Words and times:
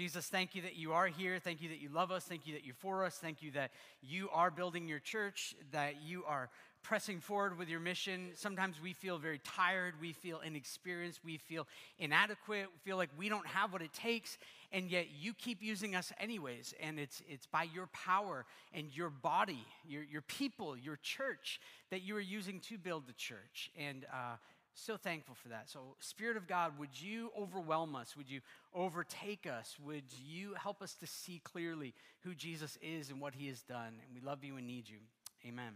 Jesus, 0.00 0.28
thank 0.28 0.54
you 0.54 0.62
that 0.62 0.76
you 0.76 0.94
are 0.94 1.08
here. 1.08 1.38
Thank 1.38 1.60
you 1.60 1.68
that 1.68 1.78
you 1.78 1.90
love 1.90 2.10
us. 2.10 2.24
Thank 2.24 2.46
you 2.46 2.54
that 2.54 2.64
you're 2.64 2.74
for 2.74 3.04
us. 3.04 3.16
Thank 3.16 3.42
you 3.42 3.50
that 3.50 3.70
you 4.00 4.30
are 4.32 4.50
building 4.50 4.88
your 4.88 4.98
church, 4.98 5.54
that 5.72 5.96
you 6.02 6.24
are 6.26 6.48
pressing 6.82 7.20
forward 7.20 7.58
with 7.58 7.68
your 7.68 7.80
mission. 7.80 8.30
Sometimes 8.34 8.80
we 8.82 8.94
feel 8.94 9.18
very 9.18 9.40
tired. 9.44 9.92
We 10.00 10.14
feel 10.14 10.40
inexperienced. 10.40 11.20
We 11.22 11.36
feel 11.36 11.66
inadequate. 11.98 12.68
We 12.72 12.78
feel 12.82 12.96
like 12.96 13.10
we 13.18 13.28
don't 13.28 13.46
have 13.46 13.74
what 13.74 13.82
it 13.82 13.92
takes. 13.92 14.38
And 14.72 14.90
yet 14.90 15.08
you 15.20 15.34
keep 15.34 15.62
using 15.62 15.94
us 15.94 16.14
anyways. 16.18 16.72
And 16.80 16.98
it's, 16.98 17.22
it's 17.28 17.44
by 17.44 17.64
your 17.64 17.88
power 17.88 18.46
and 18.72 18.86
your 18.96 19.10
body, 19.10 19.66
your, 19.86 20.02
your 20.04 20.22
people, 20.22 20.78
your 20.78 20.96
church 21.02 21.60
that 21.90 22.00
you 22.00 22.16
are 22.16 22.20
using 22.20 22.60
to 22.60 22.78
build 22.78 23.06
the 23.06 23.12
church. 23.12 23.70
And, 23.78 24.06
uh, 24.10 24.36
so 24.80 24.96
thankful 24.96 25.34
for 25.34 25.48
that. 25.48 25.68
So, 25.68 25.96
Spirit 26.00 26.36
of 26.36 26.46
God, 26.46 26.78
would 26.78 27.00
you 27.00 27.30
overwhelm 27.38 27.94
us? 27.94 28.16
Would 28.16 28.30
you 28.30 28.40
overtake 28.74 29.46
us? 29.46 29.76
Would 29.84 30.04
you 30.26 30.54
help 30.54 30.82
us 30.82 30.94
to 30.94 31.06
see 31.06 31.40
clearly 31.44 31.94
who 32.22 32.34
Jesus 32.34 32.78
is 32.82 33.10
and 33.10 33.20
what 33.20 33.34
he 33.34 33.48
has 33.48 33.62
done? 33.62 33.94
And 34.04 34.14
we 34.14 34.20
love 34.20 34.44
you 34.44 34.56
and 34.56 34.66
need 34.66 34.88
you. 34.88 34.98
Amen. 35.46 35.74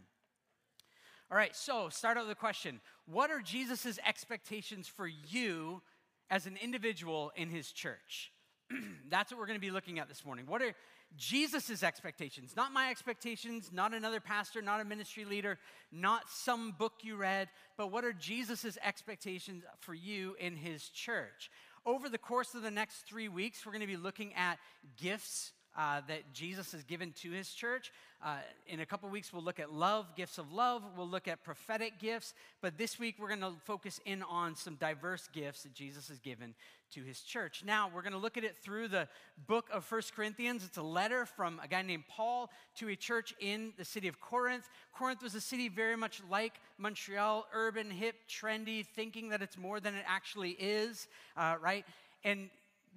All 1.30 1.36
right, 1.36 1.54
so 1.56 1.88
start 1.88 2.16
out 2.16 2.24
with 2.24 2.30
the 2.30 2.34
question 2.34 2.80
What 3.06 3.30
are 3.30 3.40
Jesus' 3.40 3.98
expectations 4.06 4.88
for 4.88 5.06
you 5.06 5.82
as 6.30 6.46
an 6.46 6.56
individual 6.62 7.32
in 7.36 7.48
his 7.48 7.72
church? 7.72 8.32
That's 9.08 9.30
what 9.30 9.38
we're 9.38 9.46
going 9.46 9.58
to 9.58 9.66
be 9.66 9.70
looking 9.70 9.98
at 9.98 10.08
this 10.08 10.24
morning. 10.24 10.46
What 10.46 10.62
are 10.62 10.74
Jesus' 11.16 11.82
expectations? 11.82 12.54
Not 12.56 12.72
my 12.72 12.90
expectations, 12.90 13.70
not 13.72 13.94
another 13.94 14.20
pastor, 14.20 14.62
not 14.62 14.80
a 14.80 14.84
ministry 14.84 15.24
leader, 15.24 15.58
not 15.92 16.28
some 16.28 16.72
book 16.72 16.94
you 17.02 17.16
read, 17.16 17.48
but 17.76 17.90
what 17.90 18.04
are 18.04 18.12
Jesus' 18.12 18.78
expectations 18.82 19.64
for 19.80 19.94
you 19.94 20.36
in 20.38 20.56
his 20.56 20.88
church? 20.88 21.50
Over 21.86 22.08
the 22.08 22.18
course 22.18 22.54
of 22.54 22.62
the 22.62 22.70
next 22.70 23.06
three 23.06 23.28
weeks, 23.28 23.64
we're 23.64 23.72
going 23.72 23.80
to 23.80 23.86
be 23.86 23.96
looking 23.96 24.34
at 24.34 24.58
gifts 24.96 25.52
uh, 25.76 26.00
that 26.08 26.32
Jesus 26.32 26.72
has 26.72 26.84
given 26.84 27.12
to 27.22 27.30
his 27.30 27.50
church. 27.50 27.92
Uh, 28.24 28.36
in 28.66 28.80
a 28.80 28.86
couple 28.86 29.08
weeks, 29.08 29.32
we'll 29.32 29.42
look 29.42 29.60
at 29.60 29.72
love, 29.72 30.06
gifts 30.16 30.38
of 30.38 30.52
love. 30.52 30.82
We'll 30.96 31.08
look 31.08 31.28
at 31.28 31.44
prophetic 31.44 31.98
gifts. 31.98 32.32
But 32.62 32.78
this 32.78 32.98
week, 32.98 33.16
we're 33.18 33.28
going 33.28 33.40
to 33.40 33.52
focus 33.64 34.00
in 34.04 34.22
on 34.22 34.56
some 34.56 34.76
diverse 34.76 35.28
gifts 35.32 35.64
that 35.64 35.74
Jesus 35.74 36.08
has 36.08 36.18
given 36.18 36.54
to 36.92 37.02
his 37.02 37.20
church. 37.20 37.62
Now, 37.66 37.90
we're 37.92 38.02
going 38.02 38.12
to 38.12 38.18
look 38.18 38.36
at 38.36 38.44
it 38.44 38.56
through 38.56 38.88
the 38.88 39.08
book 39.46 39.68
of 39.72 39.84
First 39.84 40.14
Corinthians. 40.14 40.64
It's 40.64 40.78
a 40.78 40.82
letter 40.82 41.26
from 41.26 41.60
a 41.62 41.68
guy 41.68 41.82
named 41.82 42.04
Paul 42.08 42.50
to 42.78 42.88
a 42.88 42.96
church 42.96 43.34
in 43.40 43.72
the 43.76 43.84
city 43.84 44.06
of 44.08 44.20
Corinth. 44.20 44.68
Corinth 44.96 45.22
was 45.22 45.34
a 45.34 45.40
city 45.40 45.68
very 45.68 45.96
much 45.96 46.22
like 46.30 46.60
Montreal, 46.78 47.46
urban, 47.52 47.90
hip, 47.90 48.14
trendy, 48.28 48.86
thinking 48.86 49.30
that 49.30 49.42
it's 49.42 49.58
more 49.58 49.80
than 49.80 49.94
it 49.94 50.04
actually 50.06 50.50
is, 50.52 51.08
uh, 51.36 51.56
right? 51.60 51.84
And 52.22 52.48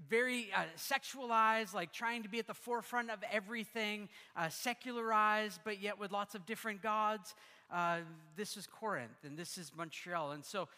very 0.10 0.50
uh, 0.56 0.64
sexualized, 0.78 1.74
like 1.74 1.92
trying 1.92 2.24
to 2.24 2.30
be 2.30 2.40
at 2.40 2.48
the 2.48 2.54
forefront 2.54 3.10
of 3.10 3.20
everything, 3.32 4.10
uh, 4.36 4.50
secularized, 4.50 5.60
but 5.64 5.82
yet 5.82 6.00
with 6.00 6.12
lots 6.12 6.36
of 6.36 6.46
different 6.46 6.82
gods. 6.82 7.36
Uh, 7.72 7.98
this 8.38 8.56
is 8.56 8.66
Corinth 8.66 9.24
and 9.26 9.38
this 9.38 9.58
is 9.58 9.72
Montreal. 9.76 10.32
And 10.32 10.46
so 10.46 10.70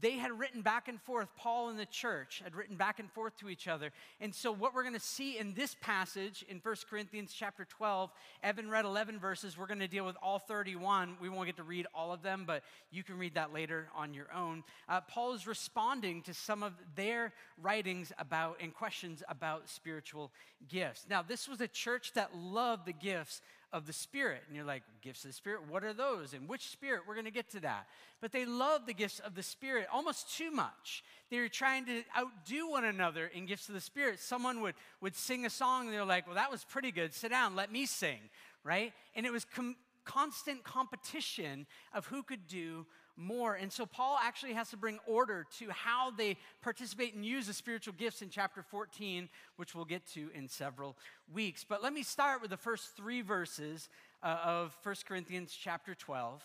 they 0.00 0.12
had 0.12 0.36
written 0.36 0.62
back 0.62 0.88
and 0.88 1.00
forth, 1.00 1.28
Paul 1.36 1.68
and 1.68 1.78
the 1.78 1.86
church 1.86 2.40
had 2.42 2.56
written 2.56 2.76
back 2.76 2.98
and 2.98 3.10
forth 3.12 3.36
to 3.38 3.48
each 3.48 3.68
other. 3.68 3.92
And 4.20 4.34
so 4.34 4.50
what 4.50 4.74
we're 4.74 4.82
going 4.82 4.94
to 4.94 5.00
see 5.00 5.38
in 5.38 5.54
this 5.54 5.76
passage 5.80 6.44
in 6.48 6.58
1 6.58 6.74
Corinthians 6.90 7.32
chapter 7.32 7.64
12, 7.64 8.10
Evan 8.42 8.68
read 8.68 8.84
11 8.84 9.20
verses. 9.20 9.56
We're 9.56 9.68
going 9.68 9.78
to 9.78 9.86
deal 9.88 10.04
with 10.04 10.16
all 10.20 10.40
31. 10.40 11.16
We 11.20 11.28
won't 11.28 11.46
get 11.46 11.56
to 11.58 11.62
read 11.62 11.86
all 11.94 12.12
of 12.12 12.22
them, 12.22 12.42
but 12.44 12.64
you 12.90 13.04
can 13.04 13.16
read 13.18 13.34
that 13.34 13.52
later 13.52 13.88
on 13.94 14.12
your 14.12 14.32
own. 14.34 14.64
Uh, 14.88 15.00
Paul 15.02 15.34
is 15.34 15.46
responding 15.46 16.22
to 16.22 16.34
some 16.34 16.64
of 16.64 16.72
their 16.96 17.32
writings 17.60 18.12
about 18.18 18.58
and 18.60 18.74
questions 18.74 19.22
about 19.28 19.68
spiritual 19.68 20.32
gifts. 20.68 21.06
Now, 21.08 21.22
this 21.22 21.48
was 21.48 21.60
a 21.60 21.68
church 21.68 22.12
that 22.14 22.36
loved 22.36 22.86
the 22.86 22.92
gifts 22.92 23.40
of 23.72 23.86
the 23.86 23.92
Spirit. 23.92 24.42
And 24.46 24.56
you're 24.56 24.64
like, 24.64 24.82
gifts 25.00 25.24
of 25.24 25.30
the 25.30 25.34
Spirit? 25.34 25.60
What 25.68 25.84
are 25.84 25.92
those? 25.92 26.34
And 26.34 26.48
which 26.48 26.68
Spirit? 26.68 27.02
We're 27.06 27.14
going 27.14 27.24
to 27.24 27.30
get 27.30 27.50
to 27.50 27.60
that. 27.60 27.86
But 28.20 28.32
they 28.32 28.44
love 28.44 28.86
the 28.86 28.94
gifts 28.94 29.18
of 29.20 29.34
the 29.34 29.42
Spirit 29.42 29.86
almost 29.92 30.36
too 30.36 30.50
much. 30.50 31.02
They 31.30 31.38
were 31.38 31.48
trying 31.48 31.86
to 31.86 32.02
outdo 32.16 32.70
one 32.70 32.84
another 32.84 33.26
in 33.26 33.46
gifts 33.46 33.68
of 33.68 33.74
the 33.74 33.80
Spirit. 33.80 34.20
Someone 34.20 34.60
would, 34.60 34.74
would 35.00 35.16
sing 35.16 35.46
a 35.46 35.50
song, 35.50 35.86
and 35.86 35.94
they're 35.94 36.04
like, 36.04 36.26
well, 36.26 36.36
that 36.36 36.50
was 36.50 36.64
pretty 36.64 36.92
good. 36.92 37.14
Sit 37.14 37.30
down, 37.30 37.56
let 37.56 37.72
me 37.72 37.86
sing, 37.86 38.20
right? 38.64 38.92
And 39.14 39.24
it 39.24 39.32
was 39.32 39.44
com- 39.44 39.76
constant 40.04 40.64
competition 40.64 41.66
of 41.94 42.06
who 42.06 42.22
could 42.22 42.46
do 42.46 42.86
more. 43.16 43.54
And 43.54 43.72
so 43.72 43.86
Paul 43.86 44.18
actually 44.22 44.54
has 44.54 44.70
to 44.70 44.76
bring 44.76 44.98
order 45.06 45.46
to 45.58 45.70
how 45.70 46.10
they 46.10 46.36
participate 46.62 47.14
and 47.14 47.24
use 47.24 47.46
the 47.46 47.52
spiritual 47.52 47.94
gifts 47.96 48.22
in 48.22 48.28
chapter 48.28 48.62
14, 48.62 49.28
which 49.56 49.74
we'll 49.74 49.84
get 49.84 50.06
to 50.14 50.30
in 50.34 50.48
several 50.48 50.96
weeks. 51.32 51.64
But 51.64 51.82
let 51.82 51.92
me 51.92 52.02
start 52.02 52.40
with 52.40 52.50
the 52.50 52.56
first 52.56 52.96
three 52.96 53.22
verses 53.22 53.88
uh, 54.22 54.38
of 54.44 54.76
1 54.82 54.94
Corinthians 55.06 55.56
chapter 55.58 55.94
12 55.94 56.42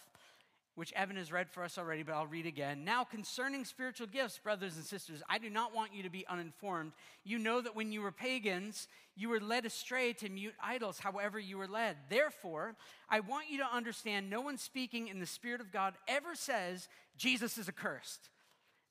which 0.77 0.93
Evan 0.93 1.15
has 1.15 1.31
read 1.31 1.49
for 1.49 1.63
us 1.63 1.79
already, 1.79 2.03
but 2.03 2.13
I'll 2.13 2.27
read 2.27 2.45
again. 2.45 2.85
Now, 2.85 3.03
concerning 3.03 3.65
spiritual 3.65 4.05
gifts, 4.05 4.37
brothers 4.37 4.75
and 4.75 4.85
sisters, 4.85 5.23
I 5.27 5.39
do 5.39 5.49
not 5.49 5.73
want 5.73 5.91
you 5.91 6.03
to 6.03 6.09
be 6.11 6.23
uninformed. 6.27 6.91
You 7.23 7.39
know 7.39 7.61
that 7.61 7.75
when 7.75 7.91
you 7.91 8.03
were 8.03 8.11
pagans, 8.11 8.87
you 9.15 9.29
were 9.29 9.39
led 9.39 9.65
astray 9.65 10.13
to 10.13 10.29
mute 10.29 10.53
idols, 10.61 10.99
however, 10.99 11.39
you 11.39 11.57
were 11.57 11.67
led. 11.67 11.97
Therefore, 12.09 12.75
I 13.09 13.21
want 13.21 13.49
you 13.49 13.57
to 13.57 13.75
understand 13.75 14.29
no 14.29 14.41
one 14.41 14.59
speaking 14.59 15.07
in 15.07 15.19
the 15.19 15.25
Spirit 15.25 15.61
of 15.61 15.71
God 15.71 15.95
ever 16.07 16.35
says 16.35 16.87
Jesus 17.17 17.57
is 17.57 17.67
accursed. 17.67 18.29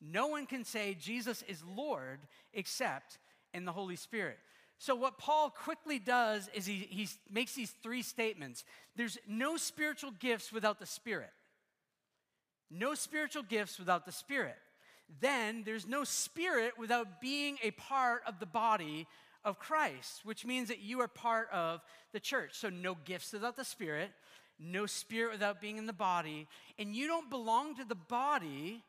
No 0.01 0.27
one 0.27 0.47
can 0.47 0.65
say 0.65 0.97
Jesus 1.01 1.45
is 1.47 1.63
Lord 1.63 2.19
except 2.53 3.19
in 3.55 3.65
the 3.65 3.71
Holy 3.71 3.95
Spirit. 3.95 4.39
So, 4.79 4.97
what 4.97 5.19
Paul 5.19 5.51
quickly 5.51 6.01
does 6.01 6.51
is 6.53 6.67
he, 6.67 7.09
makes 7.31 7.55
these 7.55 7.73
three 7.81 8.03
statements 8.03 8.65
there's 8.97 9.19
no 9.29 9.57
spiritual 9.57 10.11
gifts 10.19 10.53
without 10.53 10.81
the 10.81 10.87
Spirit. 10.87 11.31
No 12.71 12.95
spiritual 12.95 13.43
gifts 13.43 13.79
without 13.79 14.07
the 14.07 14.13
Spirit. 14.13 14.57
Then 15.21 15.63
there's 15.65 15.87
no 15.87 16.05
Spirit 16.05 16.75
without 16.79 17.21
being 17.21 17.59
a 17.63 17.71
part 17.73 18.23
of 18.27 18.41
the 18.41 18.47
body 18.47 19.07
of 19.45 19.59
Christ, 19.59 20.23
which 20.25 20.45
means 20.45 20.69
that 20.69 20.81
you 20.81 21.01
are 21.01 21.09
part 21.09 21.49
of 21.53 21.81
the 22.13 22.21
church. 22.21 22.51
So, 22.55 22.69
no 22.69 22.97
gifts 23.05 23.33
without 23.33 23.57
the 23.57 23.65
Spirit, 23.65 24.11
no 24.59 24.87
Spirit 24.87 25.33
without 25.33 25.61
being 25.61 25.77
in 25.77 25.87
the 25.87 25.93
body. 25.93 26.49
And 26.79 26.95
you 26.95 27.07
don't 27.07 27.31
belong 27.31 27.77
to 27.77 27.85
the 27.85 27.95
body 27.95 28.83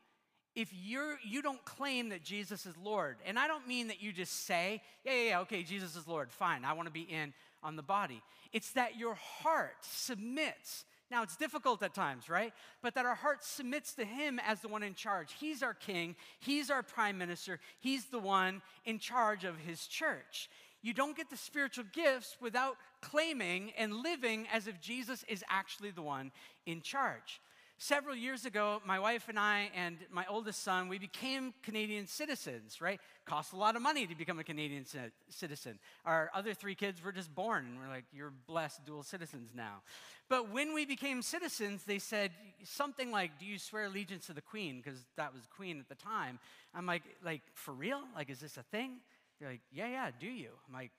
if 0.56 0.72
you're, 0.74 1.18
you 1.24 1.40
don't 1.40 1.64
claim 1.64 2.08
that 2.08 2.24
Jesus 2.24 2.66
is 2.66 2.74
Lord. 2.82 3.16
And 3.24 3.38
I 3.38 3.46
don't 3.46 3.68
mean 3.68 3.86
that 3.88 4.02
you 4.02 4.12
just 4.12 4.44
say, 4.44 4.82
yeah, 5.04 5.12
yeah, 5.12 5.28
yeah, 5.28 5.40
okay, 5.40 5.62
Jesus 5.62 5.94
is 5.94 6.08
Lord, 6.08 6.32
fine, 6.32 6.64
I 6.64 6.72
want 6.72 6.86
to 6.88 6.92
be 6.92 7.02
in 7.02 7.32
on 7.62 7.76
the 7.76 7.82
body. 7.82 8.22
It's 8.52 8.72
that 8.72 8.96
your 8.96 9.14
heart 9.14 9.76
submits 9.82 10.84
now, 11.10 11.22
it's 11.22 11.36
difficult 11.36 11.82
at 11.82 11.94
times, 11.94 12.28
right? 12.28 12.52
But 12.82 12.94
that 12.94 13.06
our 13.06 13.14
heart 13.14 13.42
submits 13.42 13.94
to 13.94 14.04
Him 14.04 14.38
as 14.46 14.60
the 14.60 14.68
one 14.68 14.82
in 14.82 14.94
charge. 14.94 15.34
He's 15.38 15.62
our 15.62 15.74
king, 15.74 16.16
He's 16.38 16.70
our 16.70 16.82
prime 16.82 17.16
minister, 17.16 17.60
He's 17.80 18.06
the 18.06 18.18
one 18.18 18.60
in 18.84 18.98
charge 18.98 19.44
of 19.44 19.56
His 19.58 19.86
church. 19.86 20.50
You 20.82 20.92
don't 20.92 21.16
get 21.16 21.30
the 21.30 21.36
spiritual 21.36 21.84
gifts 21.92 22.36
without 22.40 22.76
claiming 23.00 23.72
and 23.76 23.94
living 23.94 24.46
as 24.52 24.68
if 24.68 24.80
Jesus 24.80 25.24
is 25.28 25.42
actually 25.48 25.90
the 25.90 26.02
one 26.02 26.30
in 26.66 26.82
charge. 26.82 27.40
Several 27.80 28.16
years 28.16 28.44
ago, 28.44 28.82
my 28.84 28.98
wife 28.98 29.28
and 29.28 29.38
I 29.38 29.70
and 29.72 29.98
my 30.10 30.24
oldest 30.28 30.64
son, 30.64 30.88
we 30.88 30.98
became 30.98 31.54
Canadian 31.62 32.08
citizens, 32.08 32.80
right? 32.80 33.00
Cost 33.24 33.52
a 33.52 33.56
lot 33.56 33.76
of 33.76 33.82
money 33.82 34.04
to 34.04 34.16
become 34.16 34.40
a 34.40 34.44
Canadian 34.44 34.84
citizen. 35.28 35.78
Our 36.04 36.28
other 36.34 36.54
three 36.54 36.74
kids 36.74 37.00
were 37.04 37.12
just 37.12 37.32
born, 37.32 37.66
and 37.66 37.78
we're 37.78 37.88
like, 37.88 38.04
you're 38.12 38.32
blessed 38.48 38.84
dual 38.84 39.04
citizens 39.04 39.50
now. 39.54 39.82
But 40.28 40.50
when 40.50 40.74
we 40.74 40.86
became 40.86 41.22
citizens, 41.22 41.84
they 41.84 42.00
said 42.00 42.32
something 42.64 43.12
like, 43.12 43.38
do 43.38 43.46
you 43.46 43.60
swear 43.60 43.84
allegiance 43.84 44.26
to 44.26 44.32
the 44.32 44.42
queen? 44.42 44.80
Because 44.82 44.98
that 45.16 45.32
was 45.32 45.42
queen 45.56 45.78
at 45.78 45.88
the 45.88 45.94
time. 45.94 46.40
I'm 46.74 46.84
like, 46.84 47.04
like, 47.24 47.42
for 47.54 47.72
real? 47.72 48.02
Like, 48.16 48.28
is 48.28 48.40
this 48.40 48.56
a 48.56 48.64
thing? 48.64 48.96
They're 49.38 49.50
like, 49.50 49.62
yeah, 49.70 49.86
yeah, 49.86 50.10
do 50.18 50.26
you? 50.26 50.50
I'm 50.66 50.74
like, 50.74 50.90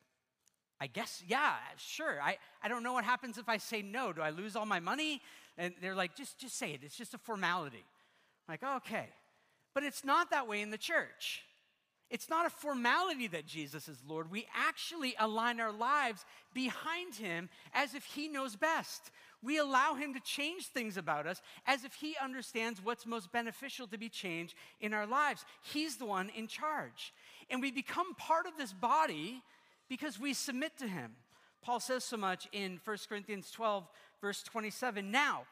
I 0.81 0.87
guess, 0.87 1.23
yeah, 1.27 1.55
sure. 1.77 2.21
I, 2.21 2.37
I 2.63 2.69
don't 2.69 2.83
know 2.83 2.93
what 2.93 3.03
happens 3.03 3.37
if 3.37 3.49
I 3.49 3.57
say 3.57 3.81
no. 3.81 4.13
Do 4.13 4.21
I 4.21 4.29
lose 4.29 4.55
all 4.55 4.65
my 4.65 4.79
money? 4.79 5.21
And 5.57 5.73
they're 5.81 5.95
like, 5.95 6.15
just, 6.15 6.39
just 6.39 6.57
say 6.57 6.71
it. 6.71 6.81
It's 6.83 6.95
just 6.95 7.13
a 7.13 7.17
formality. 7.17 7.83
I'm 8.47 8.53
like, 8.53 8.63
okay. 8.77 9.09
But 9.73 9.83
it's 9.83 10.05
not 10.05 10.31
that 10.31 10.47
way 10.47 10.61
in 10.61 10.69
the 10.69 10.77
church. 10.77 11.43
It's 12.09 12.29
not 12.29 12.47
a 12.47 12.49
formality 12.49 13.27
that 13.27 13.45
Jesus 13.45 13.87
is 13.87 13.97
Lord. 14.07 14.31
We 14.31 14.47
actually 14.55 15.13
align 15.19 15.59
our 15.59 15.71
lives 15.71 16.25
behind 16.55 17.13
Him 17.13 17.49
as 17.73 17.93
if 17.93 18.03
He 18.03 18.27
knows 18.27 18.55
best. 18.55 19.11
We 19.43 19.59
allow 19.59 19.93
Him 19.93 20.15
to 20.15 20.19
change 20.21 20.67
things 20.67 20.97
about 20.97 21.27
us 21.27 21.41
as 21.67 21.83
if 21.83 21.93
He 21.93 22.15
understands 22.21 22.83
what's 22.83 23.05
most 23.05 23.31
beneficial 23.31 23.85
to 23.87 23.97
be 23.97 24.09
changed 24.09 24.55
in 24.81 24.93
our 24.93 25.05
lives. 25.05 25.45
He's 25.61 25.97
the 25.97 26.05
one 26.05 26.31
in 26.35 26.47
charge. 26.47 27.13
And 27.49 27.61
we 27.61 27.71
become 27.71 28.15
part 28.15 28.47
of 28.47 28.57
this 28.57 28.73
body 28.73 29.43
because 29.89 30.19
we 30.19 30.33
submit 30.33 30.77
to 30.77 30.87
him. 30.87 31.15
Paul 31.61 31.79
says 31.79 32.03
so 32.03 32.15
much 32.15 32.47
in 32.53 32.79
1 32.85 32.97
Corinthians 33.09 33.51
12, 33.51 33.85
verse 34.21 34.43
27. 34.43 35.11
Now, 35.11 35.43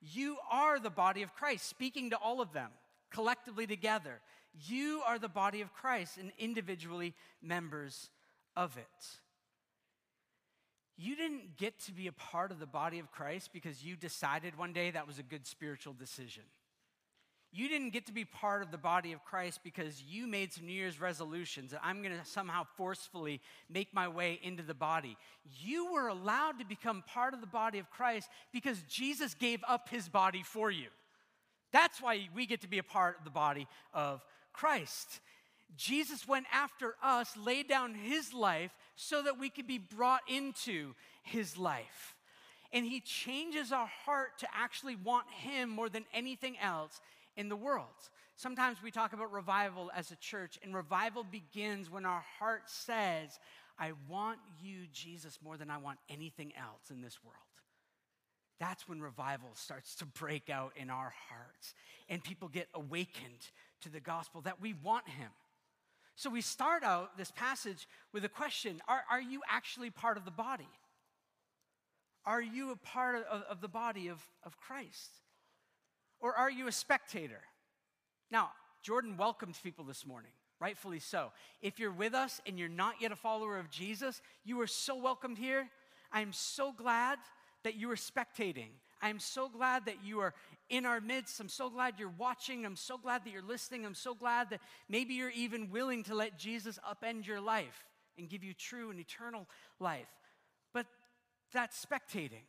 you 0.00 0.36
are 0.50 0.78
the 0.78 0.90
body 0.90 1.22
of 1.22 1.34
Christ, 1.34 1.68
speaking 1.68 2.10
to 2.10 2.16
all 2.16 2.40
of 2.40 2.52
them 2.52 2.70
collectively 3.10 3.66
together. 3.66 4.20
You 4.66 5.02
are 5.06 5.18
the 5.18 5.28
body 5.28 5.60
of 5.60 5.72
Christ 5.72 6.18
and 6.18 6.32
individually 6.38 7.14
members 7.42 8.10
of 8.56 8.76
it. 8.76 9.06
You 10.96 11.14
didn't 11.14 11.56
get 11.56 11.78
to 11.80 11.92
be 11.92 12.08
a 12.08 12.12
part 12.12 12.50
of 12.50 12.58
the 12.58 12.66
body 12.66 12.98
of 12.98 13.10
Christ 13.12 13.50
because 13.52 13.84
you 13.84 13.96
decided 13.96 14.58
one 14.58 14.72
day 14.72 14.90
that 14.90 15.06
was 15.06 15.18
a 15.18 15.22
good 15.22 15.46
spiritual 15.46 15.92
decision. 15.92 16.42
You 17.50 17.68
didn't 17.68 17.90
get 17.90 18.06
to 18.06 18.12
be 18.12 18.26
part 18.26 18.62
of 18.62 18.70
the 18.70 18.78
body 18.78 19.12
of 19.12 19.24
Christ 19.24 19.60
because 19.64 20.02
you 20.02 20.26
made 20.26 20.52
some 20.52 20.66
New 20.66 20.72
Year's 20.72 21.00
resolutions 21.00 21.70
that 21.70 21.80
I'm 21.82 22.02
going 22.02 22.16
to 22.18 22.24
somehow 22.24 22.64
forcefully 22.76 23.40
make 23.70 23.94
my 23.94 24.06
way 24.06 24.38
into 24.42 24.62
the 24.62 24.74
body. 24.74 25.16
You 25.58 25.90
were 25.90 26.08
allowed 26.08 26.58
to 26.58 26.66
become 26.66 27.02
part 27.06 27.32
of 27.32 27.40
the 27.40 27.46
body 27.46 27.78
of 27.78 27.90
Christ 27.90 28.28
because 28.52 28.82
Jesus 28.82 29.32
gave 29.32 29.60
up 29.66 29.88
his 29.88 30.08
body 30.08 30.42
for 30.42 30.70
you. 30.70 30.88
That's 31.72 32.02
why 32.02 32.28
we 32.34 32.44
get 32.44 32.60
to 32.62 32.68
be 32.68 32.78
a 32.78 32.82
part 32.82 33.16
of 33.18 33.24
the 33.24 33.30
body 33.30 33.66
of 33.94 34.22
Christ. 34.52 35.20
Jesus 35.76 36.28
went 36.28 36.46
after 36.52 36.96
us, 37.02 37.34
laid 37.36 37.68
down 37.68 37.94
his 37.94 38.34
life 38.34 38.72
so 38.96 39.22
that 39.22 39.38
we 39.38 39.48
could 39.48 39.66
be 39.66 39.78
brought 39.78 40.22
into 40.28 40.94
his 41.22 41.56
life. 41.56 42.14
And 42.72 42.84
he 42.84 43.00
changes 43.00 43.72
our 43.72 43.88
heart 44.04 44.38
to 44.40 44.48
actually 44.54 44.96
want 44.96 45.26
him 45.30 45.70
more 45.70 45.88
than 45.88 46.04
anything 46.12 46.58
else 46.58 47.00
in 47.38 47.48
the 47.48 47.56
world. 47.56 47.86
Sometimes 48.36 48.82
we 48.82 48.90
talk 48.90 49.14
about 49.14 49.32
revival 49.32 49.90
as 49.94 50.10
a 50.10 50.16
church, 50.16 50.58
and 50.62 50.74
revival 50.74 51.24
begins 51.24 51.90
when 51.90 52.04
our 52.04 52.22
heart 52.38 52.62
says, 52.66 53.38
I 53.78 53.92
want 54.08 54.40
you, 54.60 54.88
Jesus, 54.92 55.38
more 55.42 55.56
than 55.56 55.70
I 55.70 55.78
want 55.78 55.98
anything 56.10 56.52
else 56.58 56.90
in 56.90 57.00
this 57.00 57.18
world. 57.24 57.36
That's 58.58 58.88
when 58.88 59.00
revival 59.00 59.50
starts 59.54 59.94
to 59.96 60.04
break 60.04 60.50
out 60.50 60.72
in 60.76 60.90
our 60.90 61.14
hearts, 61.28 61.74
and 62.08 62.22
people 62.22 62.48
get 62.48 62.68
awakened 62.74 63.46
to 63.82 63.88
the 63.88 64.00
gospel 64.00 64.40
that 64.42 64.60
we 64.60 64.74
want 64.82 65.08
Him. 65.08 65.30
So 66.16 66.28
we 66.28 66.40
start 66.40 66.82
out 66.82 67.16
this 67.16 67.30
passage 67.30 67.86
with 68.12 68.24
a 68.24 68.28
question 68.28 68.80
Are, 68.88 69.02
are 69.08 69.20
you 69.20 69.42
actually 69.48 69.90
part 69.90 70.16
of 70.16 70.24
the 70.24 70.32
body? 70.32 70.68
Are 72.26 72.42
you 72.42 72.72
a 72.72 72.76
part 72.76 73.24
of, 73.30 73.42
of 73.42 73.60
the 73.60 73.68
body 73.68 74.08
of, 74.08 74.20
of 74.42 74.58
Christ? 74.58 75.12
Or 76.20 76.34
are 76.34 76.50
you 76.50 76.66
a 76.66 76.72
spectator? 76.72 77.40
Now, 78.30 78.50
Jordan 78.82 79.16
welcomed 79.16 79.58
people 79.62 79.84
this 79.84 80.06
morning, 80.06 80.32
rightfully 80.60 80.98
so. 81.00 81.32
If 81.62 81.78
you're 81.78 81.92
with 81.92 82.14
us 82.14 82.40
and 82.46 82.58
you're 82.58 82.68
not 82.68 83.00
yet 83.00 83.12
a 83.12 83.16
follower 83.16 83.58
of 83.58 83.70
Jesus, 83.70 84.20
you 84.44 84.60
are 84.60 84.66
so 84.66 84.96
welcomed 84.96 85.38
here. 85.38 85.68
I'm 86.12 86.32
so 86.32 86.72
glad 86.72 87.18
that 87.64 87.76
you 87.76 87.90
are 87.90 87.96
spectating. 87.96 88.70
I'm 89.00 89.18
so 89.18 89.48
glad 89.48 89.86
that 89.86 90.04
you 90.04 90.20
are 90.20 90.34
in 90.68 90.86
our 90.86 91.00
midst. 91.00 91.40
I'm 91.40 91.48
so 91.48 91.70
glad 91.70 91.94
you're 91.98 92.12
watching. 92.18 92.66
I'm 92.66 92.76
so 92.76 92.98
glad 92.98 93.24
that 93.24 93.30
you're 93.30 93.42
listening. 93.42 93.86
I'm 93.86 93.94
so 93.94 94.14
glad 94.14 94.50
that 94.50 94.60
maybe 94.88 95.14
you're 95.14 95.30
even 95.30 95.70
willing 95.70 96.02
to 96.04 96.14
let 96.14 96.38
Jesus 96.38 96.78
upend 96.88 97.26
your 97.26 97.40
life 97.40 97.84
and 98.16 98.28
give 98.28 98.42
you 98.42 98.54
true 98.54 98.90
and 98.90 98.98
eternal 98.98 99.46
life. 99.78 100.08
But 100.72 100.86
that's 101.52 101.84
spectating. 101.84 102.42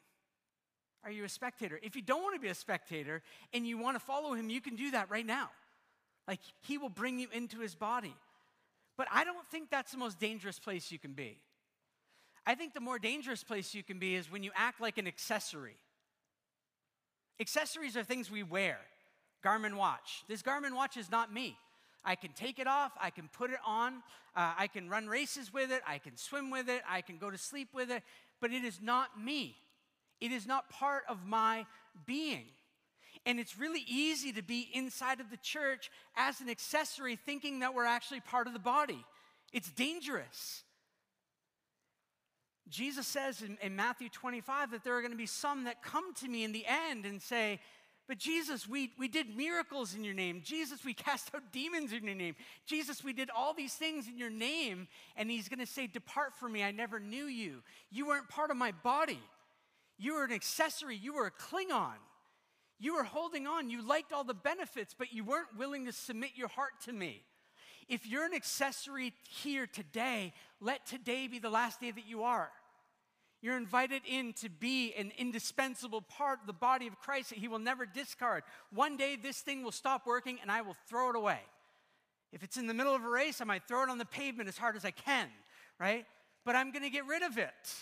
Are 1.04 1.12
you 1.12 1.24
a 1.24 1.30
spectator? 1.30 1.80
If 1.82 1.96
you 1.96 2.02
don't 2.02 2.22
want 2.22 2.36
to 2.36 2.42
be 2.42 2.50
a 2.50 2.56
spectator 2.56 3.22
and 3.54 3.66
you 3.66 3.78
want 3.78 3.96
to 3.96 4.00
follow 4.00 4.34
him, 4.34 4.50
you 4.50 4.62
can 4.62 4.76
do 4.76 4.92
that 4.92 5.10
right 5.10 5.26
now. 5.26 5.50
Like 6.28 6.40
he 6.62 6.78
will 6.78 6.90
bring 6.90 7.20
you 7.20 7.28
into 7.32 7.60
his 7.60 7.76
body. 7.76 8.16
But 8.98 9.08
I 9.12 9.24
don't 9.24 9.48
think 9.50 9.70
that's 9.70 9.94
the 9.94 9.98
most 9.98 10.20
dangerous 10.20 10.60
place 10.60 10.92
you 10.92 11.00
can 11.00 11.14
be. 11.14 11.40
I 12.46 12.56
think 12.56 12.74
the 12.74 12.82
more 12.82 13.00
dangerous 13.00 13.44
place 13.44 13.74
you 13.74 13.84
can 13.84 13.98
be 13.98 14.16
is 14.16 14.32
when 14.32 14.44
you 14.44 14.52
act 14.56 14.82
like 14.82 14.98
an 14.98 15.08
accessory. 15.08 15.78
Accessories 17.40 17.96
are 17.96 18.04
things 18.04 18.30
we 18.30 18.44
wear. 18.44 18.78
Garmin 19.44 19.76
watch. 19.76 20.24
This 20.28 20.42
Garmin 20.42 20.76
watch 20.76 20.98
is 20.98 21.10
not 21.10 21.34
me. 21.34 21.58
I 22.04 22.16
can 22.16 22.32
take 22.32 22.60
it 22.60 22.68
off, 22.68 22.94
I 23.00 23.10
can 23.10 23.30
put 23.32 23.52
it 23.52 23.60
on, 23.66 23.96
uh, 24.36 24.54
I 24.58 24.68
can 24.68 24.90
run 24.90 25.08
races 25.08 25.54
with 25.54 25.72
it, 25.72 25.82
I 25.86 25.98
can 25.98 26.16
swim 26.16 26.50
with 26.50 26.70
it, 26.70 26.82
I 26.88 27.02
can 27.02 27.18
go 27.18 27.30
to 27.30 27.38
sleep 27.38 27.70
with 27.74 27.92
it, 27.92 28.04
but 28.40 28.52
it 28.52 28.64
is 28.64 28.80
not 28.82 29.22
me. 29.22 29.56
It 30.22 30.32
is 30.32 30.46
not 30.46 30.70
part 30.70 31.04
of 31.08 31.26
my 31.26 31.66
being. 32.06 32.46
And 33.26 33.40
it's 33.40 33.58
really 33.58 33.84
easy 33.88 34.32
to 34.34 34.42
be 34.42 34.70
inside 34.74 35.20
of 35.20 35.30
the 35.30 35.38
church 35.38 35.92
as 36.16 36.42
an 36.42 36.50
accessory, 36.50 37.16
thinking 37.16 37.60
that 37.60 37.74
we're 37.74 37.86
actually 37.86 38.22
part 38.22 38.48
of 38.48 38.54
the 38.54 38.60
body. 38.60 39.06
It's 39.52 39.70
dangerous. 39.70 40.64
Jesus 42.70 43.08
says 43.08 43.42
in, 43.42 43.58
in 43.62 43.76
Matthew 43.76 44.10
25 44.10 44.72
that 44.72 44.84
there 44.84 44.96
are 44.96 45.02
going 45.02 45.12
to 45.12 45.18
be 45.18 45.26
some 45.26 45.64
that 45.64 45.82
come 45.82 46.14
to 46.16 46.28
me 46.28 46.44
in 46.44 46.52
the 46.52 46.66
end 46.68 47.06
and 47.06 47.22
say, 47.22 47.60
but 48.10 48.18
Jesus, 48.18 48.68
we, 48.68 48.92
we 48.98 49.08
did 49.08 49.38
miracles 49.38 49.94
in 49.94 50.04
your 50.04 50.16
name. 50.16 50.42
Jesus, 50.44 50.84
we 50.84 50.94
cast 50.96 51.34
out 51.36 51.44
demons 51.52 51.94
in 51.94 52.04
your 52.04 52.16
name. 52.16 52.36
Jesus, 52.66 53.04
we 53.04 53.14
did 53.14 53.30
all 53.30 53.54
these 53.54 53.76
things 53.76 54.08
in 54.08 54.18
your 54.18 54.32
name. 54.32 54.88
And 55.16 55.30
he's 55.30 55.48
going 55.48 55.60
to 55.60 55.68
say, 55.68 55.86
Depart 55.86 56.36
from 56.36 56.54
me, 56.54 56.64
I 56.64 56.72
never 56.72 57.00
knew 57.00 57.26
you. 57.26 57.62
You 57.92 58.08
weren't 58.08 58.28
part 58.28 58.50
of 58.50 58.58
my 58.58 58.72
body. 58.84 59.20
You 60.00 60.16
were 60.16 60.24
an 60.24 60.32
accessory, 60.32 60.96
you 60.96 61.14
were 61.14 61.28
a 61.28 61.32
Klingon. 61.32 62.00
You 62.80 62.96
were 62.96 63.04
holding 63.04 63.46
on. 63.46 63.70
You 63.70 63.86
liked 63.86 64.14
all 64.14 64.24
the 64.24 64.34
benefits, 64.34 64.96
but 64.98 65.12
you 65.12 65.26
weren't 65.26 65.58
willing 65.58 65.86
to 65.86 65.92
submit 65.92 66.32
your 66.36 66.48
heart 66.48 66.72
to 66.86 66.94
me. 66.94 67.24
If 67.90 68.08
you're 68.08 68.26
an 68.26 68.34
accessory 68.34 69.14
here 69.28 69.68
today, 69.68 70.34
let 70.62 70.86
today 70.86 71.28
be 71.28 71.40
the 71.40 71.50
last 71.50 71.82
day 71.82 71.92
that 71.92 72.08
you 72.08 72.24
are. 72.24 72.50
You're 73.42 73.58
invited 73.58 74.04
in 74.06 74.34
to 74.34 74.50
be 74.50 74.94
an 74.96 75.12
indispensable 75.18 76.02
part 76.02 76.40
of 76.42 76.48
the 76.48 76.54
body 76.54 76.88
of 76.88 77.00
Christ 77.00 77.30
that 77.30 77.40
He 77.40 77.48
will 77.48 77.60
never 77.60 77.86
discard. 77.86 78.44
One 78.74 78.96
day 78.96 79.18
this 79.18 79.40
thing 79.40 79.64
will 79.64 79.72
stop 79.72 80.06
working 80.06 80.38
and 80.42 80.52
I 80.52 80.62
will 80.62 80.76
throw 80.88 81.10
it 81.10 81.16
away. 81.16 81.40
If 82.32 82.44
it's 82.44 82.58
in 82.58 82.68
the 82.68 82.74
middle 82.74 82.94
of 82.94 83.04
a 83.04 83.10
race, 83.10 83.42
I 83.42 83.46
might 83.46 83.68
throw 83.68 83.84
it 83.84 83.90
on 83.90 83.98
the 83.98 84.06
pavement 84.06 84.48
as 84.48 84.58
hard 84.58 84.76
as 84.76 84.86
I 84.86 84.92
can, 84.92 85.28
right? 85.80 86.06
But 86.46 86.56
I'm 86.56 86.72
going 86.72 86.84
to 86.84 86.90
get 86.90 87.08
rid 87.08 87.24
of 87.24 87.38
it. 87.38 87.74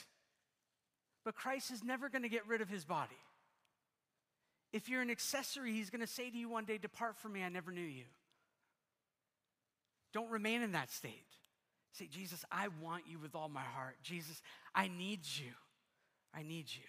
But 1.28 1.36
Christ 1.36 1.72
is 1.72 1.84
never 1.84 2.08
going 2.08 2.22
to 2.22 2.30
get 2.30 2.48
rid 2.48 2.62
of 2.62 2.70
his 2.70 2.86
body. 2.86 3.18
If 4.72 4.88
you're 4.88 5.02
an 5.02 5.10
accessory, 5.10 5.74
he's 5.74 5.90
going 5.90 6.00
to 6.00 6.08
say 6.08 6.30
to 6.30 6.38
you 6.38 6.48
one 6.48 6.64
day, 6.64 6.78
Depart 6.78 7.18
from 7.18 7.34
me, 7.34 7.44
I 7.44 7.50
never 7.50 7.70
knew 7.70 7.82
you. 7.82 8.06
Don't 10.14 10.30
remain 10.30 10.62
in 10.62 10.72
that 10.72 10.90
state. 10.90 11.26
Say, 11.92 12.08
Jesus, 12.10 12.46
I 12.50 12.70
want 12.82 13.04
you 13.10 13.20
with 13.20 13.36
all 13.36 13.50
my 13.50 13.60
heart. 13.60 13.98
Jesus, 14.02 14.42
I 14.74 14.88
need 14.88 15.20
you. 15.26 15.52
I 16.34 16.44
need 16.44 16.68
you. 16.74 16.88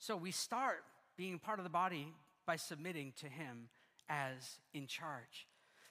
So 0.00 0.16
we 0.16 0.32
start 0.32 0.82
being 1.16 1.38
part 1.38 1.60
of 1.60 1.64
the 1.64 1.70
body 1.70 2.08
by 2.46 2.56
submitting 2.56 3.12
to 3.20 3.28
him 3.28 3.68
as 4.08 4.58
in 4.74 4.88
charge. 4.88 5.46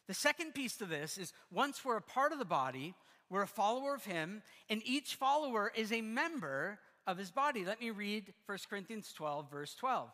The 0.09 0.13
second 0.13 0.55
piece 0.55 0.75
to 0.75 0.85
this 0.85 1.17
is 1.17 1.31
once 1.53 1.85
we're 1.85 1.95
a 1.95 2.01
part 2.01 2.33
of 2.33 2.39
the 2.39 2.43
body, 2.43 2.95
we're 3.29 3.43
a 3.43 3.47
follower 3.47 3.93
of 3.93 4.05
him, 4.05 4.41
and 4.69 4.81
each 4.85 5.15
follower 5.15 5.71
is 5.75 5.91
a 5.91 6.01
member 6.01 6.79
of 7.05 7.17
his 7.17 7.31
body. 7.31 7.65
Let 7.65 7.81
me 7.81 7.89
read 7.89 8.33
1 8.45 8.57
Corinthians 8.69 9.13
12, 9.13 9.51
verse 9.51 9.75
12. 9.75 10.09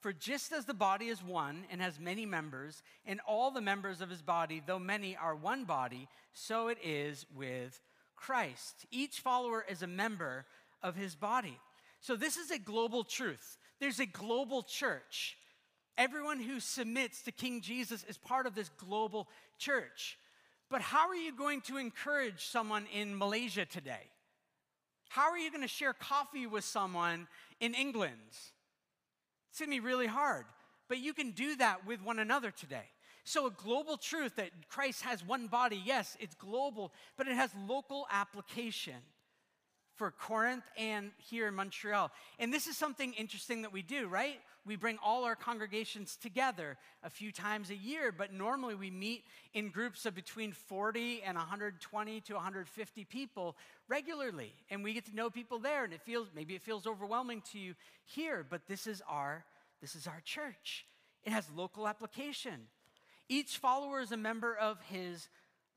For 0.00 0.12
just 0.12 0.52
as 0.52 0.64
the 0.64 0.74
body 0.74 1.06
is 1.06 1.22
one 1.22 1.64
and 1.70 1.80
has 1.80 1.98
many 1.98 2.24
members, 2.24 2.82
and 3.04 3.20
all 3.26 3.50
the 3.50 3.60
members 3.60 4.00
of 4.00 4.10
his 4.10 4.22
body, 4.22 4.62
though 4.64 4.78
many, 4.78 5.16
are 5.16 5.34
one 5.34 5.64
body, 5.64 6.08
so 6.32 6.68
it 6.68 6.78
is 6.84 7.26
with 7.34 7.80
Christ. 8.14 8.86
Each 8.90 9.20
follower 9.20 9.64
is 9.68 9.82
a 9.82 9.88
member 9.88 10.44
of 10.82 10.94
his 10.94 11.14
body. 11.16 11.58
So 12.00 12.14
this 12.14 12.36
is 12.36 12.50
a 12.50 12.58
global 12.58 13.02
truth. 13.02 13.58
There's 13.80 14.00
a 14.00 14.06
global 14.06 14.62
church. 14.62 15.36
Everyone 15.96 16.38
who 16.38 16.60
submits 16.60 17.22
to 17.22 17.32
King 17.32 17.60
Jesus 17.60 18.04
is 18.08 18.18
part 18.18 18.46
of 18.46 18.54
this 18.54 18.68
global 18.76 19.28
church. 19.58 20.16
But 20.70 20.82
how 20.82 21.08
are 21.08 21.16
you 21.16 21.34
going 21.34 21.62
to 21.62 21.78
encourage 21.78 22.46
someone 22.46 22.86
in 22.92 23.16
Malaysia 23.16 23.64
today? 23.64 24.10
How 25.08 25.30
are 25.30 25.38
you 25.38 25.50
going 25.50 25.62
to 25.62 25.68
share 25.68 25.94
coffee 25.94 26.46
with 26.46 26.64
someone 26.64 27.26
in 27.60 27.74
England? 27.74 28.12
It's 29.50 29.58
going 29.58 29.70
to 29.70 29.76
be 29.76 29.80
really 29.80 30.06
hard, 30.06 30.44
but 30.88 30.98
you 30.98 31.14
can 31.14 31.30
do 31.30 31.56
that 31.56 31.86
with 31.86 32.02
one 32.02 32.18
another 32.18 32.50
today. 32.50 32.84
So, 33.24 33.46
a 33.46 33.50
global 33.50 33.98
truth 33.98 34.36
that 34.36 34.50
Christ 34.68 35.02
has 35.02 35.22
one 35.22 35.48
body, 35.48 35.80
yes, 35.84 36.16
it's 36.18 36.34
global, 36.34 36.92
but 37.16 37.28
it 37.28 37.34
has 37.34 37.50
local 37.66 38.06
application 38.10 38.94
for 39.98 40.12
Corinth 40.12 40.64
and 40.78 41.10
here 41.18 41.48
in 41.48 41.54
Montreal. 41.54 42.10
And 42.38 42.54
this 42.54 42.68
is 42.68 42.76
something 42.76 43.12
interesting 43.14 43.62
that 43.62 43.72
we 43.72 43.82
do, 43.82 44.06
right? 44.06 44.38
We 44.64 44.76
bring 44.76 44.98
all 45.02 45.24
our 45.24 45.34
congregations 45.34 46.16
together 46.16 46.76
a 47.02 47.10
few 47.10 47.32
times 47.32 47.70
a 47.70 47.74
year, 47.74 48.12
but 48.12 48.32
normally 48.32 48.76
we 48.76 48.90
meet 48.90 49.24
in 49.54 49.70
groups 49.70 50.06
of 50.06 50.14
between 50.14 50.52
40 50.52 51.22
and 51.22 51.36
120 51.36 52.20
to 52.20 52.34
150 52.34 53.04
people 53.04 53.56
regularly. 53.88 54.52
And 54.70 54.84
we 54.84 54.94
get 54.94 55.06
to 55.06 55.16
know 55.16 55.30
people 55.30 55.58
there, 55.58 55.84
and 55.84 55.92
it 55.92 56.02
feels 56.02 56.28
maybe 56.34 56.54
it 56.54 56.62
feels 56.62 56.86
overwhelming 56.86 57.42
to 57.52 57.58
you 57.58 57.74
here, 58.04 58.46
but 58.48 58.68
this 58.68 58.86
is 58.86 59.02
our 59.08 59.44
this 59.80 59.94
is 59.94 60.06
our 60.06 60.20
church. 60.24 60.86
It 61.24 61.32
has 61.32 61.48
local 61.54 61.86
application. 61.86 62.68
Each 63.28 63.58
follower 63.58 64.00
is 64.00 64.12
a 64.12 64.16
member 64.16 64.56
of 64.56 64.80
his 64.82 65.28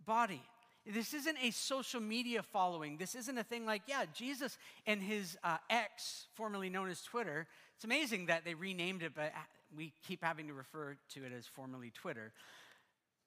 body. 0.06 0.42
This 0.86 1.14
isn't 1.14 1.38
a 1.44 1.52
social 1.52 2.02
media 2.02 2.42
following. 2.42 2.98
This 2.98 3.14
isn't 3.14 3.38
a 3.38 3.44
thing 3.44 3.66
like, 3.66 3.84
yeah, 3.88 4.06
Jesus 4.14 4.58
and 4.88 5.02
his 5.02 5.38
uh, 5.44 5.58
X, 5.70 6.26
formerly 6.34 6.70
known 6.70 6.90
as 6.90 7.02
Twitter. 7.04 7.48
It's 7.76 7.86
amazing 7.86 8.28
that 8.28 8.46
they 8.46 8.56
renamed 8.56 9.04
it, 9.04 9.14
but 9.16 9.32
we 9.78 9.94
keep 10.08 10.24
having 10.24 10.48
to 10.48 10.54
refer 10.54 10.98
to 11.14 11.24
it 11.24 11.32
as 11.38 11.46
formerly 11.46 11.92
Twitter. 11.92 12.34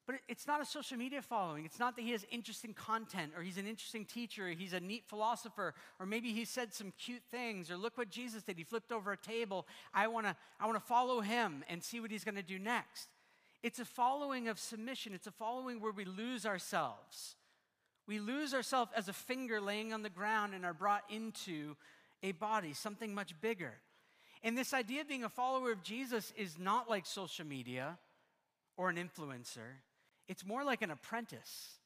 But 0.06 0.16
it's 0.28 0.46
not 0.46 0.60
a 0.60 0.66
social 0.66 0.98
media 0.98 1.22
following. 1.22 1.64
It's 1.64 1.78
not 1.78 1.96
that 1.96 2.02
he 2.02 2.10
has 2.10 2.26
interesting 2.30 2.74
content 2.74 3.32
or 3.36 3.42
he's 3.42 3.56
an 3.56 3.66
interesting 3.66 4.04
teacher 4.04 4.48
or 4.48 4.50
he's 4.50 4.74
a 4.74 4.80
neat 4.80 5.04
philosopher 5.06 5.74
or 5.98 6.04
maybe 6.04 6.32
he 6.32 6.44
said 6.44 6.74
some 6.74 6.92
cute 6.98 7.22
things 7.30 7.70
or 7.70 7.76
look 7.76 7.96
what 7.96 8.10
Jesus 8.10 8.42
did. 8.42 8.58
He 8.58 8.64
flipped 8.64 8.92
over 8.92 9.12
a 9.12 9.16
table. 9.16 9.66
I 9.94 10.08
want 10.08 10.26
to 10.26 10.36
I 10.60 10.66
want 10.66 10.76
to 10.76 10.84
follow 10.84 11.20
him 11.20 11.64
and 11.70 11.82
see 11.82 12.00
what 12.00 12.10
he's 12.10 12.24
going 12.24 12.34
to 12.34 12.42
do 12.42 12.58
next. 12.58 13.08
It's 13.62 13.78
a 13.78 13.84
following 13.86 14.48
of 14.48 14.58
submission. 14.58 15.14
It's 15.14 15.26
a 15.26 15.32
following 15.32 15.80
where 15.80 15.92
we 15.92 16.04
lose 16.04 16.44
ourselves. 16.44 17.36
We 18.06 18.18
lose 18.18 18.52
ourselves 18.52 18.92
as 18.94 19.08
a 19.08 19.12
finger 19.12 19.60
laying 19.60 19.92
on 19.92 20.02
the 20.02 20.10
ground 20.10 20.54
and 20.54 20.64
are 20.64 20.74
brought 20.74 21.04
into 21.08 21.76
a 22.22 22.32
body, 22.32 22.72
something 22.72 23.14
much 23.14 23.38
bigger. 23.40 23.74
And 24.42 24.58
this 24.58 24.74
idea 24.74 25.00
of 25.00 25.08
being 25.08 25.24
a 25.24 25.28
follower 25.28 25.72
of 25.72 25.82
Jesus 25.82 26.32
is 26.36 26.58
not 26.58 26.90
like 26.90 27.06
social 27.06 27.46
media 27.46 27.98
or 28.76 28.90
an 28.90 28.96
influencer. 28.96 29.80
It's 30.28 30.44
more 30.44 30.64
like 30.64 30.82
an 30.82 30.90
apprentice. 30.90 31.78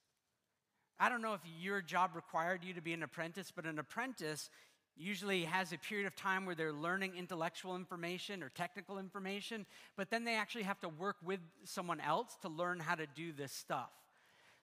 I 0.99 1.09
don't 1.09 1.23
know 1.23 1.35
if 1.35 1.41
your 1.61 1.81
job 1.81 2.13
required 2.15 2.65
you 2.65 2.75
to 2.75 2.81
be 2.81 2.93
an 2.93 3.05
apprentice, 3.05 3.53
but 3.55 3.65
an 3.65 3.79
apprentice 3.79 4.51
usually 4.97 5.45
has 5.45 5.73
a 5.73 5.79
period 5.79 6.09
of 6.09 6.17
time 6.17 6.45
where 6.45 6.57
they're 6.57 6.73
learning 6.73 7.15
intellectual 7.17 7.77
information 7.77 8.43
or 8.43 8.49
technical 8.49 8.99
information, 8.99 9.65
but 9.97 10.11
then 10.11 10.25
they 10.25 10.35
actually 10.35 10.65
have 10.65 10.81
to 10.81 10.89
work 10.89 11.17
with 11.25 11.39
someone 11.65 12.01
else 12.01 12.37
to 12.43 12.49
learn 12.49 12.81
how 12.81 12.97
to 12.97 13.07
do 13.15 13.33
this 13.33 13.53
stuff. 13.53 13.91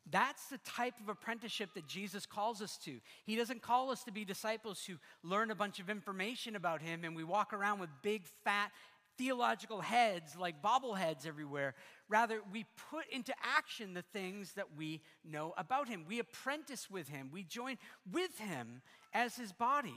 That's 0.10 0.48
the 0.48 0.60
type 0.60 0.94
of 1.02 1.10
apprenticeship 1.10 1.74
that 1.74 1.88
Jesus 1.88 2.26
calls 2.26 2.62
us 2.62 2.78
to. 2.86 3.00
He 3.26 3.36
doesn't 3.36 3.62
call 3.62 3.90
us 3.90 4.04
to 4.04 4.12
be 4.12 4.24
disciples 4.24 4.84
who 4.86 4.96
learn 5.24 5.50
a 5.50 5.56
bunch 5.56 5.80
of 5.80 5.90
information 5.90 6.56
about 6.56 6.82
him 6.82 7.04
and 7.04 7.16
we 7.16 7.24
walk 7.24 7.54
around 7.54 7.80
with 7.80 7.90
big, 8.04 8.24
fat 8.44 8.72
theological 9.18 9.82
heads 9.82 10.36
like 10.36 10.62
bobbleheads 10.62 11.26
everywhere. 11.26 11.74
Rather, 12.10 12.42
we 12.52 12.66
put 12.92 13.06
into 13.12 13.34
action 13.58 13.94
the 13.94 14.04
things 14.14 14.54
that 14.54 14.76
we 14.78 15.02
know 15.24 15.54
about 15.58 15.88
him. 15.88 16.06
We 16.08 16.20
apprentice 16.20 16.90
with 16.90 17.08
him, 17.08 17.30
we 17.32 17.44
join 17.44 17.78
with 18.12 18.38
him 18.38 18.82
as 19.14 19.36
his 19.36 19.52
body. 19.52 19.96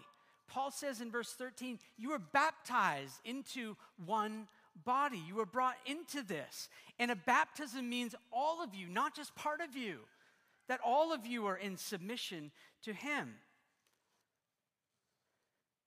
Paul 0.48 0.70
says 0.70 1.00
in 1.02 1.10
verse 1.10 1.32
13, 1.34 1.78
You 1.98 2.10
were 2.10 2.18
baptized 2.18 3.20
into 3.24 3.76
one 4.04 4.48
body. 4.84 5.22
You 5.26 5.36
were 5.36 5.46
brought 5.46 5.76
into 5.86 6.22
this. 6.22 6.68
And 6.98 7.10
a 7.10 7.16
baptism 7.16 7.88
means 7.88 8.14
all 8.32 8.62
of 8.62 8.74
you, 8.74 8.88
not 8.88 9.14
just 9.14 9.34
part 9.34 9.60
of 9.60 9.76
you, 9.76 9.98
that 10.68 10.80
all 10.84 11.12
of 11.12 11.26
you 11.26 11.46
are 11.46 11.56
in 11.56 11.76
submission 11.76 12.50
to 12.84 12.92
him. 12.92 13.34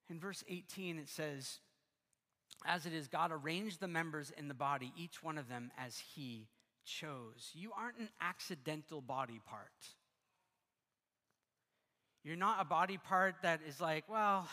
In 0.10 0.20
verse 0.20 0.44
18, 0.50 0.98
it 0.98 1.08
says, 1.08 1.60
as 2.66 2.86
it 2.86 2.94
is, 2.94 3.08
God 3.08 3.32
arranged 3.32 3.80
the 3.80 3.88
members 3.88 4.32
in 4.38 4.48
the 4.48 4.54
body, 4.54 4.94
each 4.96 5.24
one 5.24 5.38
of 5.38 5.50
them 5.50 5.72
as 5.78 5.98
He 5.98 6.48
chose. 6.86 7.52
You 7.54 7.72
aren't 7.78 7.98
an 7.98 8.10
accidental 8.20 9.02
body 9.02 9.40
part. 9.46 9.70
You're 12.24 12.36
not 12.36 12.62
a 12.62 12.66
body 12.66 12.98
part 12.98 13.36
that 13.42 13.62
is 13.68 13.82
like, 13.82 14.04
well, 14.08 14.48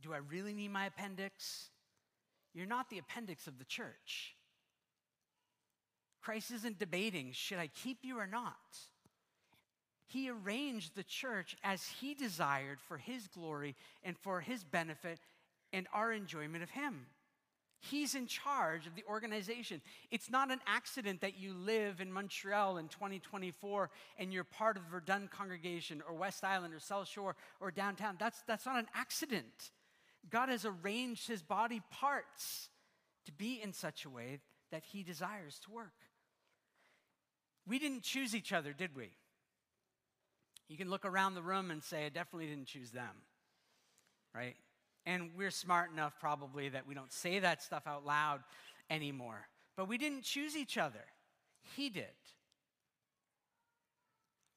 do 0.00 0.14
I 0.14 0.18
really 0.18 0.54
need 0.54 0.70
my 0.70 0.86
appendix? 0.86 1.68
You're 2.54 2.66
not 2.66 2.90
the 2.90 2.98
appendix 2.98 3.46
of 3.46 3.58
the 3.58 3.64
church. 3.64 4.34
Christ 6.20 6.50
isn't 6.50 6.78
debating, 6.78 7.32
should 7.32 7.58
I 7.58 7.68
keep 7.68 7.98
you 8.02 8.18
or 8.18 8.26
not? 8.26 8.56
He 10.06 10.30
arranged 10.30 10.94
the 10.94 11.04
church 11.04 11.56
as 11.62 11.86
he 12.00 12.14
desired 12.14 12.80
for 12.80 12.96
his 12.96 13.28
glory 13.28 13.76
and 14.02 14.16
for 14.16 14.40
his 14.40 14.64
benefit 14.64 15.20
and 15.72 15.86
our 15.92 16.12
enjoyment 16.12 16.62
of 16.62 16.70
him. 16.70 17.06
He's 17.80 18.14
in 18.14 18.26
charge 18.26 18.86
of 18.86 18.96
the 18.96 19.04
organization. 19.08 19.80
It's 20.10 20.30
not 20.30 20.50
an 20.50 20.60
accident 20.66 21.20
that 21.20 21.38
you 21.38 21.54
live 21.54 22.00
in 22.00 22.12
Montreal 22.12 22.78
in 22.78 22.88
2024 22.88 23.90
and 24.18 24.32
you're 24.32 24.44
part 24.44 24.76
of 24.76 24.84
the 24.84 24.90
Verdun 24.90 25.28
congregation 25.28 26.02
or 26.08 26.14
West 26.14 26.42
Island 26.42 26.74
or 26.74 26.80
South 26.80 27.06
Shore 27.06 27.36
or 27.60 27.70
downtown. 27.70 28.16
That's, 28.18 28.42
that's 28.48 28.66
not 28.66 28.78
an 28.78 28.88
accident. 28.94 29.70
God 30.30 30.48
has 30.48 30.64
arranged 30.64 31.26
his 31.26 31.42
body 31.42 31.82
parts 31.90 32.68
to 33.26 33.32
be 33.32 33.60
in 33.62 33.72
such 33.72 34.04
a 34.04 34.10
way 34.10 34.40
that 34.70 34.84
he 34.84 35.02
desires 35.02 35.58
to 35.64 35.70
work. 35.70 35.92
We 37.66 37.78
didn't 37.78 38.02
choose 38.02 38.34
each 38.34 38.52
other, 38.52 38.72
did 38.72 38.96
we? 38.96 39.10
You 40.68 40.76
can 40.76 40.90
look 40.90 41.04
around 41.04 41.34
the 41.34 41.42
room 41.42 41.70
and 41.70 41.82
say, 41.82 42.06
I 42.06 42.08
definitely 42.08 42.48
didn't 42.48 42.66
choose 42.66 42.90
them, 42.90 43.22
right? 44.34 44.56
And 45.06 45.30
we're 45.36 45.50
smart 45.50 45.90
enough 45.90 46.14
probably 46.20 46.68
that 46.70 46.86
we 46.86 46.94
don't 46.94 47.12
say 47.12 47.38
that 47.38 47.62
stuff 47.62 47.86
out 47.86 48.04
loud 48.04 48.40
anymore. 48.90 49.48
But 49.76 49.88
we 49.88 49.96
didn't 49.96 50.22
choose 50.22 50.56
each 50.56 50.76
other, 50.76 51.04
He 51.76 51.88
did. 51.88 52.04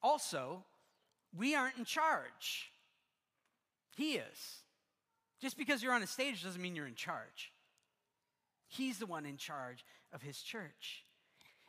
Also, 0.04 0.64
we 1.38 1.56
aren't 1.56 1.78
in 1.78 1.86
charge. 1.86 2.72
He 3.96 4.14
is. 4.14 4.62
Just 5.42 5.58
because 5.58 5.82
you're 5.82 5.94
on 5.94 6.04
a 6.04 6.08
stage 6.08 6.44
doesn't 6.44 6.62
mean 6.62 6.76
you're 6.76 6.88
in 6.88 6.96
charge. 6.96 7.52
He's 8.68 9.00
the 9.00 9.06
one 9.06 9.26
in 9.26 9.38
charge 9.38 9.84
of 10.14 10.22
his 10.22 10.42
church. 10.42 11.04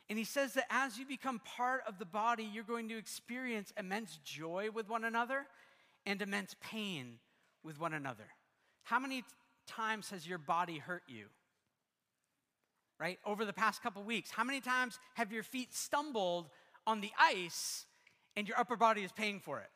And 0.09 0.19
he 0.19 0.25
says 0.25 0.53
that 0.53 0.65
as 0.69 0.97
you 0.97 1.05
become 1.05 1.41
part 1.43 1.81
of 1.87 1.97
the 1.97 2.05
body, 2.05 2.43
you're 2.43 2.63
going 2.63 2.87
to 2.89 2.97
experience 2.97 3.73
immense 3.77 4.19
joy 4.23 4.69
with 4.73 4.89
one 4.89 5.03
another 5.03 5.47
and 6.05 6.21
immense 6.21 6.55
pain 6.61 7.19
with 7.63 7.79
one 7.79 7.93
another. 7.93 8.25
How 8.83 8.99
many 8.99 9.23
times 9.65 10.09
has 10.11 10.27
your 10.27 10.37
body 10.37 10.77
hurt 10.77 11.03
you? 11.07 11.25
Right? 12.99 13.17
Over 13.25 13.43
the 13.43 13.53
past 13.53 13.81
couple 13.81 14.03
weeks, 14.03 14.29
how 14.29 14.43
many 14.43 14.61
times 14.61 14.99
have 15.15 15.31
your 15.31 15.43
feet 15.43 15.73
stumbled 15.73 16.49
on 16.85 17.01
the 17.01 17.11
ice 17.19 17.85
and 18.35 18.47
your 18.47 18.59
upper 18.59 18.75
body 18.75 19.03
is 19.03 19.11
paying 19.11 19.39
for 19.39 19.59
it? 19.59 19.69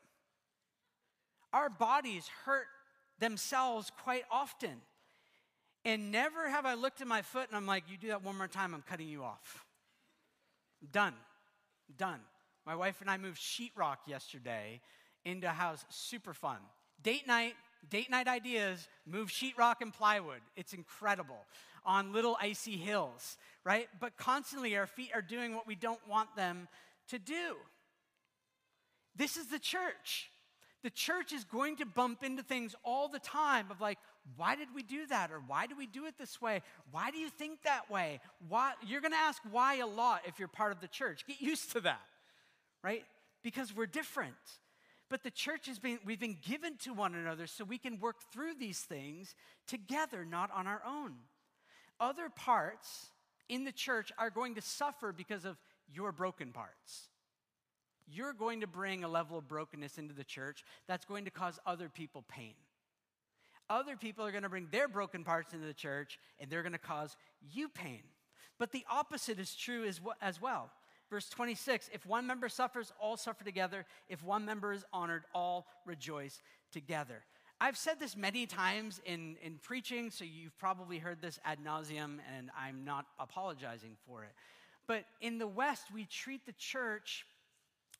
Our 1.51 1.69
bodies 1.69 2.29
hurt 2.45 2.67
themselves 3.19 3.91
quite 4.03 4.23
often. 4.31 4.81
And 5.85 6.11
never 6.11 6.49
have 6.49 6.65
I 6.65 6.73
looked 6.73 7.01
at 7.01 7.07
my 7.07 7.21
foot 7.21 7.47
and 7.47 7.55
I'm 7.55 7.65
like, 7.65 7.85
you 7.89 7.97
do 7.97 8.09
that 8.09 8.23
one 8.23 8.37
more 8.37 8.47
time, 8.47 8.73
I'm 8.73 8.81
cutting 8.81 9.07
you 9.07 9.23
off. 9.23 9.65
Done. 10.91 11.13
Done. 11.97 12.19
My 12.65 12.75
wife 12.75 12.99
and 13.01 13.09
I 13.09 13.17
moved 13.17 13.39
sheetrock 13.39 13.97
yesterday 14.05 14.81
into 15.23 15.47
a 15.47 15.51
house, 15.51 15.85
super 15.89 16.33
fun. 16.33 16.57
Date 17.01 17.27
night, 17.27 17.53
date 17.89 18.09
night 18.09 18.27
ideas, 18.27 18.87
move 19.05 19.29
sheetrock 19.29 19.75
and 19.81 19.93
plywood. 19.93 20.41
It's 20.55 20.73
incredible 20.73 21.45
on 21.85 22.11
little 22.11 22.37
icy 22.41 22.75
hills, 22.75 23.37
right? 23.63 23.87
But 23.99 24.17
constantly 24.17 24.75
our 24.75 24.87
feet 24.87 25.11
are 25.13 25.21
doing 25.21 25.55
what 25.55 25.65
we 25.65 25.75
don't 25.75 26.05
want 26.07 26.35
them 26.35 26.67
to 27.09 27.19
do. 27.19 27.55
This 29.15 29.37
is 29.37 29.47
the 29.47 29.59
church. 29.59 30.29
The 30.83 30.89
church 30.89 31.33
is 31.33 31.43
going 31.43 31.77
to 31.77 31.85
bump 31.85 32.23
into 32.23 32.43
things 32.43 32.75
all 32.83 33.07
the 33.07 33.19
time 33.19 33.71
of 33.71 33.81
like, 33.81 33.97
why 34.35 34.55
did 34.55 34.67
we 34.75 34.83
do 34.83 35.07
that? 35.07 35.31
Or 35.31 35.39
why 35.45 35.65
do 35.65 35.75
we 35.75 35.87
do 35.87 36.05
it 36.05 36.15
this 36.17 36.41
way? 36.41 36.61
Why 36.91 37.11
do 37.11 37.17
you 37.17 37.29
think 37.29 37.63
that 37.63 37.89
way? 37.89 38.19
Why? 38.47 38.73
You're 38.85 39.01
going 39.01 39.13
to 39.13 39.17
ask 39.17 39.41
why 39.49 39.75
a 39.75 39.87
lot 39.87 40.21
if 40.25 40.39
you're 40.39 40.47
part 40.47 40.71
of 40.71 40.79
the 40.79 40.87
church. 40.87 41.25
Get 41.27 41.41
used 41.41 41.71
to 41.71 41.81
that, 41.81 42.01
right? 42.83 43.03
Because 43.43 43.75
we're 43.75 43.87
different. 43.87 44.35
But 45.09 45.23
the 45.23 45.31
church 45.31 45.67
has 45.67 45.79
been, 45.79 45.99
we've 46.05 46.19
been 46.19 46.37
given 46.45 46.77
to 46.83 46.93
one 46.93 47.15
another 47.15 47.47
so 47.47 47.63
we 47.63 47.77
can 47.77 47.99
work 47.99 48.17
through 48.31 48.55
these 48.59 48.79
things 48.79 49.35
together, 49.65 50.25
not 50.25 50.51
on 50.53 50.67
our 50.67 50.81
own. 50.85 51.13
Other 51.99 52.29
parts 52.29 53.07
in 53.49 53.63
the 53.63 53.71
church 53.71 54.11
are 54.17 54.29
going 54.29 54.55
to 54.55 54.61
suffer 54.61 55.13
because 55.13 55.45
of 55.45 55.57
your 55.91 56.11
broken 56.11 56.51
parts. 56.51 57.09
You're 58.07 58.33
going 58.33 58.61
to 58.61 58.67
bring 58.67 59.03
a 59.03 59.07
level 59.07 59.37
of 59.37 59.47
brokenness 59.47 59.97
into 59.97 60.13
the 60.13 60.23
church 60.23 60.63
that's 60.87 61.05
going 61.05 61.25
to 61.25 61.31
cause 61.31 61.59
other 61.65 61.89
people 61.89 62.23
pain. 62.27 62.53
Other 63.69 63.97
people 63.97 64.25
are 64.25 64.31
going 64.31 64.43
to 64.43 64.49
bring 64.49 64.67
their 64.71 64.87
broken 64.87 65.23
parts 65.23 65.53
into 65.53 65.67
the 65.67 65.73
church 65.73 66.17
and 66.39 66.49
they're 66.49 66.63
going 66.63 66.71
to 66.71 66.77
cause 66.77 67.17
you 67.53 67.67
pain. 67.67 68.01
But 68.57 68.71
the 68.71 68.85
opposite 68.89 69.39
is 69.39 69.53
true 69.53 69.85
as, 69.85 70.41
well. 70.41 70.71
Verse 71.09 71.29
26 71.29 71.89
If 71.93 72.05
one 72.05 72.25
member 72.25 72.49
suffers, 72.49 72.91
all 72.99 73.17
suffer 73.17 73.43
together. 73.43 73.85
If 74.09 74.23
one 74.23 74.45
member 74.45 74.73
is 74.73 74.85
honored, 74.91 75.23
all 75.33 75.67
rejoice 75.85 76.41
together. 76.71 77.23
I've 77.59 77.77
said 77.77 77.99
this 77.99 78.15
many 78.15 78.45
times 78.45 79.01
in, 79.03 79.35
in 79.41 79.59
preaching, 79.61 80.11
so 80.11 80.23
you've 80.23 80.57
probably 80.59 80.99
heard 80.99 81.21
this 81.21 81.39
ad 81.43 81.57
nauseum, 81.63 82.19
and 82.37 82.51
I'm 82.57 82.85
not 82.85 83.07
apologizing 83.19 83.97
for 84.05 84.23
it. 84.23 84.31
But 84.87 85.05
in 85.21 85.39
the 85.39 85.47
West, 85.47 85.85
we 85.91 86.05
treat 86.05 86.45
the 86.45 86.53
church 86.53 87.25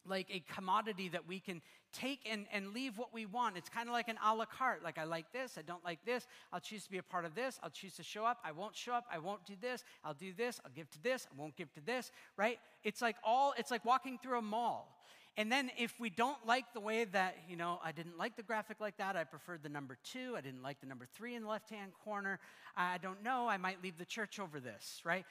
like 0.07 0.27
a 0.31 0.43
commodity 0.53 1.09
that 1.09 1.27
we 1.27 1.39
can 1.39 1.61
take 1.93 2.21
and, 2.29 2.45
and 2.51 2.73
leave 2.73 2.97
what 2.97 3.13
we 3.13 3.25
want. 3.25 3.57
It's 3.57 3.69
kind 3.69 3.87
of 3.87 3.93
like 3.93 4.07
an 4.07 4.17
a 4.23 4.35
la 4.35 4.45
carte. 4.45 4.83
Like, 4.83 4.97
I 4.97 5.03
like 5.03 5.31
this, 5.31 5.57
I 5.57 5.61
don't 5.61 5.83
like 5.83 5.99
this. 6.05 6.27
I'll 6.51 6.59
choose 6.59 6.83
to 6.85 6.91
be 6.91 6.97
a 6.97 7.03
part 7.03 7.25
of 7.25 7.35
this. 7.35 7.59
I'll 7.63 7.69
choose 7.69 7.95
to 7.95 8.03
show 8.03 8.25
up. 8.25 8.39
I 8.43 8.51
won't 8.51 8.75
show 8.75 8.93
up. 8.93 9.05
I 9.11 9.19
won't 9.19 9.45
do 9.45 9.53
this. 9.59 9.83
I'll 10.03 10.13
do 10.13 10.33
this. 10.33 10.59
I'll 10.65 10.71
give 10.71 10.89
to 10.91 11.03
this. 11.03 11.27
I 11.31 11.39
won't 11.39 11.55
give 11.55 11.73
to 11.73 11.81
this, 11.85 12.11
right? 12.37 12.59
It's 12.83 13.01
like 13.01 13.15
all, 13.23 13.53
it's 13.57 13.71
like 13.71 13.85
walking 13.85 14.19
through 14.21 14.39
a 14.39 14.41
mall. 14.41 14.93
And 15.39 15.51
then 15.51 15.69
if 15.77 15.93
we 15.99 16.09
don't 16.09 16.43
like 16.47 16.73
the 16.73 16.79
way 16.79 17.05
that, 17.05 17.37
you 17.47 17.55
know, 17.55 17.79
I 17.83 17.91
didn't 17.91 18.17
like 18.17 18.35
the 18.35 18.43
graphic 18.43 18.81
like 18.81 18.97
that, 18.97 19.15
I 19.15 19.23
preferred 19.23 19.61
the 19.61 19.69
number 19.69 19.95
two, 20.03 20.33
I 20.35 20.41
didn't 20.41 20.63
like 20.63 20.79
the 20.79 20.87
number 20.87 21.05
three 21.13 21.35
in 21.35 21.43
the 21.43 21.47
left 21.47 21.69
hand 21.69 21.91
corner, 22.03 22.39
I 22.75 22.97
don't 22.97 23.23
know, 23.23 23.47
I 23.47 23.57
might 23.57 23.83
leave 23.83 23.99
the 23.99 24.05
church 24.05 24.39
over 24.39 24.59
this, 24.59 24.99
right? 25.05 25.25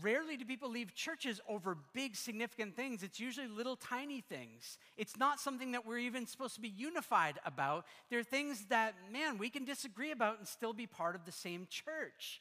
Rarely 0.00 0.36
do 0.36 0.44
people 0.44 0.70
leave 0.70 0.94
churches 0.94 1.40
over 1.48 1.76
big, 1.92 2.16
significant 2.16 2.74
things. 2.74 3.02
It's 3.02 3.20
usually 3.20 3.46
little, 3.46 3.76
tiny 3.76 4.20
things. 4.20 4.78
It's 4.96 5.16
not 5.18 5.38
something 5.38 5.72
that 5.72 5.86
we're 5.86 5.98
even 5.98 6.26
supposed 6.26 6.54
to 6.54 6.60
be 6.60 6.68
unified 6.68 7.38
about. 7.44 7.84
There 8.08 8.18
are 8.18 8.24
things 8.24 8.64
that, 8.70 8.94
man, 9.12 9.36
we 9.36 9.50
can 9.50 9.64
disagree 9.64 10.10
about 10.10 10.38
and 10.38 10.48
still 10.48 10.72
be 10.72 10.86
part 10.86 11.14
of 11.14 11.24
the 11.24 11.32
same 11.32 11.66
church. 11.68 12.40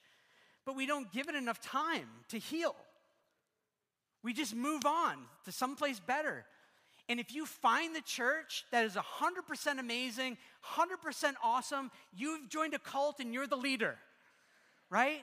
But 0.66 0.76
we 0.76 0.86
don't 0.86 1.12
give 1.12 1.28
it 1.28 1.36
enough 1.36 1.60
time 1.60 2.08
to 2.30 2.38
heal. 2.38 2.76
We 4.24 4.34
just 4.34 4.56
move 4.56 4.86
on 4.86 5.18
to 5.46 5.52
someplace 5.52 6.00
better. 6.00 6.46
And 7.10 7.20
if 7.20 7.34
you 7.34 7.46
find 7.46 7.94
the 7.96 8.02
church 8.02 8.64
that 8.72 8.86
is 8.86 8.96
100% 8.96 9.80
amazing, 9.80 10.38
100% 10.76 11.34
awesome, 11.44 11.92
you've 12.16 12.48
joined 12.48 12.74
a 12.74 12.80
cult 12.80 13.20
and 13.20 13.34
you're 13.34 13.48
the 13.48 13.58
leader, 13.58 13.98
right? 14.90 15.22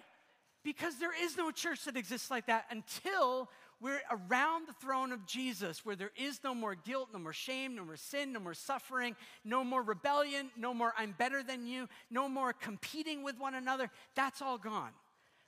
Because 0.64 0.98
there 0.98 1.12
is 1.24 1.36
no 1.36 1.50
church 1.50 1.84
that 1.84 1.96
exists 1.96 2.30
like 2.30 2.46
that 2.46 2.66
until 2.70 3.48
we're 3.80 4.00
around 4.10 4.66
the 4.66 4.72
throne 4.74 5.12
of 5.12 5.24
Jesus, 5.24 5.84
where 5.84 5.94
there 5.94 6.10
is 6.16 6.40
no 6.42 6.54
more 6.54 6.74
guilt, 6.74 7.10
no 7.12 7.18
more 7.20 7.32
shame, 7.32 7.76
no 7.76 7.84
more 7.84 7.96
sin, 7.96 8.32
no 8.32 8.40
more 8.40 8.54
suffering, 8.54 9.14
no 9.44 9.62
more 9.62 9.82
rebellion, 9.82 10.50
no 10.56 10.74
more 10.74 10.92
I'm 10.98 11.14
better 11.16 11.44
than 11.44 11.66
you, 11.66 11.88
no 12.10 12.28
more 12.28 12.52
competing 12.52 13.22
with 13.22 13.38
one 13.38 13.54
another. 13.54 13.88
That's 14.16 14.42
all 14.42 14.58
gone. 14.58 14.90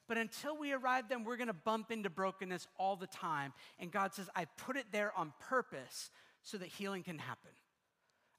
But 0.07 0.17
until 0.17 0.57
we 0.57 0.73
arrive 0.73 1.09
then, 1.09 1.25
we're 1.25 1.37
going 1.37 1.49
to 1.49 1.53
bump 1.53 1.91
into 1.91 2.11
brokenness 2.11 2.67
all 2.79 2.97
the 2.97 3.07
time. 3.07 3.53
And 3.79 3.91
God 3.91 4.15
says, 4.15 4.29
I 4.35 4.45
put 4.45 4.77
it 4.77 4.87
there 4.93 5.13
on 5.17 5.33
purpose 5.41 6.11
so 6.43 6.57
that 6.59 6.69
healing 6.69 7.03
can 7.03 7.19
happen. 7.19 7.51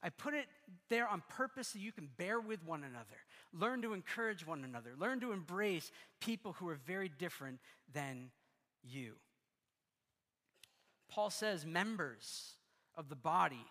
I 0.02 0.10
put 0.10 0.34
it 0.34 0.46
there 0.88 1.06
on 1.06 1.22
purpose 1.28 1.68
so 1.68 1.78
you 1.78 1.92
can 1.92 2.08
bear 2.16 2.40
with 2.40 2.64
one 2.64 2.82
another, 2.82 3.16
learn 3.58 3.82
to 3.82 3.92
encourage 3.92 4.46
one 4.46 4.64
another, 4.64 4.92
learn 4.98 5.20
to 5.20 5.32
embrace 5.32 5.90
people 6.20 6.54
who 6.54 6.68
are 6.68 6.78
very 6.86 7.08
different 7.08 7.58
than 7.92 8.30
you. 8.82 9.14
Paul 11.10 11.30
says 11.30 11.66
members 11.66 12.52
of 12.96 13.08
the 13.08 13.16
body 13.16 13.64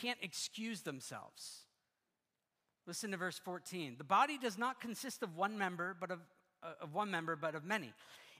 can't 0.00 0.18
excuse 0.22 0.82
themselves. 0.82 1.64
Listen 2.86 3.10
to 3.10 3.16
verse 3.16 3.38
14. 3.38 3.96
The 3.98 4.04
body 4.04 4.38
does 4.38 4.56
not 4.56 4.80
consist 4.80 5.22
of 5.22 5.36
one 5.36 5.58
member, 5.58 5.94
but 5.98 6.10
of, 6.10 6.20
uh, 6.62 6.72
of 6.80 6.94
one 6.94 7.10
member, 7.10 7.36
but 7.36 7.54
of 7.54 7.64
many. 7.64 7.92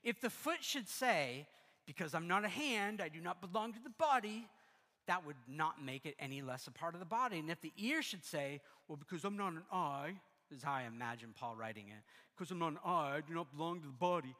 If 0.02 0.20
the 0.20 0.30
foot 0.30 0.62
should 0.62 0.88
say, 0.88 1.46
Because 1.86 2.14
I'm 2.14 2.28
not 2.28 2.44
a 2.44 2.48
hand, 2.48 3.00
I 3.00 3.08
do 3.08 3.20
not 3.20 3.40
belong 3.40 3.72
to 3.72 3.80
the 3.82 3.90
body, 3.90 4.46
that 5.06 5.26
would 5.26 5.36
not 5.48 5.82
make 5.84 6.06
it 6.06 6.14
any 6.18 6.40
less 6.40 6.66
a 6.66 6.70
part 6.70 6.94
of 6.94 7.00
the 7.00 7.06
body. 7.06 7.38
And 7.38 7.50
if 7.50 7.60
the 7.60 7.72
ear 7.76 8.00
should 8.00 8.24
say, 8.24 8.60
Well, 8.88 8.96
because 8.96 9.24
I'm 9.24 9.36
not 9.36 9.52
an 9.52 9.62
eye, 9.72 10.14
is 10.52 10.62
how 10.62 10.72
I 10.72 10.82
imagine 10.82 11.34
Paul 11.38 11.54
writing 11.56 11.88
it, 11.88 12.02
because 12.36 12.50
I'm 12.50 12.58
not 12.58 12.72
an 12.72 12.78
eye, 12.84 13.16
I 13.16 13.20
do 13.26 13.34
not 13.34 13.54
belong 13.54 13.80
to 13.80 13.86
the 13.86 13.92
body, 13.92 14.34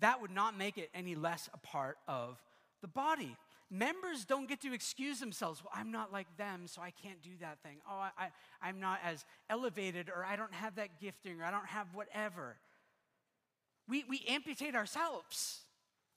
that 0.00 0.20
would 0.20 0.30
not 0.30 0.56
make 0.56 0.78
it 0.78 0.90
any 0.94 1.14
less 1.14 1.48
a 1.52 1.58
part 1.58 1.98
of 2.08 2.42
the 2.80 2.88
body. 2.88 3.36
Members 3.70 4.24
don't 4.24 4.48
get 4.48 4.60
to 4.62 4.72
excuse 4.72 5.20
themselves. 5.20 5.62
Well, 5.62 5.72
I'm 5.74 5.92
not 5.92 6.12
like 6.12 6.26
them, 6.36 6.66
so 6.66 6.82
I 6.82 6.90
can't 6.90 7.22
do 7.22 7.30
that 7.40 7.58
thing. 7.62 7.76
Oh, 7.88 7.94
I, 7.98 8.10
I, 8.18 8.28
I'm 8.62 8.80
not 8.80 8.98
as 9.04 9.24
elevated, 9.48 10.08
or 10.08 10.24
I 10.24 10.34
don't 10.34 10.52
have 10.52 10.74
that 10.76 10.98
gifting, 11.00 11.40
or 11.40 11.44
I 11.44 11.50
don't 11.50 11.66
have 11.66 11.86
whatever. 11.94 12.56
We, 13.88 14.04
we 14.08 14.24
amputate 14.28 14.74
ourselves, 14.74 15.60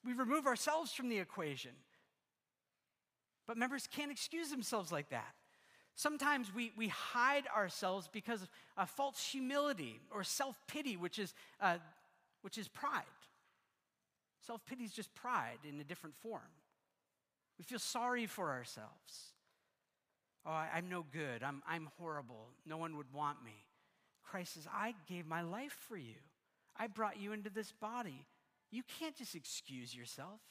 we 0.05 0.13
remove 0.13 0.47
ourselves 0.47 0.93
from 0.93 1.09
the 1.09 1.19
equation. 1.19 1.71
But 3.45 3.57
members 3.57 3.87
can't 3.93 4.11
excuse 4.11 4.49
themselves 4.49 4.91
like 4.91 5.09
that. 5.09 5.35
Sometimes 5.95 6.53
we, 6.53 6.71
we 6.75 6.87
hide 6.87 7.43
ourselves 7.55 8.09
because 8.11 8.41
of 8.41 8.49
a 8.77 8.85
false 8.85 9.23
humility 9.23 9.99
or 10.11 10.23
self 10.23 10.59
pity, 10.67 10.97
which, 10.97 11.19
is 11.19 11.33
uh, 11.61 11.77
which 12.41 12.57
is 12.57 12.67
pride. 12.67 13.03
Self 14.45 14.65
pity 14.65 14.83
is 14.83 14.91
just 14.91 15.13
pride 15.13 15.59
in 15.67 15.79
a 15.79 15.83
different 15.83 16.15
form. 16.15 16.41
We 17.57 17.63
feel 17.63 17.79
sorry 17.79 18.25
for 18.25 18.51
ourselves. 18.51 19.33
Oh, 20.45 20.51
I, 20.51 20.77
am 20.77 20.89
no 20.89 21.05
good. 21.11 21.43
I'm, 21.43 21.61
I'm 21.67 21.89
horrible. 21.97 22.49
No 22.65 22.77
one 22.77 22.97
would 22.97 23.13
want 23.13 23.43
me. 23.45 23.53
Christ 24.23 24.55
says, 24.55 24.67
I 24.73 24.95
gave 25.07 25.25
my 25.25 25.41
life 25.41 25.77
for 25.87 25.95
you. 25.95 26.15
I 26.75 26.87
brought 26.87 27.19
you 27.19 27.31
into 27.31 27.49
this 27.49 27.71
body. 27.71 28.25
You 28.71 28.81
can't 28.99 29.15
just 29.15 29.35
excuse 29.35 29.95
yourself. 29.95 30.41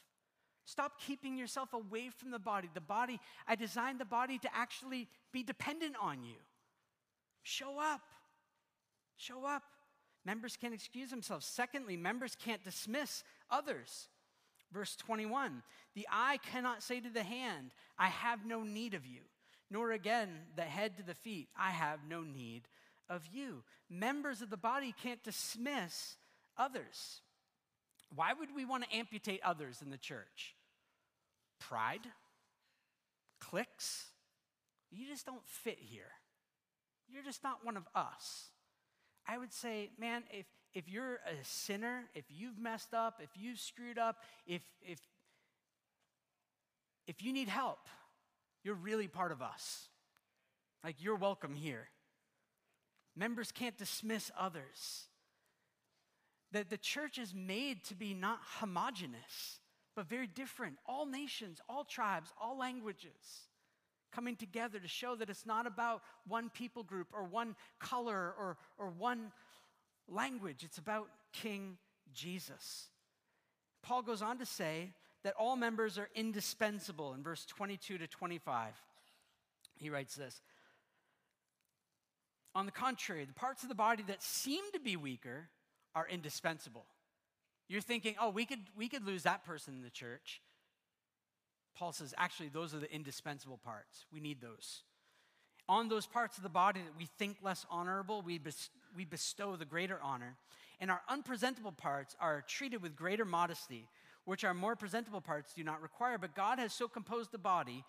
Stop 0.64 1.00
keeping 1.00 1.36
yourself 1.36 1.72
away 1.72 2.10
from 2.10 2.30
the 2.30 2.38
body. 2.38 2.68
The 2.72 2.80
body, 2.80 3.18
I 3.46 3.56
designed 3.56 3.98
the 3.98 4.04
body 4.04 4.38
to 4.38 4.48
actually 4.54 5.08
be 5.32 5.42
dependent 5.42 5.96
on 6.00 6.22
you. 6.22 6.36
Show 7.42 7.78
up. 7.80 8.02
Show 9.16 9.44
up. 9.44 9.62
Members 10.24 10.56
can't 10.56 10.74
excuse 10.74 11.10
themselves. 11.10 11.46
Secondly, 11.46 11.96
members 11.96 12.36
can't 12.36 12.62
dismiss 12.62 13.24
others. 13.50 14.08
Verse 14.72 14.96
21 14.96 15.62
The 15.94 16.06
eye 16.10 16.38
cannot 16.50 16.82
say 16.82 17.00
to 17.00 17.10
the 17.10 17.22
hand, 17.22 17.72
I 17.98 18.08
have 18.08 18.46
no 18.46 18.62
need 18.62 18.94
of 18.94 19.04
you, 19.04 19.20
nor 19.70 19.92
again 19.92 20.28
the 20.56 20.62
head 20.62 20.96
to 20.96 21.02
the 21.02 21.14
feet, 21.14 21.48
I 21.58 21.70
have 21.70 22.00
no 22.08 22.22
need 22.22 22.68
of 23.08 23.26
you. 23.32 23.64
Members 23.90 24.42
of 24.42 24.50
the 24.50 24.56
body 24.56 24.94
can't 25.02 25.22
dismiss 25.22 26.16
others. 26.56 27.20
Why 28.14 28.32
would 28.32 28.54
we 28.54 28.64
want 28.64 28.84
to 28.84 28.96
amputate 28.96 29.40
others 29.42 29.80
in 29.82 29.90
the 29.90 29.96
church? 29.96 30.54
Pride? 31.58 32.06
Cliques? 33.40 34.06
You 34.90 35.06
just 35.06 35.24
don't 35.24 35.46
fit 35.46 35.78
here. 35.80 36.10
You're 37.08 37.22
just 37.22 37.42
not 37.42 37.64
one 37.64 37.76
of 37.76 37.88
us. 37.94 38.50
I 39.26 39.38
would 39.38 39.52
say, 39.52 39.90
man, 39.98 40.24
if, 40.30 40.46
if 40.74 40.88
you're 40.88 41.14
a 41.14 41.44
sinner, 41.44 42.04
if 42.14 42.24
you've 42.28 42.58
messed 42.58 42.92
up, 42.92 43.20
if 43.22 43.30
you've 43.34 43.58
screwed 43.58 43.98
up, 43.98 44.22
if, 44.46 44.62
if, 44.82 44.98
if 47.06 47.22
you 47.22 47.32
need 47.32 47.48
help, 47.48 47.88
you're 48.62 48.74
really 48.74 49.08
part 49.08 49.32
of 49.32 49.40
us. 49.40 49.88
Like, 50.84 50.96
you're 50.98 51.16
welcome 51.16 51.54
here. 51.54 51.88
Members 53.16 53.52
can't 53.52 53.76
dismiss 53.78 54.30
others 54.38 55.06
that 56.52 56.70
the 56.70 56.76
church 56.76 57.18
is 57.18 57.34
made 57.34 57.82
to 57.84 57.94
be 57.94 58.14
not 58.14 58.38
homogenous, 58.60 59.60
but 59.96 60.06
very 60.06 60.26
different. 60.26 60.76
All 60.86 61.06
nations, 61.06 61.60
all 61.68 61.84
tribes, 61.84 62.32
all 62.40 62.58
languages 62.58 63.48
coming 64.12 64.36
together 64.36 64.78
to 64.78 64.88
show 64.88 65.16
that 65.16 65.30
it's 65.30 65.46
not 65.46 65.66
about 65.66 66.02
one 66.28 66.50
people 66.50 66.82
group 66.82 67.08
or 67.12 67.24
one 67.24 67.56
color 67.80 68.34
or, 68.38 68.58
or 68.78 68.90
one 68.90 69.32
language. 70.08 70.62
It's 70.64 70.78
about 70.78 71.08
King 71.32 71.78
Jesus. 72.12 72.88
Paul 73.82 74.02
goes 74.02 74.22
on 74.22 74.38
to 74.38 74.46
say 74.46 74.90
that 75.24 75.34
all 75.38 75.56
members 75.56 75.98
are 75.98 76.10
indispensable 76.14 77.14
in 77.14 77.22
verse 77.22 77.46
22 77.46 77.98
to 77.98 78.06
25. 78.06 78.74
He 79.76 79.88
writes 79.88 80.14
this 80.14 80.40
On 82.54 82.66
the 82.66 82.72
contrary, 82.72 83.24
the 83.24 83.32
parts 83.32 83.62
of 83.62 83.68
the 83.68 83.74
body 83.74 84.04
that 84.08 84.22
seem 84.22 84.62
to 84.72 84.80
be 84.80 84.96
weaker 84.96 85.48
are 85.94 86.06
indispensable. 86.08 86.86
You're 87.68 87.80
thinking, 87.80 88.16
oh, 88.20 88.30
we 88.30 88.44
could, 88.44 88.60
we 88.76 88.88
could 88.88 89.06
lose 89.06 89.22
that 89.22 89.44
person 89.44 89.74
in 89.74 89.82
the 89.82 89.90
church. 89.90 90.40
Paul 91.74 91.92
says, 91.92 92.14
actually, 92.18 92.48
those 92.48 92.74
are 92.74 92.78
the 92.78 92.92
indispensable 92.92 93.58
parts. 93.62 94.04
We 94.12 94.20
need 94.20 94.40
those. 94.40 94.82
On 95.68 95.88
those 95.88 96.06
parts 96.06 96.36
of 96.36 96.42
the 96.42 96.48
body 96.48 96.80
that 96.80 96.98
we 96.98 97.06
think 97.18 97.38
less 97.42 97.64
honorable, 97.70 98.20
we, 98.20 98.38
bes- 98.38 98.70
we 98.96 99.04
bestow 99.04 99.56
the 99.56 99.64
greater 99.64 99.98
honor. 100.02 100.36
And 100.80 100.90
our 100.90 101.00
unpresentable 101.08 101.72
parts 101.72 102.16
are 102.20 102.44
treated 102.46 102.82
with 102.82 102.96
greater 102.96 103.24
modesty, 103.24 103.88
which 104.24 104.44
our 104.44 104.54
more 104.54 104.76
presentable 104.76 105.20
parts 105.20 105.54
do 105.54 105.64
not 105.64 105.80
require. 105.80 106.18
But 106.18 106.34
God 106.34 106.58
has 106.58 106.72
so 106.72 106.88
composed 106.88 107.32
the 107.32 107.38
body, 107.38 107.84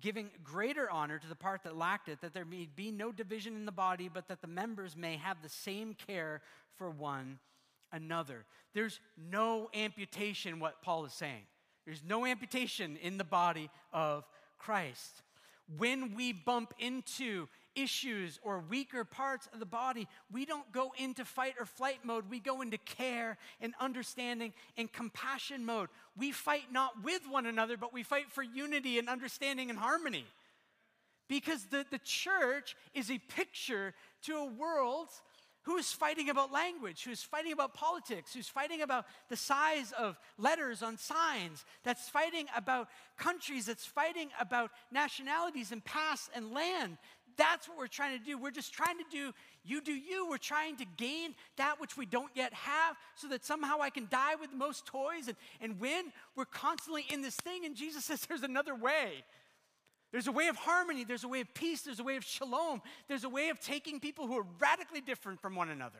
giving 0.00 0.30
greater 0.42 0.90
honor 0.90 1.18
to 1.18 1.28
the 1.28 1.34
part 1.34 1.62
that 1.62 1.76
lacked 1.76 2.08
it, 2.08 2.20
that 2.20 2.34
there 2.34 2.44
may 2.44 2.68
be 2.74 2.90
no 2.90 3.12
division 3.12 3.54
in 3.54 3.66
the 3.66 3.72
body, 3.72 4.10
but 4.12 4.28
that 4.28 4.40
the 4.40 4.46
members 4.46 4.96
may 4.96 5.16
have 5.16 5.42
the 5.42 5.48
same 5.48 5.94
care 5.94 6.42
for 6.76 6.90
one 6.90 7.38
another. 7.92 8.44
There's 8.74 9.00
no 9.16 9.70
amputation, 9.74 10.60
what 10.60 10.82
Paul 10.82 11.04
is 11.04 11.12
saying. 11.12 11.42
There's 11.84 12.02
no 12.06 12.26
amputation 12.26 12.98
in 13.00 13.16
the 13.16 13.24
body 13.24 13.70
of 13.92 14.24
Christ. 14.58 15.22
When 15.78 16.14
we 16.14 16.32
bump 16.32 16.74
into 16.78 17.48
issues 17.76 18.40
or 18.42 18.64
weaker 18.68 19.04
parts 19.04 19.48
of 19.52 19.60
the 19.60 19.66
body, 19.66 20.08
we 20.32 20.44
don't 20.44 20.70
go 20.72 20.92
into 20.98 21.24
fight 21.24 21.54
or 21.60 21.66
flight 21.66 21.98
mode. 22.02 22.24
We 22.28 22.40
go 22.40 22.62
into 22.62 22.78
care 22.78 23.38
and 23.60 23.74
understanding 23.78 24.54
and 24.76 24.92
compassion 24.92 25.64
mode. 25.64 25.88
We 26.16 26.32
fight 26.32 26.72
not 26.72 27.04
with 27.04 27.22
one 27.28 27.46
another, 27.46 27.76
but 27.76 27.92
we 27.92 28.02
fight 28.02 28.32
for 28.32 28.42
unity 28.42 28.98
and 28.98 29.08
understanding 29.08 29.70
and 29.70 29.78
harmony. 29.78 30.24
Because 31.28 31.66
the, 31.66 31.84
the 31.90 31.98
church 31.98 32.76
is 32.94 33.10
a 33.10 33.18
picture 33.18 33.94
to 34.22 34.36
a 34.36 34.46
world 34.46 35.08
who's 35.66 35.90
fighting 35.90 36.30
about 36.30 36.52
language, 36.52 37.02
who's 37.02 37.24
fighting 37.24 37.50
about 37.50 37.74
politics, 37.74 38.32
who's 38.32 38.46
fighting 38.46 38.82
about 38.82 39.04
the 39.28 39.36
size 39.36 39.92
of 39.98 40.16
letters 40.38 40.80
on 40.80 40.96
signs, 40.96 41.64
that's 41.82 42.08
fighting 42.08 42.46
about 42.56 42.88
countries, 43.18 43.66
that's 43.66 43.84
fighting 43.84 44.28
about 44.40 44.70
nationalities 44.92 45.72
and 45.72 45.84
past 45.84 46.30
and 46.36 46.52
land. 46.52 46.98
That's 47.36 47.68
what 47.68 47.76
we're 47.76 47.86
trying 47.86 48.18
to 48.18 48.24
do. 48.24 48.38
We're 48.38 48.50
just 48.50 48.72
trying 48.72 48.98
to 48.98 49.04
do, 49.10 49.32
you 49.64 49.80
do 49.80 49.92
you. 49.92 50.28
We're 50.28 50.38
trying 50.38 50.76
to 50.76 50.86
gain 50.96 51.34
that 51.56 51.80
which 51.80 51.96
we 51.96 52.06
don't 52.06 52.30
yet 52.34 52.52
have 52.54 52.96
so 53.14 53.28
that 53.28 53.44
somehow 53.44 53.80
I 53.80 53.90
can 53.90 54.06
die 54.10 54.36
with 54.40 54.52
most 54.52 54.86
toys 54.86 55.28
and, 55.28 55.36
and 55.60 55.78
win. 55.80 56.12
We're 56.34 56.46
constantly 56.46 57.04
in 57.10 57.22
this 57.22 57.36
thing, 57.36 57.64
and 57.66 57.76
Jesus 57.76 58.04
says 58.06 58.24
there's 58.26 58.42
another 58.42 58.74
way. 58.74 59.24
There's 60.12 60.28
a 60.28 60.32
way 60.32 60.46
of 60.46 60.56
harmony, 60.56 61.04
there's 61.04 61.24
a 61.24 61.28
way 61.28 61.40
of 61.40 61.52
peace, 61.52 61.82
there's 61.82 62.00
a 62.00 62.04
way 62.04 62.16
of 62.16 62.24
shalom, 62.24 62.80
there's 63.08 63.24
a 63.24 63.28
way 63.28 63.48
of 63.48 63.60
taking 63.60 64.00
people 64.00 64.26
who 64.26 64.38
are 64.38 64.46
radically 64.58 65.00
different 65.00 65.40
from 65.40 65.54
one 65.54 65.68
another. 65.68 65.98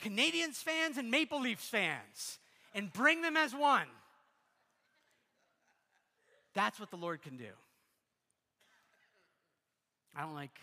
Canadiens 0.00 0.56
fans 0.56 0.98
and 0.98 1.10
Maple 1.10 1.40
Leafs 1.40 1.68
fans, 1.68 2.38
and 2.74 2.92
bring 2.92 3.22
them 3.22 3.36
as 3.36 3.54
one. 3.54 3.86
That's 6.54 6.78
what 6.78 6.90
the 6.90 6.96
Lord 6.96 7.22
can 7.22 7.36
do. 7.36 7.50
I 10.16 10.22
don't 10.22 10.34
like 10.34 10.58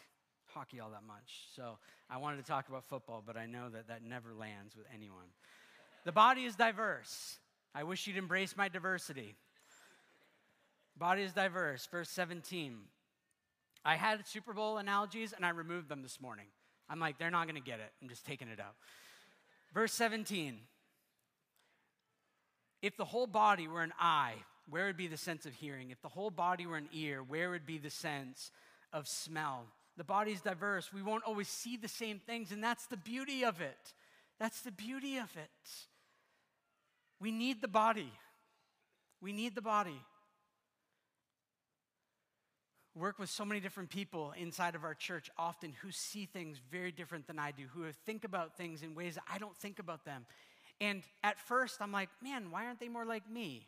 hockey 0.47 0.79
all 0.79 0.89
that 0.91 1.03
much, 1.05 1.47
so 1.55 1.77
I 2.09 2.17
wanted 2.17 2.37
to 2.37 2.43
talk 2.43 2.69
about 2.69 2.85
football, 2.85 3.23
but 3.25 3.37
I 3.37 3.45
know 3.45 3.69
that 3.69 3.87
that 3.87 4.03
never 4.03 4.33
lands 4.33 4.75
with 4.75 4.85
anyone. 4.93 5.25
The 6.05 6.11
body 6.11 6.45
is 6.45 6.55
diverse. 6.55 7.37
I 7.75 7.83
wish 7.83 8.07
you'd 8.07 8.17
embrace 8.17 8.57
my 8.57 8.67
diversity. 8.67 9.35
Body 10.97 11.23
is 11.23 11.33
diverse. 11.33 11.87
Verse 11.91 12.09
17. 12.09 12.77
I 13.85 13.95
had 13.95 14.27
Super 14.27 14.53
Bowl 14.53 14.77
analogies 14.77 15.33
and 15.33 15.45
I 15.45 15.49
removed 15.49 15.89
them 15.89 16.01
this 16.01 16.21
morning. 16.21 16.45
I'm 16.89 16.99
like, 16.99 17.17
they're 17.17 17.31
not 17.31 17.47
going 17.47 17.61
to 17.61 17.67
get 17.67 17.79
it. 17.79 17.91
I'm 18.01 18.09
just 18.09 18.25
taking 18.25 18.47
it 18.47 18.59
out. 18.59 18.75
Verse 19.73 19.93
17. 19.93 20.59
If 22.81 22.97
the 22.97 23.05
whole 23.05 23.27
body 23.27 23.67
were 23.67 23.81
an 23.81 23.93
eye, 23.99 24.35
where 24.69 24.85
would 24.85 24.97
be 24.97 25.07
the 25.07 25.17
sense 25.17 25.45
of 25.45 25.53
hearing? 25.53 25.89
If 25.89 26.01
the 26.01 26.09
whole 26.09 26.29
body 26.29 26.65
were 26.65 26.77
an 26.77 26.89
ear, 26.93 27.23
where 27.23 27.49
would 27.49 27.65
be 27.65 27.77
the 27.77 27.89
sense 27.89 28.51
of 28.93 29.07
smell? 29.07 29.65
The 29.97 30.03
body 30.03 30.31
is 30.31 30.41
diverse. 30.41 30.93
We 30.93 31.03
won't 31.03 31.23
always 31.25 31.47
see 31.47 31.77
the 31.77 31.87
same 31.87 32.19
things, 32.19 32.51
and 32.51 32.63
that's 32.63 32.85
the 32.87 32.97
beauty 32.97 33.43
of 33.43 33.59
it. 33.59 33.93
That's 34.39 34.61
the 34.61 34.71
beauty 34.71 35.17
of 35.17 35.35
it. 35.35 35.69
We 37.19 37.31
need 37.31 37.61
the 37.61 37.67
body. 37.67 38.11
We 39.21 39.33
need 39.33 39.55
the 39.55 39.61
body. 39.61 40.01
Work 42.95 43.17
with 43.17 43.29
so 43.29 43.43
many 43.43 43.59
different 43.59 43.89
people 43.89 44.33
inside 44.37 44.75
of 44.75 44.83
our 44.83 44.93
church 44.93 45.31
often 45.37 45.73
who 45.81 45.91
see 45.91 46.25
things 46.25 46.59
very 46.69 46.91
different 46.91 47.25
than 47.25 47.39
I 47.39 47.51
do, 47.51 47.63
who 47.73 47.85
think 48.05 48.23
about 48.23 48.55
things 48.55 48.83
in 48.83 48.93
ways 48.93 49.15
that 49.15 49.23
I 49.31 49.39
don't 49.39 49.57
think 49.57 49.79
about 49.79 50.05
them. 50.05 50.25
And 50.79 51.01
at 51.23 51.39
first, 51.39 51.81
I'm 51.81 51.91
like, 51.91 52.09
man, 52.21 52.51
why 52.51 52.65
aren't 52.65 52.79
they 52.79 52.89
more 52.89 53.05
like 53.05 53.29
me? 53.29 53.67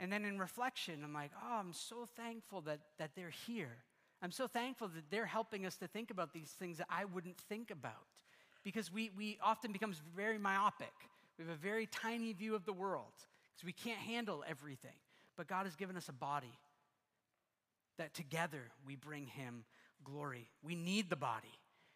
And 0.00 0.12
then 0.12 0.24
in 0.24 0.38
reflection, 0.38 1.02
I'm 1.04 1.14
like, 1.14 1.30
oh, 1.42 1.58
I'm 1.58 1.72
so 1.72 2.08
thankful 2.16 2.60
that, 2.62 2.80
that 2.98 3.12
they're 3.14 3.32
here. 3.46 3.76
I'm 4.24 4.32
so 4.32 4.46
thankful 4.46 4.88
that 4.88 5.10
they're 5.10 5.26
helping 5.26 5.66
us 5.66 5.76
to 5.76 5.86
think 5.86 6.10
about 6.10 6.32
these 6.32 6.48
things 6.48 6.78
that 6.78 6.86
I 6.88 7.04
wouldn't 7.04 7.36
think 7.36 7.70
about. 7.70 7.92
Because 8.62 8.90
we, 8.90 9.10
we 9.14 9.38
often 9.42 9.70
becomes 9.70 10.00
very 10.16 10.38
myopic. 10.38 10.94
We 11.38 11.44
have 11.44 11.52
a 11.52 11.58
very 11.58 11.84
tiny 11.84 12.32
view 12.32 12.54
of 12.54 12.64
the 12.64 12.72
world 12.72 13.12
because 13.52 13.66
we 13.66 13.72
can't 13.72 13.98
handle 13.98 14.42
everything. 14.48 14.96
But 15.36 15.46
God 15.46 15.66
has 15.66 15.76
given 15.76 15.94
us 15.98 16.08
a 16.08 16.14
body 16.14 16.54
that 17.98 18.14
together 18.14 18.62
we 18.86 18.96
bring 18.96 19.26
him 19.26 19.64
glory. 20.02 20.48
We 20.62 20.74
need 20.74 21.10
the 21.10 21.16
body. 21.16 21.52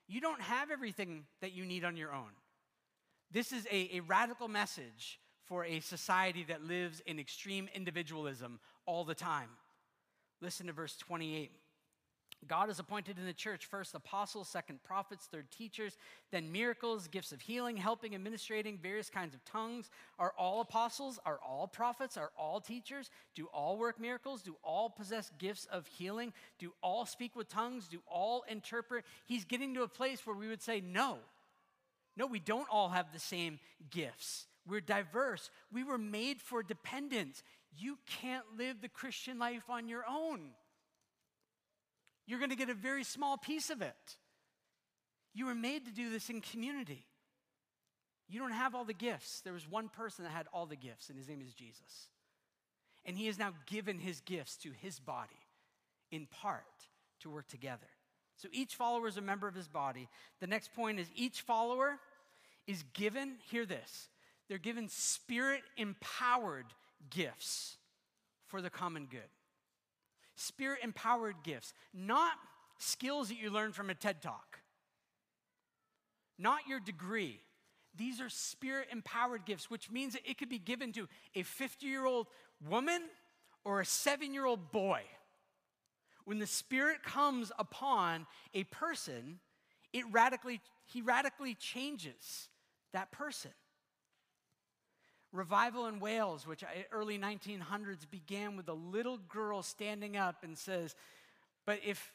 You 0.06 0.20
don't 0.20 0.42
have 0.42 0.70
everything 0.70 1.24
that 1.40 1.52
you 1.52 1.64
need 1.64 1.82
on 1.82 1.96
your 1.96 2.12
own. 2.12 2.32
This 3.30 3.52
is 3.52 3.66
a, 3.72 3.96
a 3.96 4.00
radical 4.00 4.48
message 4.48 5.18
for 5.46 5.64
a 5.64 5.80
society 5.80 6.44
that 6.48 6.62
lives 6.62 7.00
in 7.06 7.18
extreme 7.18 7.70
individualism 7.74 8.60
all 8.84 9.04
the 9.04 9.14
time. 9.14 9.48
Listen 10.42 10.66
to 10.66 10.74
verse 10.74 10.94
28. 10.98 11.52
God 12.46 12.68
has 12.68 12.78
appointed 12.78 13.18
in 13.18 13.26
the 13.26 13.32
church 13.32 13.66
first 13.66 13.94
apostles, 13.94 14.48
second 14.48 14.82
prophets, 14.84 15.26
third 15.30 15.50
teachers, 15.50 15.96
then 16.30 16.52
miracles, 16.52 17.08
gifts 17.08 17.32
of 17.32 17.40
healing, 17.40 17.76
helping, 17.76 18.14
administrating, 18.14 18.78
various 18.78 19.10
kinds 19.10 19.34
of 19.34 19.44
tongues. 19.44 19.90
Are 20.18 20.32
all 20.38 20.60
apostles? 20.60 21.18
Are 21.26 21.40
all 21.46 21.66
prophets? 21.66 22.16
Are 22.16 22.30
all 22.38 22.60
teachers? 22.60 23.10
Do 23.34 23.46
all 23.52 23.76
work 23.76 24.00
miracles? 24.00 24.42
Do 24.42 24.56
all 24.62 24.88
possess 24.88 25.30
gifts 25.38 25.66
of 25.72 25.86
healing? 25.86 26.32
Do 26.58 26.72
all 26.80 27.06
speak 27.06 27.34
with 27.34 27.48
tongues? 27.48 27.88
Do 27.88 28.00
all 28.06 28.44
interpret? 28.48 29.04
He's 29.26 29.44
getting 29.44 29.74
to 29.74 29.82
a 29.82 29.88
place 29.88 30.24
where 30.24 30.36
we 30.36 30.48
would 30.48 30.62
say, 30.62 30.80
no. 30.80 31.18
No, 32.16 32.26
we 32.26 32.38
don't 32.38 32.68
all 32.70 32.90
have 32.90 33.12
the 33.12 33.18
same 33.18 33.58
gifts. 33.90 34.46
We're 34.66 34.80
diverse. 34.80 35.50
We 35.72 35.82
were 35.82 35.98
made 35.98 36.40
for 36.40 36.62
dependence. 36.62 37.42
You 37.76 37.98
can't 38.06 38.44
live 38.56 38.80
the 38.80 38.88
Christian 38.88 39.38
life 39.38 39.68
on 39.68 39.88
your 39.88 40.04
own. 40.08 40.50
You're 42.28 42.38
going 42.38 42.50
to 42.50 42.56
get 42.56 42.68
a 42.68 42.74
very 42.74 43.04
small 43.04 43.38
piece 43.38 43.70
of 43.70 43.80
it. 43.80 44.16
You 45.32 45.46
were 45.46 45.54
made 45.54 45.86
to 45.86 45.90
do 45.90 46.10
this 46.10 46.28
in 46.28 46.42
community. 46.42 47.06
You 48.28 48.38
don't 48.38 48.52
have 48.52 48.74
all 48.74 48.84
the 48.84 48.92
gifts. 48.92 49.40
There 49.40 49.54
was 49.54 49.66
one 49.66 49.88
person 49.88 50.24
that 50.24 50.30
had 50.30 50.46
all 50.52 50.66
the 50.66 50.76
gifts, 50.76 51.08
and 51.08 51.16
his 51.16 51.26
name 51.26 51.40
is 51.40 51.54
Jesus. 51.54 52.08
And 53.06 53.16
he 53.16 53.28
has 53.28 53.38
now 53.38 53.54
given 53.66 53.98
his 53.98 54.20
gifts 54.20 54.58
to 54.58 54.70
his 54.78 55.00
body 55.00 55.40
in 56.10 56.26
part 56.26 56.64
to 57.20 57.30
work 57.30 57.48
together. 57.48 57.88
So 58.36 58.48
each 58.52 58.74
follower 58.74 59.08
is 59.08 59.16
a 59.16 59.22
member 59.22 59.48
of 59.48 59.54
his 59.54 59.66
body. 59.66 60.06
The 60.40 60.46
next 60.46 60.74
point 60.74 61.00
is 61.00 61.08
each 61.16 61.40
follower 61.40 61.98
is 62.66 62.84
given, 62.92 63.36
hear 63.50 63.64
this, 63.64 64.10
they're 64.50 64.58
given 64.58 64.88
spirit 64.88 65.62
empowered 65.78 66.66
gifts 67.08 67.78
for 68.48 68.60
the 68.60 68.70
common 68.70 69.06
good 69.06 69.20
spirit 70.38 70.80
empowered 70.82 71.36
gifts, 71.42 71.72
not 71.92 72.32
skills 72.78 73.28
that 73.28 73.38
you 73.38 73.50
learn 73.50 73.72
from 73.72 73.90
a 73.90 73.94
TED 73.94 74.22
talk, 74.22 74.60
not 76.38 76.60
your 76.68 76.80
degree. 76.80 77.40
These 77.96 78.20
are 78.20 78.28
spirit 78.28 78.88
empowered 78.92 79.44
gifts, 79.44 79.70
which 79.70 79.90
means 79.90 80.12
that 80.12 80.22
it 80.28 80.38
could 80.38 80.48
be 80.48 80.58
given 80.58 80.92
to 80.92 81.08
a 81.34 81.42
50 81.42 81.86
year 81.86 82.06
old 82.06 82.28
woman 82.68 83.02
or 83.64 83.80
a 83.80 83.84
seven 83.84 84.32
year 84.32 84.46
old 84.46 84.72
boy. 84.72 85.02
When 86.24 86.38
the 86.38 86.46
Spirit 86.46 87.02
comes 87.02 87.50
upon 87.58 88.26
a 88.52 88.64
person, 88.64 89.38
it 89.94 90.04
radically, 90.10 90.60
he 90.84 91.00
radically 91.00 91.54
changes 91.54 92.50
that 92.92 93.10
person. 93.10 93.50
Revival 95.32 95.86
in 95.86 96.00
Wales, 96.00 96.46
which 96.46 96.64
early 96.90 97.18
1900s 97.18 98.08
began 98.10 98.56
with 98.56 98.68
a 98.68 98.74
little 98.74 99.18
girl 99.18 99.62
standing 99.62 100.16
up 100.16 100.42
and 100.42 100.56
says, 100.56 100.94
But 101.66 101.80
if 101.84 102.12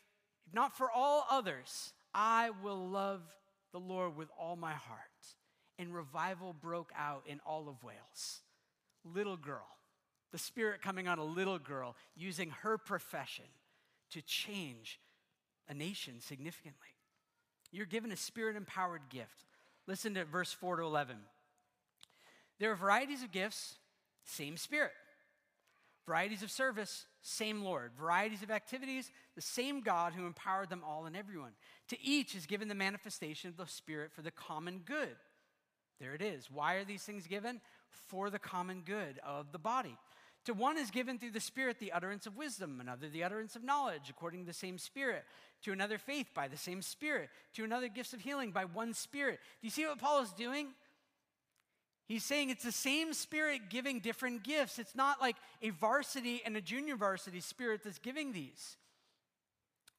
not 0.52 0.76
for 0.76 0.90
all 0.90 1.28
others, 1.30 1.94
I 2.14 2.50
will 2.64 2.90
love 2.90 3.22
the 3.72 3.80
Lord 3.80 4.16
with 4.16 4.30
all 4.40 4.56
my 4.56 4.74
heart. 4.74 5.00
And 5.78 5.94
revival 5.94 6.54
broke 6.54 6.92
out 6.96 7.24
in 7.28 7.40
all 7.46 7.68
of 7.70 7.84
Wales. 7.84 8.42
Little 9.04 9.38
girl, 9.38 9.68
the 10.32 10.38
Spirit 10.38 10.82
coming 10.82 11.08
on 11.08 11.20
a 11.20 11.24
little 11.24 11.60
girl, 11.60 11.96
using 12.16 12.52
her 12.62 12.78
profession 12.78 13.46
to 14.12 14.22
change 14.22 15.00
a 15.68 15.74
nation 15.74 16.20
significantly. 16.20 16.88
You're 17.72 17.86
given 17.88 18.12
a 18.12 18.18
spirit 18.18 18.56
empowered 18.56 19.10
gift. 19.10 19.46
Listen 19.88 20.14
to 20.14 20.26
verse 20.26 20.54
4 20.54 20.78
to 20.78 20.84
11. 20.84 21.18
There 22.60 22.72
are 22.72 22.76
varieties 22.76 23.24
of 23.24 23.32
gifts, 23.32 23.76
same 24.26 24.58
Spirit. 24.58 24.92
Varieties 26.06 26.44
of 26.44 26.52
service, 26.52 27.06
same 27.22 27.64
Lord. 27.64 27.92
Varieties 27.98 28.44
of 28.44 28.52
activities, 28.52 29.12
the 29.36 29.42
same 29.42 29.82
God 29.82 30.14
who 30.14 30.26
empowered 30.26 30.70
them 30.70 30.84
all 30.86 31.06
and 31.06 31.16
everyone. 31.16 31.54
To 31.90 32.02
each 32.02 32.36
is 32.36 32.46
given 32.46 32.68
the 32.68 32.76
manifestation 32.76 33.50
of 33.50 33.58
the 33.58 33.68
Spirit 33.68 34.12
for 34.12 34.22
the 34.22 34.32
common 34.32 34.82
good. 34.86 35.16
There 36.00 36.14
it 36.14 36.22
is. 36.22 36.50
Why 36.52 36.76
are 36.76 36.84
these 36.84 37.04
things 37.04 37.28
given? 37.28 37.62
For 37.90 38.30
the 38.30 38.40
common 38.40 38.82
good 38.86 39.20
of 39.26 39.52
the 39.52 39.60
body. 39.60 39.98
To 40.46 40.54
one 40.54 40.78
is 40.78 40.92
given 40.92 41.18
through 41.18 41.32
the 41.32 41.40
Spirit 41.40 41.80
the 41.80 41.94
utterance 41.94 42.28
of 42.28 42.36
wisdom, 42.36 42.82
another 42.82 43.08
the 43.08 43.24
utterance 43.24 43.56
of 43.56 43.64
knowledge, 43.64 44.10
according 44.10 44.42
to 44.42 44.48
the 44.48 44.54
same 44.54 44.78
Spirit. 44.78 45.24
To 45.64 45.72
another, 45.72 45.98
faith 45.98 46.28
by 46.36 46.50
the 46.50 46.58
same 46.58 46.82
Spirit. 46.82 47.30
To 47.54 47.64
another, 47.64 47.88
gifts 47.88 48.12
of 48.12 48.20
healing 48.20 48.52
by 48.52 48.66
one 48.66 48.94
Spirit. 48.94 49.40
Do 49.62 49.68
you 49.68 49.72
see 49.72 49.86
what 49.86 50.00
Paul 50.00 50.22
is 50.22 50.34
doing? 50.34 50.74
He's 52.06 52.24
saying 52.24 52.50
it's 52.50 52.64
the 52.64 52.72
same 52.72 53.14
spirit 53.14 53.70
giving 53.70 54.00
different 54.00 54.44
gifts. 54.44 54.78
It's 54.78 54.96
not 54.96 55.22
like 55.22 55.38
a 55.62 55.70
varsity 55.70 56.42
and 56.46 56.58
a 56.58 56.62
junior 56.62 56.96
varsity 56.96 57.40
spirit 57.40 57.82
that's 57.84 58.00
giving 58.00 58.34
these. 58.34 58.78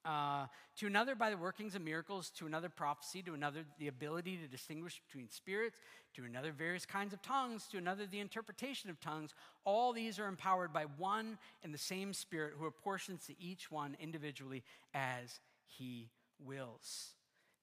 Uh, 0.04 0.46
to 0.76 0.86
another, 0.86 1.14
by 1.14 1.30
the 1.30 1.36
workings 1.36 1.74
of 1.74 1.80
miracles, 1.80 2.28
to 2.28 2.44
another, 2.44 2.68
prophecy, 2.68 3.22
to 3.22 3.32
another, 3.32 3.64
the 3.78 3.88
ability 3.88 4.36
to 4.36 4.46
distinguish 4.46 5.00
between 5.06 5.30
spirits, 5.30 5.78
to 6.14 6.24
another, 6.24 6.52
various 6.52 6.84
kinds 6.84 7.14
of 7.14 7.22
tongues, 7.22 7.66
to 7.68 7.78
another, 7.78 8.04
the 8.04 8.20
interpretation 8.20 8.90
of 8.90 9.00
tongues. 9.00 9.32
All 9.64 9.94
these 9.94 10.18
are 10.18 10.26
empowered 10.26 10.74
by 10.74 10.84
one 10.98 11.38
and 11.62 11.72
the 11.72 11.78
same 11.78 12.12
Spirit 12.12 12.52
who 12.58 12.66
apportions 12.66 13.24
to 13.26 13.34
each 13.42 13.70
one 13.70 13.96
individually 13.98 14.62
as 14.92 15.40
he 15.66 16.10
wills. 16.44 17.14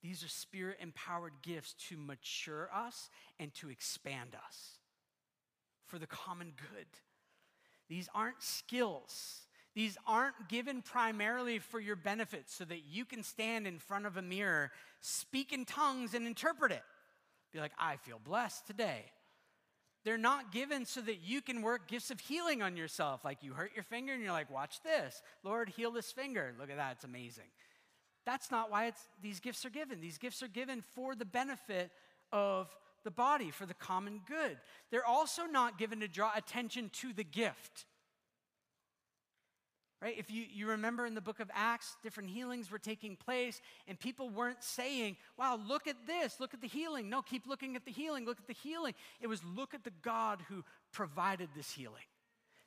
These 0.02 0.24
are 0.24 0.30
spirit 0.30 0.78
empowered 0.82 1.34
gifts 1.44 1.74
to 1.90 1.98
mature 1.98 2.70
us 2.74 3.10
and 3.40 3.54
to 3.56 3.70
expand 3.70 4.36
us 4.48 4.80
for 5.86 6.00
the 6.00 6.08
common 6.08 6.54
good. 6.72 6.88
These 7.88 8.10
aren't 8.16 8.42
skills. 8.42 9.42
These 9.76 9.98
aren't 10.08 10.50
given 10.50 10.82
primarily 10.82 11.60
for 11.60 11.80
your 11.80 11.96
benefit 11.96 12.44
so 12.48 12.66
that 12.66 12.84
you 12.90 13.06
can 13.06 13.24
stand 13.24 13.68
in 13.68 13.80
front 13.80 14.06
of 14.06 14.18
a 14.18 14.22
mirror, 14.22 14.72
speak 15.02 15.54
in 15.54 15.66
tongues, 15.66 16.14
and 16.14 16.26
interpret 16.26 16.72
it. 16.72 16.84
Be 17.52 17.60
like, 17.60 17.74
I 17.78 17.98
feel 17.98 18.20
blessed 18.24 18.66
today. 18.66 19.04
They're 20.04 20.18
not 20.18 20.52
given 20.52 20.86
so 20.86 21.02
that 21.02 21.20
you 21.24 21.42
can 21.42 21.62
work 21.62 21.88
gifts 21.88 22.10
of 22.10 22.20
healing 22.20 22.64
on 22.64 22.76
yourself. 22.76 23.24
Like 23.24 23.44
you 23.44 23.54
hurt 23.54 23.72
your 23.76 23.84
finger 23.84 24.14
and 24.14 24.24
you're 24.24 24.32
like, 24.32 24.50
watch 24.50 24.82
this. 24.84 25.22
Lord, 25.44 25.70
heal 25.70 25.92
this 25.92 26.12
finger. 26.12 26.56
Look 26.60 26.72
at 26.72 26.78
that, 26.78 26.94
it's 26.94 27.04
amazing. 27.04 27.46
That's 28.26 28.52
not 28.52 28.70
why 28.70 28.92
these 29.22 29.40
gifts 29.40 29.66
are 29.66 29.70
given. 29.70 30.00
These 30.00 30.18
gifts 30.18 30.44
are 30.44 30.48
given 30.48 30.84
for 30.96 31.16
the 31.16 31.26
benefit 31.26 31.92
of 32.32 32.76
the 33.04 33.12
body, 33.12 33.52
for 33.52 33.66
the 33.66 33.74
common 33.74 34.22
good. 34.28 34.58
They're 34.92 35.06
also 35.06 35.46
not 35.46 35.78
given 35.80 36.02
to 36.02 36.08
draw 36.08 36.32
attention 36.36 36.90
to 37.02 37.14
the 37.14 37.24
gift. 37.24 37.86
Right? 40.02 40.16
If 40.18 40.32
you, 40.32 40.44
you 40.52 40.68
remember 40.70 41.06
in 41.06 41.14
the 41.14 41.22
book 41.22 41.40
of 41.40 41.52
Acts, 41.54 41.96
different 42.02 42.32
healings 42.32 42.72
were 42.72 42.80
taking 42.80 43.16
place, 43.16 43.62
and 43.88 44.00
people 44.00 44.32
weren't 44.32 44.64
saying, 44.64 45.16
Wow, 45.38 45.60
look 45.68 45.86
at 45.86 46.08
this, 46.08 46.40
look 46.40 46.56
at 46.56 46.62
the 46.62 46.68
healing. 46.68 47.08
No, 47.08 47.22
keep 47.22 47.46
looking 47.46 47.76
at 47.76 47.86
the 47.86 47.92
healing, 47.92 48.26
look 48.26 48.40
at 48.40 48.48
the 48.48 48.54
healing. 48.54 48.96
It 49.20 49.28
was 49.28 49.44
look 49.44 49.76
at 49.76 49.84
the 49.84 49.94
God 50.02 50.44
who 50.50 50.64
provided 50.92 51.50
this 51.56 51.72
healing. 51.72 52.04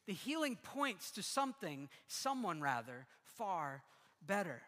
The 0.07 0.13
healing 0.13 0.57
points 0.63 1.11
to 1.13 1.23
something, 1.23 1.89
someone 2.07 2.61
rather, 2.61 3.07
far 3.37 3.83
better. 4.25 4.63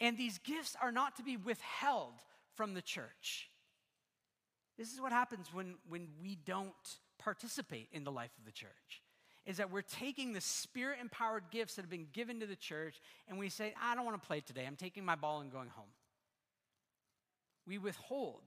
And 0.00 0.16
these 0.16 0.38
gifts 0.38 0.76
are 0.80 0.92
not 0.92 1.16
to 1.16 1.22
be 1.22 1.36
withheld 1.36 2.14
from 2.54 2.74
the 2.74 2.82
church. 2.82 3.48
This 4.76 4.92
is 4.92 5.00
what 5.00 5.12
happens 5.12 5.48
when, 5.52 5.74
when 5.88 6.08
we 6.22 6.36
don't 6.44 6.72
participate 7.18 7.88
in 7.92 8.04
the 8.04 8.12
life 8.12 8.30
of 8.38 8.44
the 8.44 8.52
church 8.52 9.02
is 9.48 9.56
that 9.56 9.72
we're 9.72 9.80
taking 9.80 10.34
the 10.34 10.42
spirit 10.42 10.98
empowered 11.00 11.42
gifts 11.50 11.74
that 11.74 11.82
have 11.82 11.90
been 11.90 12.06
given 12.12 12.38
to 12.40 12.46
the 12.46 12.54
church 12.54 13.00
and 13.28 13.38
we 13.38 13.48
say, 13.48 13.74
I 13.82 13.94
don't 13.94 14.04
want 14.04 14.20
to 14.20 14.26
play 14.26 14.40
today. 14.40 14.64
I'm 14.66 14.76
taking 14.76 15.06
my 15.06 15.14
ball 15.14 15.40
and 15.40 15.50
going 15.50 15.70
home. 15.70 15.88
We 17.66 17.78
withhold 17.78 18.42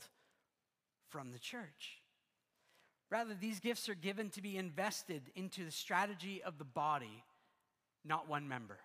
from 1.09 1.31
the 1.31 1.39
church. 1.39 1.99
Rather, 3.09 3.33
these 3.33 3.59
gifts 3.59 3.89
are 3.89 3.95
given 3.95 4.29
to 4.29 4.41
be 4.41 4.57
invested 4.57 5.23
into 5.35 5.65
the 5.65 5.71
strategy 5.71 6.41
of 6.43 6.59
the 6.59 6.63
body, 6.63 7.23
not 8.05 8.29
one 8.29 8.47
member. 8.47 8.77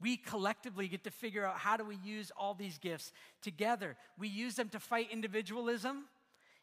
We 0.00 0.16
collectively 0.16 0.88
get 0.88 1.04
to 1.04 1.10
figure 1.10 1.44
out 1.44 1.56
how 1.56 1.76
do 1.76 1.84
we 1.84 1.96
use 1.96 2.32
all 2.36 2.54
these 2.54 2.78
gifts 2.78 3.12
together. 3.42 3.96
We 4.18 4.28
use 4.28 4.54
them 4.54 4.68
to 4.70 4.80
fight 4.80 5.08
individualism. 5.12 6.04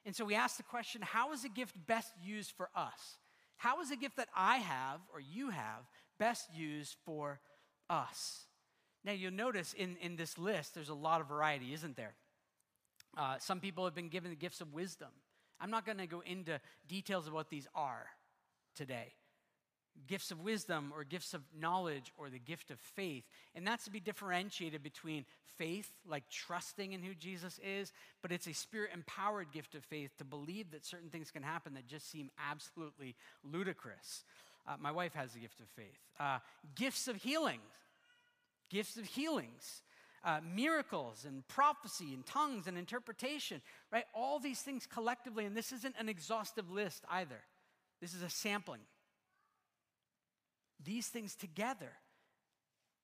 And 0.05 0.15
so 0.15 0.25
we 0.25 0.35
ask 0.35 0.57
the 0.57 0.63
question 0.63 1.01
how 1.01 1.33
is 1.33 1.45
a 1.45 1.49
gift 1.49 1.75
best 1.85 2.13
used 2.23 2.51
for 2.51 2.69
us? 2.75 3.17
How 3.57 3.81
is 3.81 3.91
a 3.91 3.95
gift 3.95 4.17
that 4.17 4.29
I 4.35 4.57
have 4.57 5.01
or 5.13 5.19
you 5.19 5.49
have 5.49 5.87
best 6.19 6.49
used 6.55 6.95
for 7.05 7.39
us? 7.89 8.45
Now, 9.03 9.11
you'll 9.13 9.31
notice 9.31 9.73
in, 9.73 9.97
in 10.01 10.15
this 10.15 10.37
list, 10.37 10.73
there's 10.75 10.89
a 10.89 10.93
lot 10.93 11.21
of 11.21 11.27
variety, 11.27 11.73
isn't 11.73 11.95
there? 11.95 12.13
Uh, 13.15 13.37
some 13.39 13.59
people 13.59 13.85
have 13.85 13.95
been 13.95 14.09
given 14.09 14.31
the 14.31 14.35
gifts 14.35 14.61
of 14.61 14.73
wisdom. 14.73 15.09
I'm 15.59 15.71
not 15.71 15.85
going 15.85 15.97
to 15.97 16.07
go 16.07 16.21
into 16.25 16.59
details 16.87 17.27
of 17.27 17.33
what 17.33 17.49
these 17.49 17.67
are 17.73 18.07
today 18.75 19.13
gifts 20.07 20.31
of 20.31 20.41
wisdom 20.41 20.93
or 20.95 21.03
gifts 21.03 21.33
of 21.33 21.41
knowledge 21.59 22.11
or 22.17 22.29
the 22.29 22.39
gift 22.39 22.71
of 22.71 22.79
faith. 22.79 23.23
And 23.55 23.65
that's 23.65 23.85
to 23.85 23.91
be 23.91 23.99
differentiated 23.99 24.83
between 24.83 25.25
faith, 25.57 25.91
like 26.07 26.29
trusting 26.29 26.93
in 26.93 27.01
who 27.01 27.15
Jesus 27.15 27.59
is, 27.63 27.91
but 28.21 28.31
it's 28.31 28.47
a 28.47 28.53
spirit 28.53 28.91
empowered 28.93 29.51
gift 29.51 29.75
of 29.75 29.83
faith 29.83 30.11
to 30.17 30.23
believe 30.23 30.71
that 30.71 30.85
certain 30.85 31.09
things 31.09 31.31
can 31.31 31.43
happen 31.43 31.73
that 31.73 31.87
just 31.87 32.11
seem 32.11 32.29
absolutely 32.49 33.15
ludicrous. 33.43 34.23
Uh, 34.67 34.75
my 34.79 34.91
wife 34.91 35.13
has 35.13 35.33
the 35.33 35.39
gift 35.39 35.59
of 35.59 35.67
faith. 35.69 35.99
Uh, 36.19 36.39
gifts 36.75 37.07
of 37.07 37.15
healing, 37.15 37.59
gifts 38.69 38.97
of 38.97 39.05
healings. 39.05 39.81
Uh, 40.25 40.39
miracles 40.53 41.23
and 41.25 41.47
prophecy 41.47 42.13
and 42.13 42.25
tongues 42.25 42.67
and 42.67 42.77
interpretation, 42.77 43.61
right? 43.93 44.03
All 44.13 44.39
these 44.39 44.59
things 44.59 44.85
collectively, 44.85 45.45
and 45.45 45.55
this 45.55 45.71
isn't 45.71 45.95
an 45.97 46.09
exhaustive 46.09 46.69
list 46.69 47.05
either. 47.09 47.39
This 48.01 48.13
is 48.13 48.23
a 48.23 48.29
sampling. 48.29 48.81
These 50.83 51.07
things 51.07 51.35
together 51.35 51.91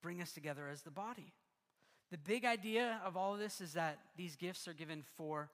bring 0.01 0.21
us 0.21 0.31
together 0.31 0.67
as 0.71 0.81
the 0.81 0.91
body. 0.91 1.33
The 2.11 2.17
big 2.17 2.45
idea 2.45 3.01
of 3.03 3.17
all 3.17 3.33
of 3.33 3.39
this 3.39 3.61
is 3.61 3.73
that 3.73 3.97
these 4.15 4.35
gifts 4.35 4.67
are 4.67 4.73
given 4.73 5.03
for 5.15 5.49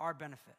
our 0.00 0.14
benefit. 0.14 0.56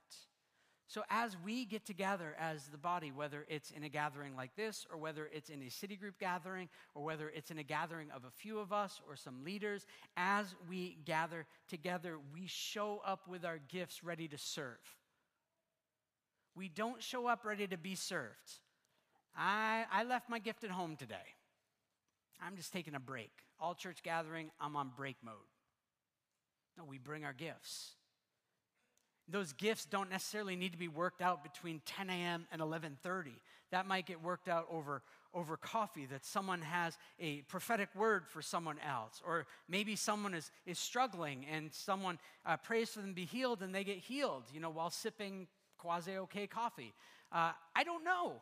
So, 0.89 1.03
as 1.09 1.35
we 1.43 1.65
get 1.65 1.85
together 1.85 2.33
as 2.39 2.67
the 2.67 2.77
body, 2.77 3.11
whether 3.11 3.45
it's 3.49 3.71
in 3.71 3.83
a 3.83 3.89
gathering 3.89 4.37
like 4.37 4.55
this, 4.55 4.87
or 4.89 4.97
whether 4.97 5.29
it's 5.33 5.49
in 5.49 5.61
a 5.63 5.69
city 5.69 5.97
group 5.97 6.17
gathering, 6.17 6.69
or 6.95 7.03
whether 7.03 7.27
it's 7.27 7.51
in 7.51 7.57
a 7.57 7.63
gathering 7.63 8.09
of 8.11 8.23
a 8.23 8.31
few 8.31 8.59
of 8.59 8.71
us 8.71 9.01
or 9.05 9.17
some 9.17 9.43
leaders, 9.43 9.85
as 10.15 10.55
we 10.69 10.97
gather 11.03 11.45
together, 11.67 12.17
we 12.33 12.47
show 12.47 13.01
up 13.05 13.27
with 13.27 13.43
our 13.43 13.59
gifts 13.67 14.01
ready 14.01 14.29
to 14.29 14.37
serve. 14.37 14.79
We 16.55 16.69
don't 16.69 17.03
show 17.03 17.27
up 17.27 17.43
ready 17.43 17.67
to 17.67 17.77
be 17.77 17.95
served. 17.95 18.61
I, 19.37 19.85
I 19.91 20.03
left 20.03 20.29
my 20.29 20.39
gift 20.39 20.63
at 20.63 20.71
home 20.71 20.95
today. 20.95 21.15
I'm 22.41 22.55
just 22.55 22.73
taking 22.73 22.95
a 22.95 22.99
break. 22.99 23.31
All 23.59 23.75
church 23.75 24.03
gathering, 24.03 24.51
I'm 24.59 24.75
on 24.75 24.91
break 24.95 25.17
mode. 25.23 25.35
No, 26.77 26.83
we 26.83 26.97
bring 26.97 27.23
our 27.23 27.33
gifts. 27.33 27.91
Those 29.29 29.53
gifts 29.53 29.85
don't 29.85 30.09
necessarily 30.09 30.55
need 30.55 30.71
to 30.71 30.77
be 30.77 30.87
worked 30.87 31.21
out 31.21 31.43
between 31.43 31.81
10 31.85 32.09
a.m. 32.09 32.47
and 32.51 32.61
11:30. 32.61 33.33
That 33.71 33.85
might 33.85 34.05
get 34.05 34.21
worked 34.23 34.47
out 34.47 34.67
over, 34.71 35.01
over 35.33 35.57
coffee, 35.57 36.05
that 36.05 36.23
someone 36.23 36.61
has 36.61 36.97
a 37.19 37.41
prophetic 37.43 37.89
word 37.93 38.25
for 38.25 38.41
someone 38.41 38.79
else. 38.79 39.21
Or 39.25 39.45
maybe 39.67 39.97
someone 39.97 40.33
is, 40.33 40.49
is 40.65 40.79
struggling 40.79 41.45
and 41.51 41.73
someone 41.73 42.17
uh, 42.45 42.55
prays 42.55 42.91
for 42.91 43.01
them 43.01 43.09
to 43.09 43.15
be 43.15 43.25
healed 43.25 43.61
and 43.61 43.75
they 43.75 43.83
get 43.83 43.97
healed, 43.97 44.43
you 44.53 44.61
know, 44.61 44.69
while 44.69 44.89
sipping 44.89 45.47
quasi-okay 45.77 46.47
coffee. 46.47 46.93
Uh, 47.29 47.51
I 47.75 47.83
don't 47.83 48.05
know. 48.05 48.41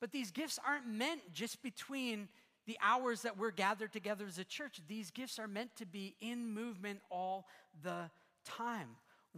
But 0.00 0.12
these 0.12 0.30
gifts 0.30 0.58
aren't 0.66 0.86
meant 0.86 1.20
just 1.32 1.62
between 1.62 2.28
the 2.66 2.76
hours 2.82 3.22
that 3.22 3.38
we're 3.38 3.52
gathered 3.52 3.92
together 3.92 4.26
as 4.26 4.38
a 4.38 4.44
church. 4.44 4.80
These 4.88 5.10
gifts 5.10 5.38
are 5.38 5.48
meant 5.48 5.74
to 5.76 5.86
be 5.86 6.14
in 6.20 6.52
movement 6.52 7.00
all 7.10 7.46
the 7.82 8.10
time. 8.44 8.88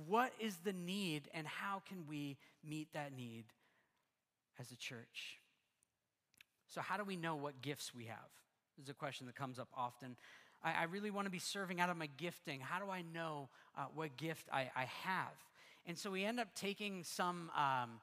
What 0.07 0.33
is 0.39 0.57
the 0.65 0.73
need, 0.73 1.29
and 1.35 1.47
how 1.47 1.83
can 1.89 2.07
we 2.09 2.37
meet 2.65 2.93
that 2.95 3.15
need 3.17 3.45
as 4.59 4.71
a 4.71 4.77
church? 4.77 5.41
So, 6.69 6.81
how 6.81 6.97
do 6.97 7.05
we 7.05 7.17
know 7.17 7.35
what 7.35 7.61
gifts 7.63 7.95
we 7.95 8.05
have? 8.05 8.19
This 8.77 8.85
is 8.85 8.91
a 8.91 8.95
question 8.95 9.27
that 9.27 9.35
comes 9.35 9.59
up 9.59 9.69
often. 9.77 10.17
I, 10.63 10.73
I 10.73 10.83
really 10.85 11.11
want 11.11 11.27
to 11.27 11.31
be 11.31 11.39
serving 11.39 11.81
out 11.81 11.91
of 11.91 11.97
my 11.97 12.09
gifting. 12.17 12.61
How 12.61 12.79
do 12.79 12.91
I 12.91 13.03
know 13.03 13.49
uh, 13.77 13.87
what 13.95 14.17
gift 14.17 14.49
I, 14.53 14.71
I, 14.77 14.85
have? 15.03 15.35
And 15.87 15.99
so 15.99 16.11
we 16.11 16.25
end 16.25 16.39
up 16.39 16.55
taking 16.55 17.03
some 17.05 17.51
um, 17.57 18.01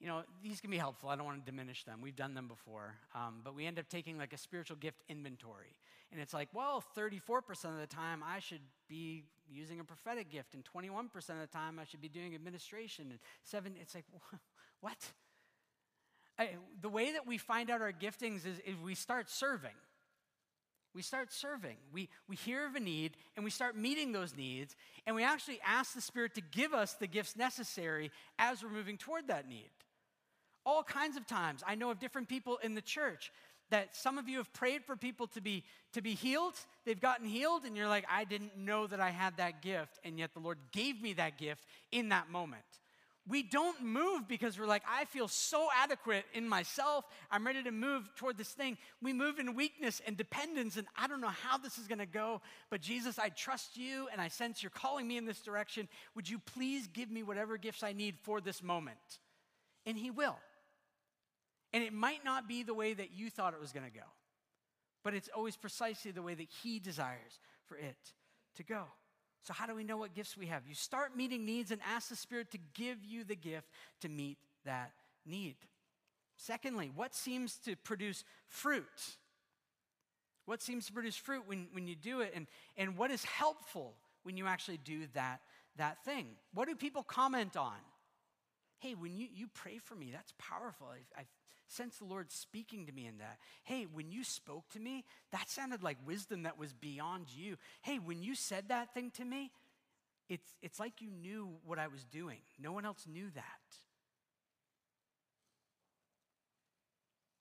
you 0.00 0.06
know, 0.06 0.22
these 0.42 0.60
can 0.60 0.70
be 0.70 0.76
helpful. 0.76 1.08
I 1.08 1.16
don't 1.16 1.24
want 1.24 1.44
to 1.44 1.50
diminish 1.50 1.84
them. 1.84 2.00
We've 2.02 2.16
done 2.16 2.34
them 2.34 2.48
before. 2.48 2.94
Um, 3.14 3.40
but 3.42 3.54
we 3.54 3.66
end 3.66 3.78
up 3.78 3.88
taking 3.88 4.18
like 4.18 4.32
a 4.32 4.38
spiritual 4.38 4.76
gift 4.76 5.02
inventory. 5.08 5.76
And 6.12 6.20
it's 6.20 6.34
like, 6.34 6.48
well, 6.52 6.84
34% 6.96 7.64
of 7.64 7.78
the 7.80 7.86
time 7.86 8.22
I 8.24 8.38
should 8.38 8.60
be 8.88 9.24
using 9.50 9.80
a 9.80 9.84
prophetic 9.84 10.30
gift, 10.30 10.54
and 10.54 10.64
21% 10.64 11.06
of 11.14 11.40
the 11.40 11.46
time 11.46 11.78
I 11.78 11.84
should 11.84 12.00
be 12.00 12.08
doing 12.08 12.34
administration. 12.34 13.06
And 13.10 13.18
seven, 13.42 13.74
it's 13.80 13.94
like, 13.94 14.04
what? 14.80 14.96
I, 16.38 16.50
the 16.80 16.88
way 16.88 17.12
that 17.12 17.26
we 17.26 17.38
find 17.38 17.70
out 17.70 17.80
our 17.80 17.92
giftings 17.92 18.46
is, 18.46 18.58
is 18.66 18.76
we 18.82 18.94
start 18.94 19.30
serving. 19.30 19.74
We 20.94 21.02
start 21.02 21.32
serving. 21.32 21.76
We, 21.92 22.08
we 22.28 22.36
hear 22.36 22.66
of 22.66 22.74
a 22.74 22.80
need 22.80 23.16
and 23.36 23.44
we 23.44 23.50
start 23.50 23.76
meeting 23.76 24.12
those 24.12 24.34
needs, 24.34 24.76
and 25.06 25.14
we 25.14 25.24
actually 25.24 25.60
ask 25.66 25.94
the 25.94 26.00
Spirit 26.00 26.34
to 26.34 26.40
give 26.40 26.72
us 26.72 26.94
the 26.94 27.06
gifts 27.06 27.36
necessary 27.36 28.10
as 28.38 28.62
we're 28.62 28.70
moving 28.70 28.96
toward 28.96 29.28
that 29.28 29.48
need 29.48 29.68
all 30.66 30.82
kinds 30.82 31.16
of 31.16 31.26
times. 31.26 31.62
I 31.66 31.76
know 31.76 31.90
of 31.90 32.00
different 32.00 32.28
people 32.28 32.58
in 32.62 32.74
the 32.74 32.82
church 32.82 33.30
that 33.70 33.96
some 33.96 34.18
of 34.18 34.28
you 34.28 34.38
have 34.38 34.52
prayed 34.52 34.84
for 34.84 34.96
people 34.96 35.26
to 35.28 35.40
be 35.40 35.64
to 35.92 36.02
be 36.02 36.14
healed. 36.14 36.54
They've 36.84 37.00
gotten 37.00 37.26
healed 37.26 37.64
and 37.64 37.76
you're 37.76 37.88
like 37.88 38.04
i 38.10 38.24
didn't 38.24 38.56
know 38.56 38.86
that 38.86 39.00
i 39.00 39.10
had 39.10 39.36
that 39.38 39.62
gift 39.62 39.98
and 40.04 40.18
yet 40.18 40.34
the 40.34 40.40
lord 40.40 40.58
gave 40.72 41.00
me 41.00 41.14
that 41.14 41.38
gift 41.38 41.64
in 41.92 42.10
that 42.10 42.30
moment. 42.30 42.62
We 43.28 43.42
don't 43.42 43.82
move 43.82 44.28
because 44.28 44.58
we're 44.58 44.66
like 44.66 44.84
i 44.88 45.04
feel 45.06 45.26
so 45.26 45.68
adequate 45.76 46.24
in 46.32 46.48
myself. 46.48 47.04
I'm 47.30 47.44
ready 47.44 47.62
to 47.64 47.72
move 47.72 48.08
toward 48.16 48.38
this 48.38 48.50
thing. 48.50 48.78
We 49.02 49.12
move 49.12 49.38
in 49.38 49.54
weakness 49.54 50.00
and 50.06 50.16
dependence 50.16 50.76
and 50.76 50.86
i 50.96 51.08
don't 51.08 51.20
know 51.20 51.28
how 51.28 51.58
this 51.58 51.78
is 51.78 51.88
going 51.88 51.98
to 51.98 52.06
go 52.06 52.40
but 52.70 52.80
jesus 52.80 53.18
i 53.18 53.30
trust 53.30 53.76
you 53.76 54.08
and 54.12 54.20
i 54.20 54.28
sense 54.28 54.62
you're 54.62 54.70
calling 54.70 55.08
me 55.08 55.16
in 55.16 55.24
this 55.24 55.40
direction. 55.40 55.88
Would 56.14 56.28
you 56.28 56.38
please 56.38 56.86
give 56.86 57.10
me 57.10 57.22
whatever 57.24 57.56
gifts 57.56 57.82
i 57.82 57.92
need 57.92 58.16
for 58.22 58.40
this 58.40 58.62
moment? 58.62 58.98
And 59.86 59.96
he 59.96 60.10
will 60.10 60.36
and 61.72 61.82
it 61.82 61.92
might 61.92 62.24
not 62.24 62.48
be 62.48 62.62
the 62.62 62.74
way 62.74 62.94
that 62.94 63.12
you 63.12 63.30
thought 63.30 63.54
it 63.54 63.60
was 63.60 63.72
going 63.72 63.86
to 63.86 63.92
go, 63.92 64.06
but 65.04 65.14
it's 65.14 65.28
always 65.34 65.56
precisely 65.56 66.10
the 66.10 66.22
way 66.22 66.34
that 66.34 66.48
He 66.62 66.78
desires 66.78 67.40
for 67.66 67.76
it 67.76 67.96
to 68.56 68.62
go. 68.62 68.84
So, 69.42 69.52
how 69.52 69.66
do 69.66 69.74
we 69.74 69.84
know 69.84 69.96
what 69.96 70.14
gifts 70.14 70.36
we 70.36 70.46
have? 70.46 70.62
You 70.66 70.74
start 70.74 71.16
meeting 71.16 71.44
needs 71.44 71.70
and 71.70 71.80
ask 71.86 72.08
the 72.08 72.16
Spirit 72.16 72.50
to 72.50 72.58
give 72.74 73.04
you 73.04 73.22
the 73.22 73.36
gift 73.36 73.68
to 74.00 74.08
meet 74.08 74.38
that 74.64 74.92
need. 75.24 75.56
Secondly, 76.36 76.90
what 76.94 77.14
seems 77.14 77.56
to 77.58 77.76
produce 77.76 78.24
fruit? 78.48 78.84
What 80.44 80.62
seems 80.62 80.86
to 80.86 80.92
produce 80.92 81.16
fruit 81.16 81.44
when, 81.46 81.68
when 81.72 81.86
you 81.86 81.94
do 81.94 82.20
it? 82.20 82.32
And, 82.34 82.46
and 82.76 82.96
what 82.96 83.10
is 83.10 83.24
helpful 83.24 83.94
when 84.22 84.36
you 84.36 84.46
actually 84.46 84.78
do 84.78 85.02
that, 85.14 85.40
that 85.76 86.04
thing? 86.04 86.26
What 86.52 86.68
do 86.68 86.74
people 86.74 87.02
comment 87.02 87.56
on? 87.56 87.76
Hey, 88.78 88.94
when 88.94 89.16
you, 89.16 89.28
you 89.34 89.46
pray 89.54 89.78
for 89.78 89.94
me, 89.94 90.10
that's 90.12 90.32
powerful. 90.38 90.88
I, 90.88 91.20
I 91.20 91.24
sense 91.68 91.96
the 91.98 92.04
Lord 92.04 92.30
speaking 92.30 92.86
to 92.86 92.92
me 92.92 93.06
in 93.06 93.18
that. 93.18 93.38
Hey, 93.64 93.86
when 93.92 94.10
you 94.10 94.24
spoke 94.24 94.68
to 94.70 94.80
me, 94.80 95.04
that 95.32 95.50
sounded 95.50 95.82
like 95.82 95.98
wisdom 96.06 96.44
that 96.44 96.58
was 96.58 96.72
beyond 96.72 97.26
you. 97.34 97.56
Hey, 97.82 97.98
when 97.98 98.22
you 98.22 98.34
said 98.34 98.68
that 98.68 98.94
thing 98.94 99.10
to 99.12 99.24
me, 99.24 99.50
it's, 100.28 100.54
it's 100.62 100.80
like 100.80 101.00
you 101.00 101.10
knew 101.10 101.56
what 101.64 101.78
I 101.78 101.88
was 101.88 102.04
doing. 102.04 102.38
No 102.58 102.72
one 102.72 102.84
else 102.84 103.06
knew 103.06 103.30
that. 103.34 103.42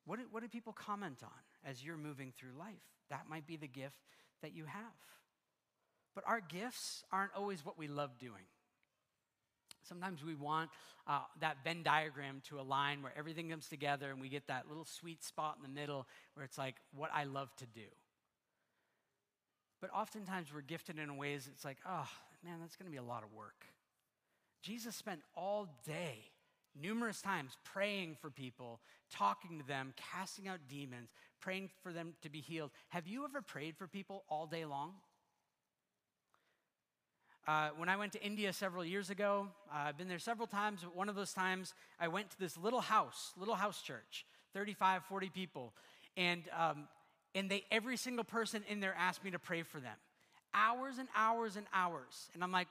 What 0.06 0.20
do, 0.20 0.26
what 0.30 0.44
do 0.44 0.50
people 0.50 0.74
comment 0.74 1.24
on 1.24 1.70
as 1.70 1.84
you're 1.84 1.98
moving 1.98 2.32
through 2.38 2.52
life? 2.58 2.76
That 3.10 3.28
might 3.30 3.48
be 3.48 3.58
the 3.58 3.68
gift 3.68 4.00
that 4.42 4.56
you 4.56 4.66
have. 4.66 4.84
But 6.14 6.24
our 6.28 6.42
gifts 6.42 7.04
aren't 7.12 7.34
always 7.36 7.66
what 7.66 7.78
we 7.78 7.88
love 7.88 8.18
doing. 8.20 8.46
Sometimes 9.88 10.24
we 10.24 10.36
want 10.36 10.70
uh, 11.08 11.20
that 11.40 11.58
Venn 11.64 11.84
diagram 11.84 12.42
to 12.50 12.60
align 12.60 13.02
where 13.02 13.14
everything 13.18 13.50
comes 13.50 13.68
together 13.68 14.10
and 14.12 14.20
we 14.20 14.30
get 14.30 14.48
that 14.48 14.68
little 14.68 14.86
sweet 14.86 15.24
spot 15.24 15.58
in 15.58 15.64
the 15.64 15.80
middle 15.80 16.08
where 16.34 16.44
it's 16.44 16.58
like 16.58 16.76
what 16.96 17.12
I 17.14 17.26
love 17.26 17.56
to 17.58 17.66
do. 17.66 17.88
But 19.82 19.92
oftentimes 19.94 20.54
we're 20.54 20.62
gifted 20.62 20.98
in 20.98 21.18
ways 21.18 21.48
it's 21.52 21.64
like, 21.64 21.78
oh, 21.88 22.08
man, 22.44 22.60
that's 22.60 22.76
going 22.76 22.88
to 22.88 22.92
be 22.92 22.98
a 22.98 23.04
lot 23.04 23.24
of 23.24 23.34
work. 23.34 23.66
Jesus 24.64 24.96
spent 24.96 25.20
all 25.36 25.68
day, 25.86 26.32
numerous 26.80 27.22
times, 27.22 27.56
praying 27.64 28.18
for 28.20 28.32
people, 28.32 28.80
talking 29.12 29.60
to 29.60 29.68
them, 29.68 29.94
casting 29.96 30.48
out 30.48 30.60
demons, 30.68 31.10
praying 31.40 31.70
for 31.84 31.92
them 31.92 32.14
to 32.24 32.30
be 32.30 32.42
healed. 32.42 32.72
Have 32.90 33.08
you 33.08 33.26
ever 33.26 33.42
prayed 33.42 33.78
for 33.78 33.88
people 33.88 34.24
all 34.28 34.48
day 34.48 34.66
long? 34.66 34.94
Uh, 37.48 37.70
when 37.78 37.90
I 37.90 37.96
went 37.96 38.12
to 38.14 38.24
India 38.24 38.52
several 38.52 38.84
years 38.84 39.12
ago, 39.12 39.48
uh, 39.72 39.90
I've 39.90 39.98
been 39.98 40.08
there 40.08 40.18
several 40.18 40.48
times, 40.48 40.80
but 40.82 40.96
one 40.96 41.10
of 41.10 41.16
those 41.16 41.32
times 41.32 41.76
I 42.00 42.08
went 42.08 42.32
to 42.32 42.40
this 42.40 42.58
little 42.58 42.82
house, 42.82 43.34
little 43.38 43.54
house 43.54 43.84
church, 43.84 44.26
35, 44.56 45.04
40 45.04 45.30
people. 45.30 45.72
And, 46.18 46.42
um, 46.58 46.88
and 47.36 47.50
they, 47.50 47.64
every 47.70 47.98
single 47.98 48.24
person 48.24 48.64
in 48.68 48.80
there 48.80 48.96
asked 48.98 49.24
me 49.24 49.30
to 49.30 49.38
pray 49.38 49.62
for 49.62 49.80
them. 49.80 49.96
Hours 50.56 50.98
and 50.98 51.08
hours 51.16 51.56
and 51.56 51.68
hours. 51.72 52.30
And 52.34 52.44
I'm 52.44 52.52
like, 52.52 52.68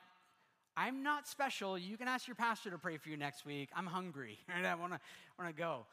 I'm 0.76 1.04
not 1.04 1.28
special. 1.28 1.78
You 1.78 1.96
can 1.96 2.08
ask 2.08 2.26
your 2.26 2.34
pastor 2.34 2.70
to 2.70 2.78
pray 2.78 2.96
for 2.96 3.10
you 3.10 3.16
next 3.16 3.46
week. 3.46 3.68
I'm 3.76 3.86
hungry. 3.86 4.38
Right? 4.48 4.64
I 4.64 4.74
want 4.74 4.92
to 4.92 5.52
go. 5.52 5.86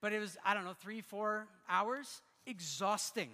But 0.00 0.12
it 0.12 0.18
was, 0.18 0.36
I 0.44 0.54
don't 0.54 0.64
know, 0.64 0.74
three, 0.80 1.02
four 1.02 1.46
hours. 1.68 2.20
Exhausting 2.46 3.30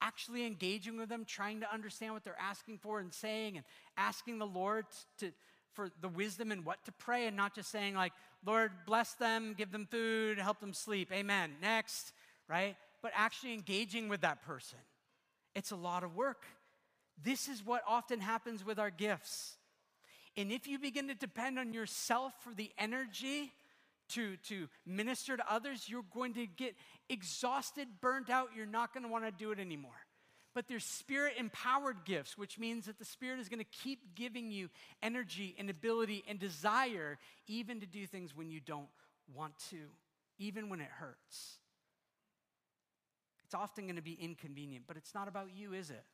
actually 0.00 0.46
engaging 0.46 0.96
with 0.96 1.08
them, 1.08 1.24
trying 1.24 1.60
to 1.60 1.72
understand 1.72 2.14
what 2.14 2.24
they're 2.24 2.40
asking 2.40 2.78
for 2.78 3.00
and 3.00 3.12
saying, 3.12 3.56
and 3.56 3.64
asking 3.96 4.38
the 4.38 4.46
Lord 4.46 4.86
to, 5.18 5.32
for 5.74 5.90
the 6.00 6.08
wisdom 6.08 6.52
and 6.52 6.64
what 6.64 6.84
to 6.84 6.92
pray, 6.92 7.26
and 7.26 7.36
not 7.36 7.54
just 7.54 7.70
saying, 7.70 7.94
like, 7.94 8.12
Lord, 8.44 8.72
bless 8.86 9.14
them, 9.14 9.54
give 9.56 9.72
them 9.72 9.86
food, 9.90 10.38
help 10.38 10.60
them 10.60 10.72
sleep. 10.72 11.10
Amen. 11.12 11.52
Next, 11.60 12.12
right? 12.48 12.76
But 13.02 13.12
actually 13.14 13.54
engaging 13.54 14.08
with 14.08 14.20
that 14.22 14.42
person. 14.42 14.78
It's 15.54 15.70
a 15.70 15.76
lot 15.76 16.04
of 16.04 16.14
work. 16.14 16.44
This 17.22 17.48
is 17.48 17.64
what 17.64 17.82
often 17.86 18.20
happens 18.20 18.64
with 18.64 18.78
our 18.78 18.90
gifts. 18.90 19.56
And 20.36 20.52
if 20.52 20.68
you 20.68 20.78
begin 20.78 21.08
to 21.08 21.14
depend 21.14 21.58
on 21.58 21.72
yourself 21.72 22.32
for 22.44 22.54
the 22.54 22.70
energy, 22.78 23.52
to, 24.10 24.36
to 24.48 24.68
minister 24.86 25.36
to 25.36 25.52
others, 25.52 25.88
you're 25.88 26.04
going 26.14 26.34
to 26.34 26.46
get 26.46 26.74
exhausted, 27.08 27.88
burnt 28.00 28.30
out. 28.30 28.48
You're 28.56 28.66
not 28.66 28.92
going 28.92 29.04
to 29.04 29.08
want 29.08 29.24
to 29.24 29.30
do 29.30 29.50
it 29.52 29.58
anymore. 29.58 29.92
But 30.54 30.66
there's 30.66 30.84
spirit 30.84 31.34
empowered 31.38 32.04
gifts, 32.04 32.36
which 32.36 32.58
means 32.58 32.86
that 32.86 32.98
the 32.98 33.04
Spirit 33.04 33.38
is 33.38 33.48
going 33.48 33.60
to 33.60 33.78
keep 33.82 34.16
giving 34.16 34.50
you 34.50 34.70
energy 35.02 35.54
and 35.58 35.70
ability 35.70 36.24
and 36.28 36.38
desire, 36.38 37.18
even 37.46 37.80
to 37.80 37.86
do 37.86 38.06
things 38.06 38.34
when 38.34 38.50
you 38.50 38.58
don't 38.58 38.88
want 39.36 39.52
to, 39.70 39.76
even 40.38 40.68
when 40.68 40.80
it 40.80 40.88
hurts. 40.90 41.58
It's 43.44 43.54
often 43.54 43.84
going 43.84 43.96
to 43.96 44.02
be 44.02 44.18
inconvenient, 44.20 44.84
but 44.86 44.96
it's 44.96 45.14
not 45.14 45.28
about 45.28 45.50
you, 45.54 45.74
is 45.74 45.90
it? 45.90 46.04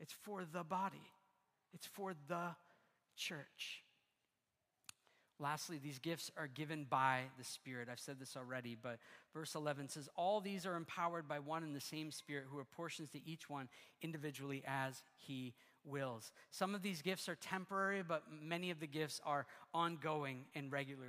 It's 0.00 0.12
for 0.12 0.44
the 0.44 0.64
body, 0.64 1.06
it's 1.72 1.86
for 1.86 2.14
the 2.28 2.56
church. 3.16 3.84
Lastly, 5.42 5.80
these 5.82 5.98
gifts 5.98 6.30
are 6.36 6.46
given 6.46 6.86
by 6.88 7.22
the 7.36 7.42
Spirit. 7.42 7.88
I've 7.90 7.98
said 7.98 8.20
this 8.20 8.36
already, 8.36 8.76
but 8.80 8.98
verse 9.34 9.56
11 9.56 9.88
says, 9.88 10.08
All 10.14 10.40
these 10.40 10.64
are 10.66 10.76
empowered 10.76 11.26
by 11.26 11.40
one 11.40 11.64
and 11.64 11.74
the 11.74 11.80
same 11.80 12.12
Spirit 12.12 12.44
who 12.48 12.60
apportions 12.60 13.10
to 13.10 13.28
each 13.28 13.50
one 13.50 13.68
individually 14.02 14.62
as 14.68 15.02
he 15.16 15.52
wills. 15.84 16.30
Some 16.52 16.76
of 16.76 16.82
these 16.82 17.02
gifts 17.02 17.28
are 17.28 17.34
temporary, 17.34 18.04
but 18.06 18.22
many 18.40 18.70
of 18.70 18.78
the 18.78 18.86
gifts 18.86 19.20
are 19.26 19.46
ongoing 19.74 20.44
and 20.54 20.70
regular 20.70 21.08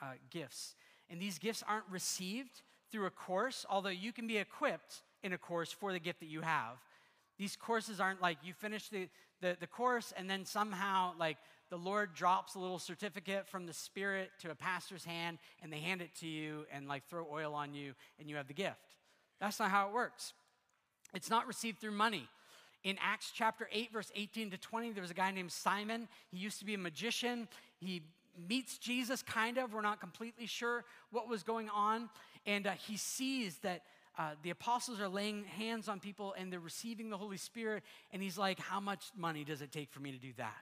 uh, 0.00 0.12
gifts. 0.30 0.76
And 1.10 1.20
these 1.20 1.38
gifts 1.38 1.62
aren't 1.68 1.84
received 1.90 2.62
through 2.90 3.04
a 3.04 3.10
course, 3.10 3.66
although 3.68 3.90
you 3.90 4.14
can 4.14 4.26
be 4.26 4.38
equipped 4.38 5.02
in 5.22 5.34
a 5.34 5.38
course 5.38 5.70
for 5.70 5.92
the 5.92 5.98
gift 5.98 6.20
that 6.20 6.28
you 6.28 6.40
have. 6.40 6.78
These 7.36 7.54
courses 7.56 8.00
aren't 8.00 8.22
like 8.22 8.38
you 8.42 8.54
finish 8.54 8.88
the, 8.88 9.08
the, 9.42 9.58
the 9.60 9.66
course 9.66 10.14
and 10.16 10.30
then 10.30 10.46
somehow, 10.46 11.12
like, 11.18 11.36
the 11.74 11.80
Lord 11.80 12.14
drops 12.14 12.54
a 12.54 12.60
little 12.60 12.78
certificate 12.78 13.48
from 13.48 13.66
the 13.66 13.72
Spirit 13.72 14.30
to 14.42 14.52
a 14.52 14.54
pastor's 14.54 15.04
hand 15.04 15.38
and 15.60 15.72
they 15.72 15.80
hand 15.80 16.02
it 16.02 16.14
to 16.20 16.26
you 16.28 16.66
and 16.72 16.86
like 16.86 17.02
throw 17.08 17.26
oil 17.28 17.52
on 17.52 17.74
you 17.74 17.94
and 18.20 18.30
you 18.30 18.36
have 18.36 18.46
the 18.46 18.54
gift. 18.54 18.94
That's 19.40 19.58
not 19.58 19.72
how 19.72 19.88
it 19.88 19.92
works. 19.92 20.34
It's 21.14 21.28
not 21.28 21.48
received 21.48 21.80
through 21.80 21.90
money. 21.90 22.28
In 22.84 22.96
Acts 23.02 23.32
chapter 23.34 23.68
8, 23.72 23.92
verse 23.92 24.12
18 24.14 24.52
to 24.52 24.56
20, 24.56 24.92
there 24.92 25.02
was 25.02 25.10
a 25.10 25.14
guy 25.14 25.32
named 25.32 25.50
Simon. 25.50 26.06
He 26.30 26.38
used 26.38 26.60
to 26.60 26.64
be 26.64 26.74
a 26.74 26.78
magician. 26.78 27.48
He 27.80 28.02
meets 28.48 28.78
Jesus, 28.78 29.20
kind 29.20 29.58
of. 29.58 29.72
We're 29.72 29.80
not 29.80 29.98
completely 29.98 30.46
sure 30.46 30.84
what 31.10 31.28
was 31.28 31.42
going 31.42 31.68
on. 31.70 32.08
And 32.46 32.68
uh, 32.68 32.72
he 32.86 32.96
sees 32.96 33.56
that 33.64 33.82
uh, 34.16 34.34
the 34.44 34.50
apostles 34.50 35.00
are 35.00 35.08
laying 35.08 35.42
hands 35.42 35.88
on 35.88 35.98
people 35.98 36.36
and 36.38 36.52
they're 36.52 36.60
receiving 36.60 37.10
the 37.10 37.18
Holy 37.18 37.36
Spirit. 37.36 37.82
And 38.12 38.22
he's 38.22 38.38
like, 38.38 38.60
How 38.60 38.78
much 38.78 39.06
money 39.16 39.42
does 39.42 39.60
it 39.60 39.72
take 39.72 39.90
for 39.90 39.98
me 39.98 40.12
to 40.12 40.18
do 40.18 40.32
that? 40.36 40.54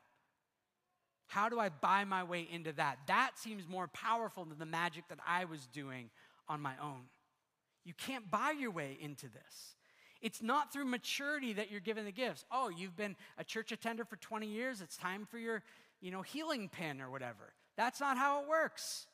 How 1.32 1.48
do 1.48 1.58
I 1.58 1.70
buy 1.70 2.04
my 2.04 2.24
way 2.24 2.46
into 2.52 2.72
that? 2.74 2.98
That 3.06 3.30
seems 3.36 3.66
more 3.66 3.88
powerful 3.88 4.44
than 4.44 4.58
the 4.58 4.66
magic 4.66 5.08
that 5.08 5.18
I 5.26 5.46
was 5.46 5.66
doing 5.66 6.10
on 6.46 6.60
my 6.60 6.74
own. 6.82 7.04
You 7.86 7.94
can't 7.94 8.30
buy 8.30 8.50
your 8.50 8.70
way 8.70 8.98
into 9.00 9.28
this. 9.30 9.76
It's 10.20 10.42
not 10.42 10.74
through 10.74 10.84
maturity 10.84 11.54
that 11.54 11.70
you're 11.70 11.80
given 11.80 12.04
the 12.04 12.12
gifts. 12.12 12.44
Oh, 12.52 12.68
you've 12.68 12.98
been 12.98 13.16
a 13.38 13.44
church 13.44 13.72
attender 13.72 14.04
for 14.04 14.16
20 14.16 14.46
years, 14.46 14.82
it's 14.82 14.98
time 14.98 15.24
for 15.24 15.38
your, 15.38 15.62
you 16.02 16.10
know, 16.10 16.20
healing 16.20 16.68
pin 16.68 17.00
or 17.00 17.10
whatever. 17.10 17.54
That's 17.78 17.98
not 17.98 18.18
how 18.18 18.42
it 18.42 18.48
works. 18.48 19.06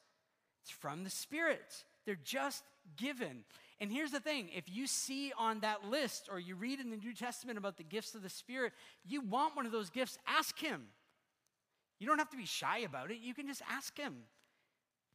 It's 0.65 0.73
from 0.73 1.05
the 1.05 1.11
Spirit. 1.11 1.85
They're 2.05 2.19
just 2.25 2.65
given. 2.97 3.45
And 3.81 3.93
here's 3.93 4.11
the 4.11 4.19
thing 4.19 4.49
if 4.53 4.65
you 4.67 4.89
see 4.89 5.33
on 5.39 5.61
that 5.61 5.85
list 5.85 6.29
or 6.33 6.41
you 6.41 6.57
read 6.57 6.81
in 6.81 6.91
the 6.91 6.97
New 6.97 7.15
Testament 7.15 7.59
about 7.59 7.77
the 7.77 7.85
gifts 7.85 8.17
of 8.17 8.25
the 8.25 8.29
Spirit, 8.29 8.73
you 9.07 9.21
want 9.21 9.55
one 9.55 9.67
of 9.67 9.73
those 9.73 9.89
gifts, 9.89 10.19
ask 10.27 10.59
Him. 10.59 10.89
You 11.99 12.07
don't 12.07 12.19
have 12.19 12.31
to 12.31 12.37
be 12.37 12.47
shy 12.47 12.79
about 12.79 13.11
it. 13.11 13.19
You 13.21 13.35
can 13.35 13.47
just 13.47 13.63
ask 13.71 13.97
Him. 13.97 14.17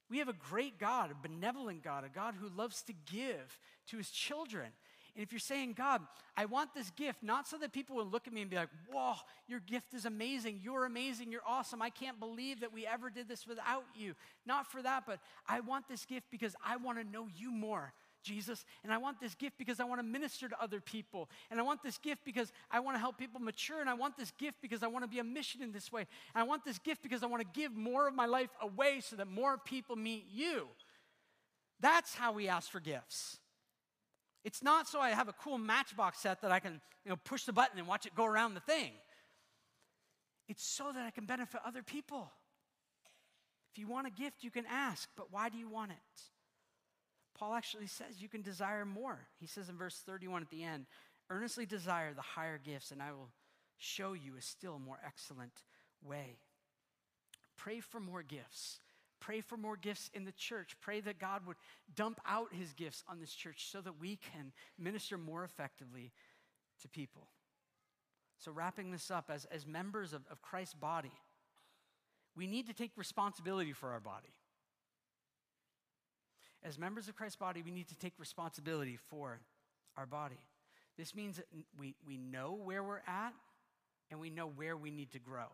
We 0.09 0.19
have 0.19 0.27
a 0.27 0.33
great 0.33 0.79
God, 0.79 1.11
a 1.11 1.27
benevolent 1.27 1.83
God, 1.83 2.03
a 2.03 2.09
God 2.09 2.35
who 2.39 2.49
loves 2.55 2.81
to 2.83 2.93
give 3.11 3.57
to 3.87 3.97
His 3.97 4.09
children. 4.09 4.67
And 5.15 5.23
if 5.23 5.31
you're 5.31 5.39
saying, 5.39 5.73
God, 5.73 6.01
I 6.35 6.45
want 6.45 6.73
this 6.73 6.89
gift, 6.91 7.21
not 7.21 7.47
so 7.47 7.57
that 7.59 7.71
people 7.71 7.95
will 7.95 8.05
look 8.05 8.25
at 8.25 8.33
me 8.33 8.41
and 8.41 8.49
be 8.49 8.55
like, 8.55 8.69
whoa, 8.91 9.13
your 9.47 9.59
gift 9.59 9.93
is 9.93 10.05
amazing. 10.05 10.59
You're 10.63 10.85
amazing. 10.85 11.31
You're 11.31 11.41
awesome. 11.47 11.83
I 11.83 11.91
can't 11.91 12.19
believe 12.19 12.61
that 12.61 12.73
we 12.73 12.87
ever 12.87 13.11
did 13.11 13.27
this 13.27 13.45
without 13.45 13.85
you. 13.95 14.15
Not 14.45 14.71
for 14.71 14.81
that, 14.81 15.03
but 15.05 15.19
I 15.47 15.59
want 15.59 15.87
this 15.87 16.05
gift 16.05 16.31
because 16.31 16.55
I 16.65 16.77
want 16.77 16.97
to 16.97 17.03
know 17.03 17.27
you 17.35 17.51
more. 17.51 17.93
Jesus, 18.23 18.65
and 18.83 18.91
I 18.91 18.97
want 18.97 19.19
this 19.19 19.35
gift 19.35 19.57
because 19.57 19.79
I 19.79 19.83
want 19.83 19.99
to 19.99 20.03
minister 20.03 20.47
to 20.47 20.61
other 20.61 20.79
people. 20.79 21.29
And 21.51 21.59
I 21.59 21.63
want 21.63 21.83
this 21.83 21.97
gift 21.97 22.21
because 22.25 22.51
I 22.71 22.79
want 22.79 22.95
to 22.95 22.99
help 22.99 23.17
people 23.17 23.39
mature. 23.39 23.81
And 23.81 23.89
I 23.89 23.93
want 23.93 24.17
this 24.17 24.31
gift 24.31 24.57
because 24.61 24.81
I 24.81 24.87
want 24.87 25.03
to 25.03 25.09
be 25.09 25.19
a 25.19 25.23
mission 25.23 25.61
in 25.61 25.71
this 25.71 25.91
way. 25.91 26.01
And 26.01 26.41
I 26.41 26.43
want 26.43 26.65
this 26.65 26.79
gift 26.79 27.03
because 27.03 27.21
I 27.23 27.27
want 27.27 27.41
to 27.41 27.59
give 27.59 27.75
more 27.75 28.07
of 28.07 28.15
my 28.15 28.25
life 28.25 28.49
away 28.61 29.01
so 29.01 29.15
that 29.17 29.27
more 29.27 29.57
people 29.57 29.95
meet 29.95 30.25
you. 30.31 30.67
That's 31.79 32.15
how 32.15 32.31
we 32.31 32.47
ask 32.47 32.71
for 32.71 32.79
gifts. 32.79 33.37
It's 34.43 34.63
not 34.63 34.87
so 34.87 34.99
I 34.99 35.09
have 35.09 35.27
a 35.27 35.33
cool 35.33 35.57
matchbox 35.57 36.19
set 36.19 36.41
that 36.41 36.51
I 36.51 36.59
can 36.59 36.81
you 37.05 37.09
know, 37.09 37.17
push 37.23 37.43
the 37.43 37.53
button 37.53 37.77
and 37.77 37.87
watch 37.87 38.05
it 38.05 38.15
go 38.15 38.25
around 38.25 38.53
the 38.53 38.61
thing. 38.61 38.91
It's 40.47 40.65
so 40.65 40.91
that 40.93 41.05
I 41.05 41.11
can 41.11 41.25
benefit 41.25 41.61
other 41.65 41.83
people. 41.83 42.31
If 43.71 43.79
you 43.79 43.87
want 43.87 44.07
a 44.07 44.11
gift, 44.11 44.43
you 44.43 44.51
can 44.51 44.65
ask, 44.69 45.09
but 45.17 45.31
why 45.31 45.49
do 45.49 45.57
you 45.57 45.69
want 45.69 45.91
it? 45.91 46.21
Paul 47.43 47.55
actually 47.55 47.87
says 47.87 48.21
you 48.21 48.29
can 48.29 48.41
desire 48.41 48.85
more. 48.85 49.19
He 49.37 49.47
says 49.47 49.67
in 49.67 49.77
verse 49.77 50.01
31 50.05 50.43
at 50.43 50.49
the 50.49 50.63
end, 50.63 50.85
earnestly 51.29 51.65
desire 51.65 52.13
the 52.13 52.21
higher 52.21 52.57
gifts, 52.57 52.91
and 52.91 53.01
I 53.01 53.11
will 53.11 53.31
show 53.75 54.13
you 54.13 54.37
a 54.37 54.41
still 54.41 54.79
more 54.79 54.97
excellent 55.05 55.51
way. 56.01 56.37
Pray 57.57 57.81
for 57.81 57.99
more 57.99 58.23
gifts. 58.23 58.79
Pray 59.19 59.41
for 59.41 59.57
more 59.57 59.75
gifts 59.75 60.09
in 60.13 60.23
the 60.23 60.31
church. 60.31 60.77
Pray 60.79 61.01
that 61.01 61.19
God 61.19 61.45
would 61.45 61.57
dump 61.93 62.21
out 62.25 62.53
his 62.53 62.71
gifts 62.71 63.03
on 63.09 63.19
this 63.19 63.33
church 63.33 63.67
so 63.69 63.81
that 63.81 63.99
we 63.99 64.15
can 64.15 64.53
minister 64.79 65.17
more 65.17 65.43
effectively 65.43 66.13
to 66.81 66.87
people. 66.87 67.27
So, 68.37 68.53
wrapping 68.53 68.91
this 68.91 69.11
up, 69.11 69.29
as, 69.29 69.43
as 69.51 69.67
members 69.67 70.13
of, 70.13 70.21
of 70.31 70.41
Christ's 70.41 70.75
body, 70.75 71.11
we 72.37 72.47
need 72.47 72.67
to 72.67 72.73
take 72.73 72.91
responsibility 72.95 73.73
for 73.73 73.89
our 73.89 73.99
body. 73.99 74.33
As 76.63 76.79
members 76.79 77.09
of 77.09 77.15
Christ's 77.15 77.35
body, 77.35 77.61
we 77.61 77.71
need 77.71 77.89
to 77.89 77.97
take 77.97 78.13
responsibility 78.17 78.97
for 79.09 79.39
our 79.97 80.05
body. 80.05 80.39
This 80.97 81.13
means 81.13 81.37
that 81.37 81.45
we, 81.77 81.95
we 82.07 82.17
know 82.17 82.57
where 82.63 82.83
we're 82.83 83.01
at 83.07 83.33
and 84.09 84.19
we 84.19 84.29
know 84.29 84.47
where 84.47 84.77
we 84.77 84.91
need 84.91 85.11
to 85.11 85.19
grow. 85.19 85.47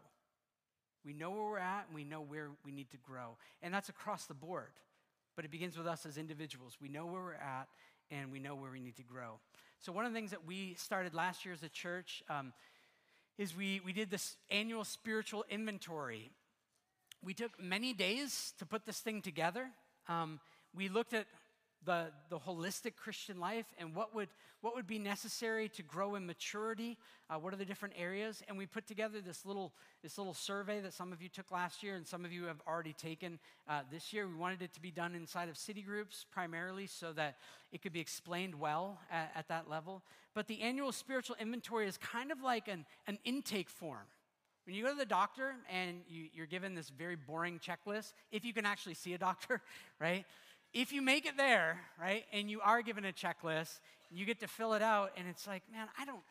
We 1.06 1.14
know 1.14 1.32
where 1.32 1.44
we're 1.44 1.58
at 1.58 1.86
and 1.88 1.96
we 1.96 2.04
know 2.04 2.22
where 2.22 2.50
we 2.66 2.72
need 2.72 2.92
to 2.92 2.98
grow. 2.98 3.38
And 3.62 3.74
that's 3.74 3.90
across 3.90 4.26
the 4.26 4.34
board. 4.34 4.72
But 5.36 5.46
it 5.46 5.52
begins 5.52 5.78
with 5.78 5.88
us 5.88 6.06
as 6.06 6.18
individuals. 6.18 6.78
We 6.82 6.90
know 6.90 7.06
where 7.06 7.22
we're 7.22 7.34
at 7.34 7.68
and 8.12 8.32
we 8.32 8.40
know 8.40 8.56
where 8.56 8.72
we 8.72 8.80
need 8.80 8.98
to 8.98 9.04
grow. 9.04 9.40
So, 9.80 9.92
one 9.94 10.06
of 10.06 10.12
the 10.12 10.18
things 10.18 10.32
that 10.32 10.46
we 10.46 10.74
started 10.78 11.14
last 11.14 11.46
year 11.46 11.54
as 11.54 11.64
a 11.64 11.70
church 11.70 12.22
um, 12.30 12.52
is 13.38 13.56
we, 13.56 13.80
we 13.86 13.94
did 13.94 14.12
this 14.12 14.36
annual 14.52 14.84
spiritual 14.84 15.46
inventory. 15.50 16.32
We 17.24 17.34
took 17.34 17.52
many 17.62 17.94
days 17.94 18.54
to 18.60 18.66
put 18.66 18.86
this 18.86 19.00
thing 19.00 19.22
together. 19.22 19.70
Um, 20.10 20.42
we 20.76 20.90
looked 20.90 21.14
at 21.14 21.26
the, 21.86 22.08
the 22.30 22.38
holistic 22.38 22.96
Christian 22.96 23.40
life 23.40 23.66
and 23.78 23.96
what 23.96 24.14
would, 24.14 24.30
what 24.62 24.76
would 24.76 24.88
be 24.88 25.00
necessary 25.00 25.70
to 25.70 25.84
grow 25.84 26.16
in 26.16 26.26
maturity. 26.26 26.98
Uh, 27.30 27.40
what 27.40 27.54
are 27.54 27.58
the 27.58 27.66
different 27.66 27.96
areas? 27.98 28.44
And 28.48 28.58
we 28.58 28.66
put 28.66 28.86
together 28.86 29.22
this 29.22 29.46
little, 29.46 29.74
this 30.04 30.18
little 30.18 30.34
survey 30.34 30.82
that 30.82 30.94
some 30.94 31.14
of 31.14 31.22
you 31.22 31.30
took 31.30 31.52
last 31.52 31.82
year 31.82 31.96
and 31.96 32.06
some 32.06 32.26
of 32.26 32.34
you 32.34 32.46
have 32.46 32.62
already 32.68 32.94
taken 32.94 33.40
uh, 33.68 33.82
this 33.92 34.12
year. 34.12 34.28
We 34.28 34.36
wanted 34.36 34.62
it 34.62 34.74
to 34.74 34.82
be 34.82 34.92
done 34.92 35.16
inside 35.16 35.48
of 35.48 35.58
city 35.58 35.82
groups 35.82 36.26
primarily 36.32 36.88
so 36.88 37.14
that 37.14 37.38
it 37.72 37.82
could 37.82 37.94
be 37.94 38.02
explained 38.02 38.56
well 38.56 39.00
at, 39.10 39.32
at 39.36 39.48
that 39.48 39.70
level. 39.70 40.04
But 40.34 40.48
the 40.48 40.62
annual 40.62 40.92
spiritual 40.92 41.38
inventory 41.40 41.88
is 41.88 41.98
kind 41.98 42.32
of 42.32 42.42
like 42.42 42.68
an, 42.68 42.86
an 43.08 43.20
intake 43.24 43.70
form. 43.70 44.06
When 44.66 44.76
you 44.76 44.84
go 44.84 44.92
to 44.92 44.98
the 44.98 45.06
doctor 45.06 45.56
and 45.68 46.02
you, 46.08 46.26
you're 46.32 46.46
given 46.46 46.76
this 46.76 46.90
very 46.90 47.16
boring 47.16 47.60
checklist, 47.60 48.14
if 48.32 48.46
you 48.46 48.54
can 48.54 48.68
actually 48.68 48.94
see 48.94 49.14
a 49.14 49.18
doctor, 49.18 49.62
right? 50.00 50.26
If 50.74 50.92
you 50.92 51.02
make 51.02 51.26
it 51.26 51.38
there, 51.38 51.80
right, 52.00 52.26
and 52.32 52.50
you 52.50 52.62
are 52.62 52.82
given 52.82 53.06
a 53.06 53.12
checklist, 53.12 53.80
you 54.12 54.26
get 54.26 54.40
to 54.42 54.48
fill 54.48 54.74
it 54.74 54.82
out, 54.82 55.12
and 55.18 55.28
it's 55.28 55.48
like, 55.48 55.64
man, 55.72 55.88
I 56.00 56.06
don't, 56.06 56.22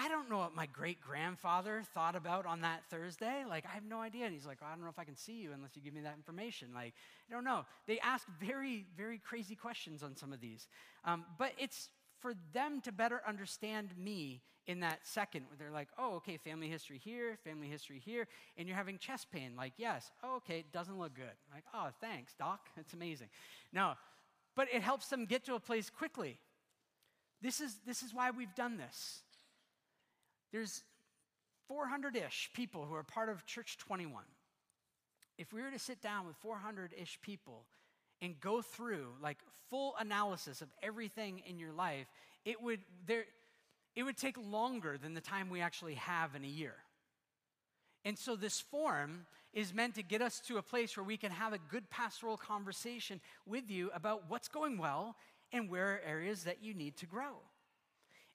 I 0.00 0.08
don't 0.08 0.30
know 0.30 0.38
what 0.38 0.54
my 0.54 0.66
great 0.66 1.00
grandfather 1.00 1.82
thought 1.92 2.14
about 2.14 2.46
on 2.46 2.60
that 2.60 2.84
Thursday. 2.88 3.44
Like, 3.48 3.64
I 3.66 3.74
have 3.74 3.84
no 3.84 4.00
idea. 4.00 4.26
And 4.26 4.32
he's 4.32 4.46
like, 4.46 4.60
well, 4.60 4.70
I 4.70 4.76
don't 4.76 4.84
know 4.84 4.90
if 4.90 4.98
I 4.98 5.04
can 5.04 5.16
see 5.16 5.32
you 5.32 5.50
unless 5.52 5.74
you 5.74 5.82
give 5.82 5.92
me 5.92 6.02
that 6.02 6.14
information. 6.14 6.68
Like, 6.72 6.94
I 7.28 7.34
don't 7.34 7.42
know. 7.42 7.64
They 7.88 7.98
ask 7.98 8.24
very, 8.40 8.86
very 8.96 9.18
crazy 9.18 9.56
questions 9.56 10.04
on 10.04 10.14
some 10.14 10.32
of 10.32 10.40
these. 10.40 10.68
Um, 11.04 11.24
but 11.36 11.50
it's 11.58 11.88
for 12.20 12.34
them 12.52 12.80
to 12.82 12.92
better 12.92 13.20
understand 13.26 13.90
me 13.96 14.42
in 14.66 14.80
that 14.80 15.00
second 15.02 15.46
where 15.48 15.56
they're 15.58 15.70
like, 15.70 15.88
oh, 15.98 16.16
okay, 16.16 16.36
family 16.36 16.68
history 16.68 16.98
here, 17.02 17.38
family 17.42 17.68
history 17.68 18.00
here, 18.04 18.28
and 18.56 18.68
you're 18.68 18.76
having 18.76 18.98
chest 18.98 19.28
pain. 19.32 19.52
Like, 19.56 19.72
yes, 19.78 20.10
oh, 20.22 20.36
okay, 20.36 20.58
it 20.58 20.72
doesn't 20.72 20.98
look 20.98 21.14
good. 21.14 21.24
Like, 21.52 21.64
oh, 21.72 21.88
thanks, 22.00 22.34
doc, 22.38 22.68
it's 22.76 22.92
amazing. 22.92 23.28
No, 23.72 23.94
but 24.54 24.68
it 24.72 24.82
helps 24.82 25.08
them 25.08 25.24
get 25.24 25.44
to 25.46 25.54
a 25.54 25.60
place 25.60 25.88
quickly. 25.90 26.38
This 27.40 27.60
is, 27.60 27.76
this 27.86 28.02
is 28.02 28.12
why 28.12 28.30
we've 28.30 28.54
done 28.54 28.76
this. 28.76 29.22
There's 30.52 30.82
400 31.68 32.16
ish 32.16 32.50
people 32.52 32.84
who 32.84 32.94
are 32.94 33.02
part 33.02 33.28
of 33.28 33.46
Church 33.46 33.78
21. 33.78 34.22
If 35.38 35.52
we 35.52 35.62
were 35.62 35.70
to 35.70 35.78
sit 35.78 36.02
down 36.02 36.26
with 36.26 36.36
400 36.36 36.92
ish 37.00 37.18
people 37.22 37.64
and 38.20 38.38
go 38.40 38.62
through 38.62 39.06
like 39.22 39.38
full 39.70 39.94
analysis 39.98 40.60
of 40.60 40.68
everything 40.82 41.42
in 41.46 41.58
your 41.58 41.72
life, 41.72 42.06
it 42.44 42.62
would, 42.62 42.80
there, 43.06 43.24
it 43.94 44.02
would 44.02 44.16
take 44.16 44.36
longer 44.38 44.98
than 44.98 45.14
the 45.14 45.20
time 45.20 45.50
we 45.50 45.60
actually 45.60 45.94
have 45.94 46.34
in 46.34 46.44
a 46.44 46.48
year. 46.48 46.74
And 48.04 48.18
so 48.18 48.36
this 48.36 48.60
form 48.60 49.26
is 49.52 49.74
meant 49.74 49.94
to 49.96 50.02
get 50.02 50.22
us 50.22 50.40
to 50.46 50.58
a 50.58 50.62
place 50.62 50.96
where 50.96 51.04
we 51.04 51.16
can 51.16 51.32
have 51.32 51.52
a 51.52 51.58
good 51.58 51.90
pastoral 51.90 52.36
conversation 52.36 53.20
with 53.46 53.70
you 53.70 53.90
about 53.94 54.24
what's 54.28 54.48
going 54.48 54.78
well 54.78 55.16
and 55.52 55.70
where 55.70 55.94
are 55.94 56.00
areas 56.06 56.44
that 56.44 56.62
you 56.62 56.74
need 56.74 56.96
to 56.98 57.06
grow. 57.06 57.36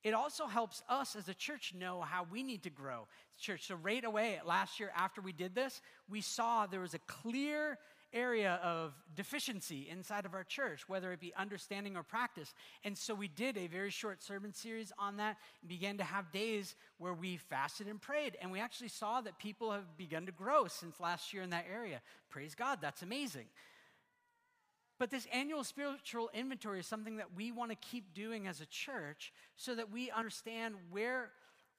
It 0.04 0.14
also 0.14 0.48
helps 0.48 0.84
us 0.90 1.16
as 1.16 1.30
a 1.30 1.34
church 1.34 1.74
know 1.74 2.02
how 2.02 2.28
we 2.30 2.44
need 2.44 2.64
to 2.64 2.70
grow. 2.70 3.08
Church, 3.40 3.68
so 3.68 3.76
right 3.76 4.04
away 4.04 4.40
last 4.46 4.80
year 4.80 4.92
after 4.96 5.22
we 5.22 5.32
did 5.32 5.56
this, 5.56 5.82
we 6.10 6.20
saw 6.20 6.66
there 6.66 6.82
was 6.82 6.94
a 6.94 7.00
clear 7.00 7.78
area 8.14 8.60
of 8.64 8.94
deficiency 9.16 9.88
inside 9.90 10.26
of 10.26 10.34
our 10.34 10.44
church, 10.44 10.88
whether 10.88 11.12
it 11.12 11.20
be 11.20 11.34
understanding 11.36 11.98
or 11.98 12.04
practice. 12.04 12.54
And 12.84 12.98
so 12.98 13.14
we 13.14 13.28
did 13.28 13.58
a 13.58 13.68
very 13.68 13.90
short 13.90 14.22
sermon 14.24 14.54
series 14.54 14.92
on 14.98 15.18
that 15.18 15.38
and 15.62 15.70
began 15.70 15.98
to 15.98 16.04
have 16.04 16.32
days 16.32 16.76
where 16.98 17.14
we 17.14 17.38
fasted 17.38 17.88
and 17.88 18.02
prayed. 18.02 18.38
And 18.42 18.52
we 18.52 18.60
actually 18.60 18.90
saw 18.90 19.22
that 19.22 19.40
people 19.40 19.72
have 19.72 19.98
begun 19.98 20.26
to 20.28 20.32
grow 20.32 20.68
since 20.68 21.00
last 21.00 21.34
year 21.34 21.44
in 21.44 21.50
that 21.50 21.66
area. 21.72 22.02
Praise 22.30 22.56
God, 22.56 22.80
that's 22.82 23.02
amazing. 23.02 23.46
But 25.00 25.10
this 25.10 25.28
annual 25.34 25.64
spiritual 25.64 26.30
inventory 26.34 26.80
is 26.80 26.88
something 26.88 27.18
that 27.18 27.36
we 27.36 27.52
want 27.52 27.72
to 27.72 27.78
keep 27.78 28.14
doing 28.14 28.48
as 28.48 28.62
a 28.62 28.66
church 28.68 29.34
so 29.56 29.76
that 29.76 29.92
we 29.92 30.12
understand 30.12 30.76
where, 30.92 31.32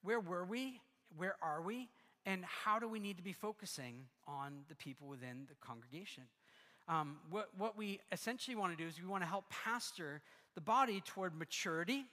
where 0.03 0.21
were 0.21 0.45
we, 0.45 0.81
where 1.17 1.37
are 1.41 1.63
we, 1.63 1.89
and 2.27 2.45
how 2.45 2.79
do 2.79 2.89
we 2.89 2.99
need 2.99 3.17
to 3.17 3.23
be 3.23 3.33
focusing 3.33 4.07
on 4.27 4.65
the 4.69 4.75
people 4.75 5.09
within 5.09 5.47
the 5.49 5.55
congregation? 5.61 6.25
Um, 6.89 7.17
what, 7.31 7.49
what 7.57 7.77
we 7.77 8.01
essentially 8.13 8.57
want 8.57 8.77
to 8.77 8.83
do 8.83 8.89
is 8.89 9.01
we 9.01 9.09
want 9.09 9.23
to 9.23 9.29
help 9.29 9.49
pastor 9.51 10.21
the 10.55 10.61
body 10.61 11.03
toward 11.05 11.37
maturity, 11.37 12.05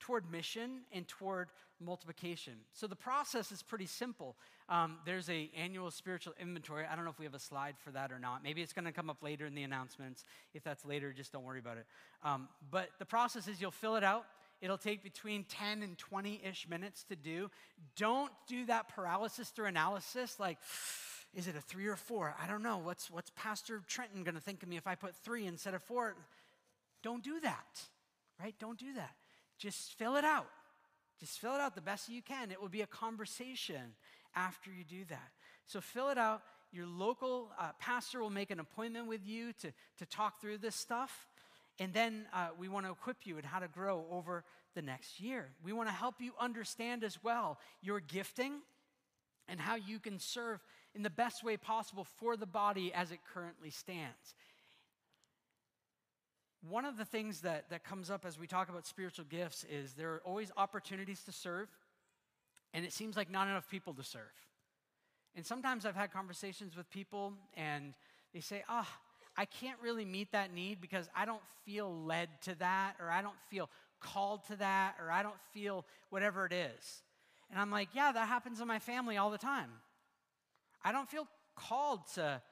toward 0.00 0.30
mission, 0.30 0.80
and 0.92 1.06
toward 1.06 1.48
multiplication. 1.80 2.54
So 2.72 2.86
the 2.86 2.96
process 2.96 3.52
is 3.52 3.62
pretty 3.62 3.86
simple. 3.86 4.36
Um, 4.68 4.98
there's 5.04 5.28
a 5.28 5.50
annual 5.56 5.90
spiritual 5.90 6.34
inventory. 6.40 6.84
I 6.90 6.96
don't 6.96 7.04
know 7.04 7.10
if 7.10 7.18
we 7.18 7.24
have 7.24 7.34
a 7.34 7.40
slide 7.40 7.74
for 7.78 7.90
that 7.92 8.10
or 8.10 8.18
not. 8.18 8.42
Maybe 8.42 8.62
it's 8.62 8.72
going 8.72 8.84
to 8.84 8.92
come 8.92 9.10
up 9.10 9.22
later 9.22 9.46
in 9.46 9.54
the 9.54 9.62
announcements. 9.62 10.24
If 10.54 10.62
that's 10.64 10.84
later, 10.84 11.12
just 11.12 11.32
don't 11.32 11.44
worry 11.44 11.58
about 11.58 11.78
it. 11.78 11.86
Um, 12.24 12.48
but 12.70 12.88
the 12.98 13.06
process 13.06 13.48
is 13.48 13.60
you'll 13.60 13.70
fill 13.70 13.96
it 13.96 14.04
out. 14.04 14.24
It'll 14.62 14.78
take 14.78 15.02
between 15.02 15.44
10 15.44 15.82
and 15.82 15.98
20 15.98 16.40
ish 16.48 16.68
minutes 16.68 17.02
to 17.10 17.16
do. 17.16 17.50
Don't 17.96 18.30
do 18.46 18.64
that 18.66 18.88
paralysis 18.88 19.48
through 19.48 19.66
analysis 19.66 20.38
like, 20.38 20.56
is 21.34 21.48
it 21.48 21.56
a 21.56 21.60
three 21.60 21.88
or 21.88 21.96
four? 21.96 22.34
I 22.40 22.46
don't 22.46 22.62
know. 22.62 22.78
What's, 22.78 23.10
what's 23.10 23.30
Pastor 23.34 23.82
Trenton 23.88 24.22
going 24.22 24.36
to 24.36 24.40
think 24.40 24.62
of 24.62 24.68
me 24.68 24.76
if 24.76 24.86
I 24.86 24.94
put 24.94 25.16
three 25.16 25.46
instead 25.46 25.74
of 25.74 25.82
four? 25.82 26.14
Don't 27.02 27.24
do 27.24 27.40
that, 27.40 27.82
right? 28.40 28.54
Don't 28.60 28.78
do 28.78 28.94
that. 28.94 29.16
Just 29.58 29.94
fill 29.94 30.14
it 30.14 30.24
out. 30.24 30.48
Just 31.18 31.40
fill 31.40 31.54
it 31.54 31.60
out 31.60 31.74
the 31.74 31.80
best 31.80 32.08
you 32.08 32.22
can. 32.22 32.52
It 32.52 32.60
will 32.60 32.68
be 32.68 32.82
a 32.82 32.86
conversation 32.86 33.94
after 34.36 34.70
you 34.70 34.84
do 34.84 35.04
that. 35.08 35.30
So 35.66 35.80
fill 35.80 36.08
it 36.10 36.18
out. 36.18 36.42
Your 36.72 36.86
local 36.86 37.50
uh, 37.58 37.70
pastor 37.80 38.20
will 38.20 38.30
make 38.30 38.50
an 38.50 38.60
appointment 38.60 39.08
with 39.08 39.26
you 39.26 39.52
to, 39.54 39.72
to 39.98 40.06
talk 40.06 40.40
through 40.40 40.58
this 40.58 40.76
stuff. 40.76 41.26
And 41.78 41.92
then 41.92 42.26
uh, 42.32 42.48
we 42.58 42.68
want 42.68 42.86
to 42.86 42.92
equip 42.92 43.26
you 43.26 43.38
in 43.38 43.44
how 43.44 43.58
to 43.58 43.68
grow 43.68 44.04
over 44.10 44.44
the 44.74 44.82
next 44.82 45.20
year. 45.20 45.48
We 45.64 45.72
want 45.72 45.88
to 45.88 45.94
help 45.94 46.16
you 46.20 46.32
understand 46.38 47.04
as 47.04 47.22
well 47.22 47.58
your 47.80 48.00
gifting 48.00 48.60
and 49.48 49.60
how 49.60 49.76
you 49.76 49.98
can 49.98 50.18
serve 50.18 50.60
in 50.94 51.02
the 51.02 51.10
best 51.10 51.42
way 51.42 51.56
possible 51.56 52.04
for 52.04 52.36
the 52.36 52.46
body 52.46 52.92
as 52.94 53.10
it 53.10 53.20
currently 53.32 53.70
stands. 53.70 54.34
One 56.68 56.84
of 56.84 56.96
the 56.96 57.04
things 57.04 57.40
that, 57.40 57.70
that 57.70 57.82
comes 57.82 58.08
up 58.08 58.24
as 58.24 58.38
we 58.38 58.46
talk 58.46 58.68
about 58.68 58.86
spiritual 58.86 59.24
gifts 59.24 59.64
is 59.68 59.94
there 59.94 60.12
are 60.12 60.22
always 60.24 60.52
opportunities 60.56 61.22
to 61.24 61.32
serve, 61.32 61.68
and 62.72 62.84
it 62.84 62.92
seems 62.92 63.16
like 63.16 63.30
not 63.30 63.48
enough 63.48 63.68
people 63.68 63.94
to 63.94 64.04
serve. 64.04 64.30
And 65.34 65.44
sometimes 65.44 65.84
I've 65.84 65.96
had 65.96 66.12
conversations 66.12 66.76
with 66.76 66.88
people, 66.90 67.32
and 67.56 67.94
they 68.32 68.40
say, 68.40 68.62
ah, 68.68 68.86
oh, 68.88 69.11
I 69.36 69.44
can't 69.46 69.78
really 69.82 70.04
meet 70.04 70.32
that 70.32 70.52
need 70.52 70.80
because 70.80 71.08
I 71.16 71.24
don't 71.24 71.42
feel 71.64 72.04
led 72.04 72.28
to 72.42 72.54
that, 72.56 72.94
or 73.00 73.10
I 73.10 73.22
don't 73.22 73.40
feel 73.48 73.70
called 74.00 74.46
to 74.48 74.56
that, 74.56 74.96
or 75.00 75.10
I 75.10 75.22
don't 75.22 75.40
feel 75.52 75.86
whatever 76.10 76.44
it 76.44 76.52
is. 76.52 77.02
And 77.50 77.60
I'm 77.60 77.70
like, 77.70 77.88
yeah, 77.94 78.12
that 78.12 78.28
happens 78.28 78.60
in 78.60 78.66
my 78.66 78.78
family 78.78 79.16
all 79.16 79.30
the 79.30 79.38
time. 79.38 79.70
I 80.84 80.92
don't 80.92 81.08
feel 81.08 81.26
called 81.56 82.00
to 82.14 82.42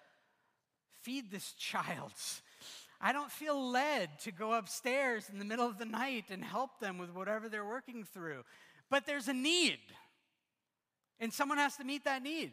feed 1.02 1.30
this 1.30 1.52
child. 1.58 2.12
I 3.00 3.12
don't 3.12 3.30
feel 3.30 3.70
led 3.70 4.18
to 4.20 4.32
go 4.32 4.52
upstairs 4.52 5.30
in 5.32 5.38
the 5.38 5.44
middle 5.44 5.66
of 5.66 5.78
the 5.78 5.86
night 5.86 6.26
and 6.30 6.44
help 6.44 6.80
them 6.80 6.98
with 6.98 7.14
whatever 7.14 7.48
they're 7.48 7.64
working 7.64 8.04
through. 8.04 8.44
But 8.90 9.06
there's 9.06 9.28
a 9.28 9.32
need, 9.32 9.78
and 11.18 11.32
someone 11.32 11.58
has 11.58 11.76
to 11.76 11.84
meet 11.84 12.04
that 12.04 12.22
need. 12.22 12.52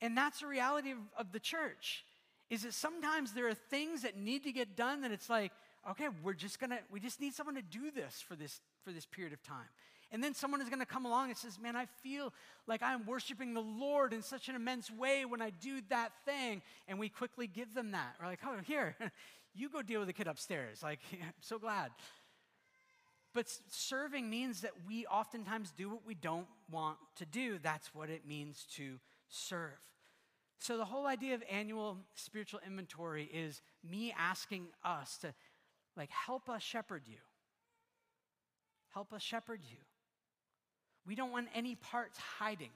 And 0.00 0.16
that's 0.16 0.40
the 0.40 0.46
reality 0.46 0.90
of, 0.90 0.98
of 1.18 1.32
the 1.32 1.40
church 1.40 2.04
is 2.50 2.62
that 2.62 2.74
sometimes 2.74 3.32
there 3.32 3.48
are 3.48 3.54
things 3.54 4.02
that 4.02 4.16
need 4.16 4.44
to 4.44 4.52
get 4.52 4.76
done 4.76 5.00
that 5.02 5.10
it's 5.10 5.28
like, 5.28 5.52
okay, 5.90 6.08
we're 6.22 6.34
just 6.34 6.60
gonna, 6.60 6.78
we 6.90 7.00
just 7.00 7.20
need 7.20 7.34
someone 7.34 7.56
to 7.56 7.62
do 7.62 7.90
this 7.90 8.22
for 8.26 8.36
this, 8.36 8.60
for 8.84 8.92
this 8.92 9.06
period 9.06 9.32
of 9.32 9.42
time. 9.42 9.66
And 10.12 10.22
then 10.22 10.34
someone 10.34 10.60
is 10.60 10.68
gonna 10.68 10.86
come 10.86 11.04
along 11.04 11.30
and 11.30 11.36
says, 11.36 11.58
man, 11.58 11.74
I 11.74 11.86
feel 12.02 12.32
like 12.68 12.82
I'm 12.82 13.04
worshiping 13.04 13.54
the 13.54 13.60
Lord 13.60 14.12
in 14.12 14.22
such 14.22 14.48
an 14.48 14.54
immense 14.54 14.90
way 14.90 15.24
when 15.24 15.42
I 15.42 15.50
do 15.50 15.80
that 15.88 16.12
thing. 16.24 16.62
And 16.86 16.98
we 16.98 17.08
quickly 17.08 17.48
give 17.48 17.74
them 17.74 17.90
that. 17.92 18.14
We're 18.20 18.28
like, 18.28 18.40
oh, 18.46 18.58
here, 18.64 18.94
you 19.54 19.68
go 19.68 19.82
deal 19.82 20.00
with 20.00 20.08
the 20.08 20.12
kid 20.12 20.28
upstairs. 20.28 20.82
Like, 20.82 21.00
I'm 21.12 21.32
so 21.40 21.58
glad. 21.58 21.90
But 23.34 23.46
serving 23.68 24.30
means 24.30 24.62
that 24.62 24.72
we 24.86 25.04
oftentimes 25.06 25.72
do 25.76 25.90
what 25.90 26.06
we 26.06 26.14
don't 26.14 26.46
want 26.70 26.96
to 27.16 27.26
do. 27.26 27.58
That's 27.62 27.94
what 27.94 28.08
it 28.08 28.26
means 28.26 28.64
to 28.76 28.98
serve. 29.28 29.78
So, 30.58 30.76
the 30.76 30.84
whole 30.84 31.06
idea 31.06 31.34
of 31.34 31.42
annual 31.50 31.98
spiritual 32.14 32.60
inventory 32.66 33.24
is 33.24 33.60
me 33.88 34.14
asking 34.16 34.68
us 34.84 35.18
to, 35.18 35.34
like, 35.96 36.10
help 36.10 36.48
us 36.48 36.62
shepherd 36.62 37.02
you. 37.06 37.18
Help 38.94 39.12
us 39.12 39.22
shepherd 39.22 39.60
you. 39.62 39.76
We 41.06 41.14
don't 41.14 41.30
want 41.30 41.48
any 41.54 41.74
parts 41.74 42.18
hiding. 42.38 42.72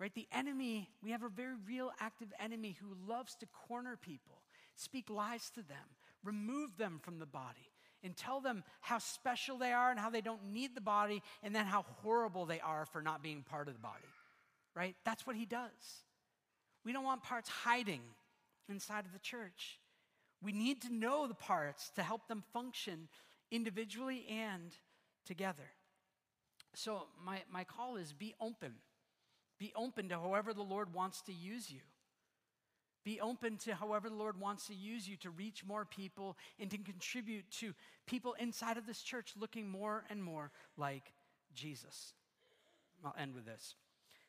Right? 0.00 0.12
The 0.14 0.26
enemy, 0.32 0.90
we 1.02 1.12
have 1.12 1.22
a 1.22 1.28
very 1.28 1.54
real 1.66 1.92
active 2.00 2.32
enemy 2.40 2.76
who 2.80 2.96
loves 3.08 3.36
to 3.36 3.46
corner 3.68 3.96
people, 3.96 4.42
speak 4.74 5.08
lies 5.08 5.50
to 5.50 5.62
them, 5.62 5.96
remove 6.24 6.76
them 6.76 6.98
from 7.00 7.20
the 7.20 7.26
body 7.26 7.73
and 8.04 8.16
tell 8.16 8.40
them 8.40 8.62
how 8.80 8.98
special 8.98 9.58
they 9.58 9.72
are 9.72 9.90
and 9.90 9.98
how 9.98 10.10
they 10.10 10.20
don't 10.20 10.52
need 10.52 10.74
the 10.74 10.80
body, 10.80 11.22
and 11.42 11.54
then 11.54 11.64
how 11.64 11.84
horrible 12.02 12.44
they 12.46 12.60
are 12.60 12.86
for 12.86 13.02
not 13.02 13.22
being 13.22 13.42
part 13.42 13.66
of 13.66 13.74
the 13.74 13.80
body. 13.80 14.04
Right? 14.76 14.94
That's 15.04 15.26
what 15.26 15.36
he 15.36 15.46
does. 15.46 16.04
We 16.84 16.92
don't 16.92 17.04
want 17.04 17.22
parts 17.22 17.48
hiding 17.48 18.02
inside 18.68 19.06
of 19.06 19.12
the 19.12 19.18
church. 19.18 19.80
We 20.42 20.52
need 20.52 20.82
to 20.82 20.94
know 20.94 21.26
the 21.26 21.34
parts 21.34 21.90
to 21.96 22.02
help 22.02 22.28
them 22.28 22.44
function 22.52 23.08
individually 23.50 24.26
and 24.28 24.72
together. 25.24 25.70
So, 26.74 27.04
my, 27.24 27.42
my 27.50 27.64
call 27.64 27.96
is 27.96 28.12
be 28.12 28.34
open. 28.40 28.74
Be 29.58 29.72
open 29.76 30.08
to 30.08 30.16
however 30.16 30.52
the 30.52 30.62
Lord 30.62 30.92
wants 30.92 31.22
to 31.22 31.32
use 31.32 31.70
you. 31.70 31.80
Be 33.04 33.20
open 33.20 33.58
to 33.58 33.74
however 33.74 34.08
the 34.08 34.16
Lord 34.16 34.40
wants 34.40 34.66
to 34.68 34.74
use 34.74 35.06
you 35.06 35.16
to 35.18 35.30
reach 35.30 35.64
more 35.64 35.84
people 35.84 36.36
and 36.58 36.70
to 36.70 36.78
contribute 36.78 37.50
to 37.58 37.74
people 38.06 38.34
inside 38.38 38.78
of 38.78 38.86
this 38.86 39.02
church 39.02 39.34
looking 39.38 39.68
more 39.68 40.04
and 40.08 40.22
more 40.22 40.50
like 40.78 41.12
Jesus. 41.54 42.14
I'll 43.04 43.14
end 43.18 43.34
with 43.34 43.44
this. 43.44 43.74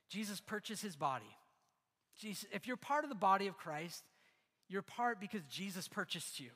Jesus 0.09 0.41
purchased 0.41 0.81
his 0.81 0.95
body. 0.95 1.25
Jesus, 2.19 2.45
if 2.51 2.67
you're 2.67 2.77
part 2.77 3.03
of 3.03 3.09
the 3.09 3.15
body 3.15 3.47
of 3.47 3.57
Christ, 3.57 4.03
you're 4.67 4.81
part 4.81 5.19
because 5.19 5.41
Jesus 5.49 5.87
purchased 5.87 6.39
you. 6.39 6.49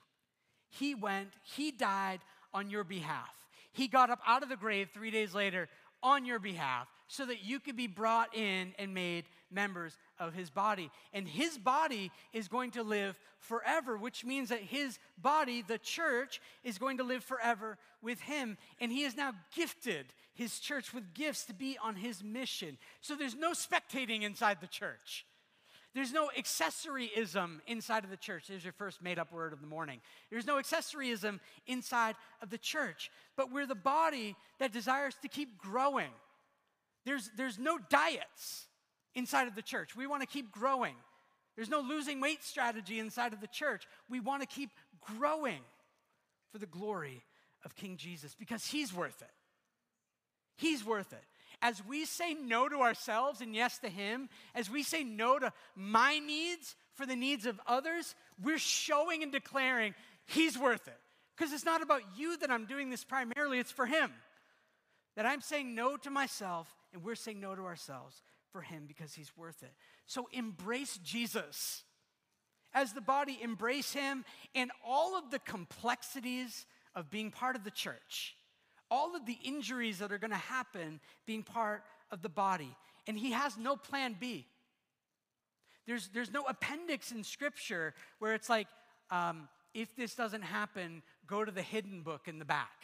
He 0.70 0.96
went, 0.96 1.30
he 1.56 1.72
died 1.72 2.20
on 2.54 2.70
your 2.70 2.84
behalf. 2.84 3.34
He 3.72 3.88
got 3.88 4.10
up 4.10 4.20
out 4.28 4.44
of 4.44 4.50
the 4.50 4.58
grave 4.58 4.90
three 4.94 5.12
days 5.12 5.34
later 5.34 5.70
on 6.02 6.26
your 6.26 6.40
behalf 6.40 6.88
so 7.08 7.26
that 7.26 7.44
you 7.44 7.60
could 7.60 7.76
be 7.76 7.88
brought 7.88 8.36
in 8.36 8.74
and 8.78 8.94
made 8.94 9.26
members 9.52 9.98
of 10.20 10.34
his 10.34 10.50
body. 10.50 10.92
And 11.14 11.28
his 11.28 11.58
body 11.58 12.12
is 12.34 12.48
going 12.48 12.72
to 12.72 12.84
live 12.84 13.20
forever, 13.40 13.98
which 13.98 14.26
means 14.26 14.50
that 14.50 14.62
his 14.62 15.00
body, 15.18 15.64
the 15.68 15.78
church, 15.78 16.42
is 16.64 16.78
going 16.78 16.98
to 16.98 17.04
live 17.04 17.24
forever 17.24 17.78
with 18.02 18.20
him. 18.22 18.58
And 18.80 18.92
he 18.92 19.04
has 19.04 19.16
now 19.16 19.34
gifted 19.56 20.06
his 20.34 20.60
church 20.60 20.94
with 20.94 21.14
gifts 21.14 21.46
to 21.46 21.54
be 21.54 21.78
on 21.84 21.96
his 21.96 22.24
mission. 22.24 22.78
So 23.02 23.16
there's 23.16 23.36
no 23.36 23.52
spectating 23.52 24.24
inside 24.24 24.58
the 24.62 24.68
church. 24.68 25.26
There's 25.96 26.14
no 26.14 26.30
accessoryism 26.38 27.62
inside 27.66 28.04
of 28.04 28.12
the 28.12 28.18
church. 28.18 28.46
There's 28.48 28.64
your 28.64 28.74
first 28.74 29.02
made 29.02 29.18
up 29.18 29.34
word 29.34 29.54
of 29.54 29.62
the 29.62 29.68
morning. 29.68 30.02
There's 30.30 30.46
no 30.46 30.58
accessoryism 30.58 31.40
inside 31.66 32.16
of 32.42 32.52
the 32.52 32.60
church, 32.60 33.10
but 33.36 33.52
we're 33.52 33.66
the 33.66 33.74
body 33.74 34.36
that 34.60 34.72
desires 34.72 35.16
to 35.24 35.28
keep 35.28 35.58
growing. 35.58 36.12
There's, 37.06 37.32
there's 37.36 37.58
no 37.58 37.80
diets 37.90 38.68
inside 39.16 39.48
of 39.48 39.56
the 39.56 39.62
church. 39.62 39.96
We 39.96 40.08
want 40.08 40.22
to 40.22 40.28
keep 40.28 40.52
growing. 40.52 40.96
There's 41.56 41.70
no 41.70 41.82
losing 41.82 42.22
weight 42.22 42.44
strategy 42.44 43.00
inside 43.00 43.34
of 43.34 43.42
the 43.42 43.48
church. 43.48 43.86
We 44.10 44.20
want 44.20 44.42
to 44.42 44.48
keep 44.48 44.70
growing 45.02 45.60
for 46.52 46.58
the 46.58 46.66
glory 46.66 47.24
of 47.66 47.76
King 47.76 47.98
Jesus 47.98 48.36
because 48.36 48.66
he's 48.66 48.94
worth 48.94 49.22
it. 49.22 49.32
He's 50.56 50.86
worth 50.86 51.14
it. 51.14 51.24
As 51.62 51.86
we 51.86 52.06
say 52.06 52.34
no 52.34 52.70
to 52.70 52.78
ourselves 52.78 53.42
and 53.42 53.54
yes 53.54 53.80
to 53.80 53.90
him, 53.90 54.30
as 54.56 54.70
we 54.70 54.84
say 54.84 55.04
no 55.04 55.40
to 55.40 55.52
my 55.76 56.20
needs 56.20 56.76
for 56.94 57.06
the 57.06 57.16
needs 57.16 57.46
of 57.46 57.60
others, 57.68 58.16
we're 58.42 58.58
showing 58.58 59.24
and 59.24 59.32
declaring 59.32 59.94
he's 60.26 60.58
worth 60.58 60.88
it. 60.88 61.00
Because 61.36 61.54
it's 61.54 61.66
not 61.66 61.82
about 61.82 62.02
you 62.18 62.38
that 62.38 62.52
I'm 62.52 62.66
doing 62.66 62.90
this 62.90 63.04
primarily, 63.04 63.60
it's 63.60 63.72
for 63.72 63.86
him. 63.86 64.12
That 65.16 65.26
I'm 65.26 65.42
saying 65.42 65.76
no 65.76 65.98
to 65.98 66.10
myself 66.10 66.74
and 66.94 67.04
we're 67.04 67.16
saying 67.16 67.42
no 67.42 67.56
to 67.56 67.66
ourselves 67.66 68.22
for 68.52 68.62
him 68.62 68.86
because 68.88 69.14
he's 69.14 69.36
worth 69.38 69.64
it. 69.64 69.74
So 70.06 70.28
embrace 70.32 71.00
Jesus. 71.04 71.84
As 72.74 72.94
the 72.94 73.02
body, 73.02 73.40
embrace 73.42 73.94
him 73.94 74.26
and 74.54 74.72
all 74.86 75.18
of 75.18 75.32
the 75.32 75.40
complexities 75.40 76.66
of 76.96 77.10
being 77.10 77.32
part 77.32 77.56
of 77.56 77.64
the 77.64 77.72
church, 77.72 78.36
all 78.92 79.16
of 79.16 79.26
the 79.26 79.38
injuries 79.44 80.00
that 80.00 80.12
are 80.12 80.18
going 80.18 80.32
to 80.32 80.38
happen 80.38 81.00
being 81.26 81.44
part 81.44 81.84
of 82.12 82.22
the 82.22 82.30
body. 82.30 82.76
And 83.08 83.18
he 83.18 83.32
has 83.32 83.58
no 83.58 83.76
plan 83.76 84.16
B. 84.20 84.46
There's, 85.88 86.10
there's 86.10 86.32
no 86.32 86.44
appendix 86.44 87.12
in 87.12 87.24
scripture 87.24 87.96
where 88.20 88.36
it's 88.36 88.50
like, 88.50 88.68
um, 89.10 89.48
if 89.74 89.96
this 89.96 90.14
doesn't 90.14 90.44
happen, 90.44 91.02
go 91.26 91.44
to 91.44 91.52
the 91.52 91.62
hidden 91.62 92.02
book 92.02 92.28
in 92.28 92.38
the 92.38 92.46
back. 92.46 92.84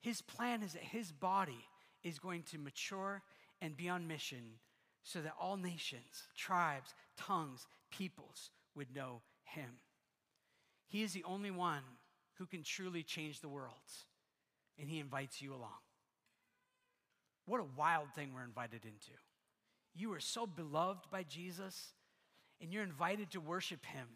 His 0.00 0.22
plan 0.22 0.62
is 0.62 0.72
that 0.72 0.82
his 0.82 1.12
body 1.12 1.64
is 2.02 2.18
going 2.18 2.42
to 2.44 2.58
mature 2.58 3.22
and 3.60 3.76
be 3.76 3.88
on 3.88 4.06
mission 4.06 4.58
so 5.02 5.20
that 5.20 5.34
all 5.40 5.56
nations, 5.56 6.28
tribes, 6.36 6.94
tongues, 7.16 7.66
peoples 7.90 8.50
would 8.74 8.94
know 8.94 9.22
him. 9.42 9.70
He 10.86 11.02
is 11.02 11.12
the 11.12 11.24
only 11.24 11.50
one 11.50 11.82
who 12.34 12.46
can 12.46 12.62
truly 12.62 13.02
change 13.02 13.40
the 13.40 13.48
world, 13.48 13.74
and 14.78 14.88
he 14.88 14.98
invites 14.98 15.40
you 15.40 15.52
along. 15.52 15.80
What 17.46 17.60
a 17.60 17.66
wild 17.76 18.12
thing 18.14 18.32
we're 18.34 18.44
invited 18.44 18.84
into. 18.84 19.12
You 19.94 20.12
are 20.14 20.20
so 20.20 20.46
beloved 20.46 21.10
by 21.10 21.24
Jesus, 21.24 21.92
and 22.60 22.72
you're 22.72 22.82
invited 22.82 23.30
to 23.32 23.40
worship 23.40 23.84
him 23.84 24.06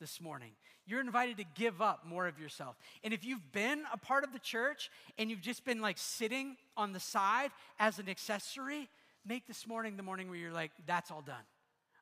this 0.00 0.20
morning. 0.20 0.52
You're 0.86 1.00
invited 1.00 1.38
to 1.38 1.44
give 1.54 1.80
up 1.80 2.06
more 2.06 2.26
of 2.26 2.38
yourself. 2.38 2.76
And 3.02 3.14
if 3.14 3.24
you've 3.24 3.52
been 3.52 3.82
a 3.92 3.96
part 3.96 4.24
of 4.24 4.32
the 4.32 4.38
church 4.38 4.90
and 5.18 5.30
you've 5.30 5.40
just 5.40 5.64
been 5.64 5.80
like 5.80 5.96
sitting 5.98 6.56
on 6.76 6.92
the 6.92 7.00
side 7.00 7.50
as 7.78 7.98
an 7.98 8.08
accessory, 8.08 8.88
make 9.26 9.46
this 9.46 9.66
morning 9.66 9.96
the 9.96 10.02
morning 10.02 10.28
where 10.28 10.38
you're 10.38 10.52
like, 10.52 10.72
that's 10.86 11.10
all 11.10 11.22
done. 11.22 11.36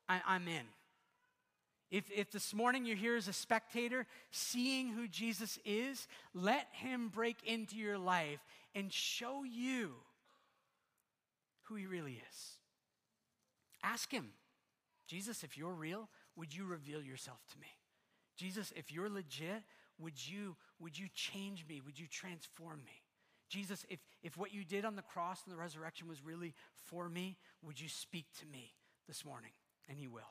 I, 0.09 0.35
am 0.35 0.47
in. 0.47 0.65
If, 1.91 2.05
if 2.11 2.31
this 2.31 2.53
morning 2.53 2.85
you're 2.85 2.97
here 2.97 3.15
as 3.15 3.27
a 3.27 3.33
spectator, 3.33 4.05
seeing 4.31 4.89
who 4.89 5.07
Jesus 5.07 5.59
is, 5.63 6.07
let 6.33 6.67
him 6.71 7.09
break 7.09 7.37
into 7.45 7.77
your 7.77 7.97
life 7.97 8.39
and 8.75 8.91
show 8.91 9.43
you 9.43 9.91
who 11.63 11.75
he 11.75 11.85
really 11.85 12.21
is. 12.29 12.57
Ask 13.83 14.11
him, 14.11 14.29
Jesus, 15.07 15.43
if 15.43 15.57
you're 15.57 15.73
real, 15.73 16.09
would 16.35 16.53
you 16.53 16.65
reveal 16.65 17.01
yourself 17.01 17.39
to 17.51 17.59
me? 17.59 17.67
Jesus, 18.35 18.73
if 18.75 18.91
you're 18.91 19.09
legit, 19.09 19.63
would 19.99 20.27
you, 20.27 20.55
would 20.79 20.97
you 20.97 21.07
change 21.13 21.65
me? 21.67 21.81
Would 21.85 21.99
you 21.99 22.07
transform 22.07 22.79
me? 22.85 23.01
Jesus, 23.49 23.85
if, 23.89 23.99
if 24.23 24.37
what 24.37 24.53
you 24.53 24.63
did 24.63 24.85
on 24.85 24.95
the 24.95 25.01
cross 25.03 25.41
and 25.45 25.53
the 25.53 25.59
resurrection 25.59 26.07
was 26.07 26.23
really 26.23 26.53
for 26.73 27.07
me, 27.07 27.37
would 27.61 27.79
you 27.79 27.87
speak 27.87 28.25
to 28.39 28.45
me 28.47 28.73
this 29.07 29.23
morning? 29.23 29.51
And 29.87 29.97
he 29.97 30.07
will. 30.07 30.21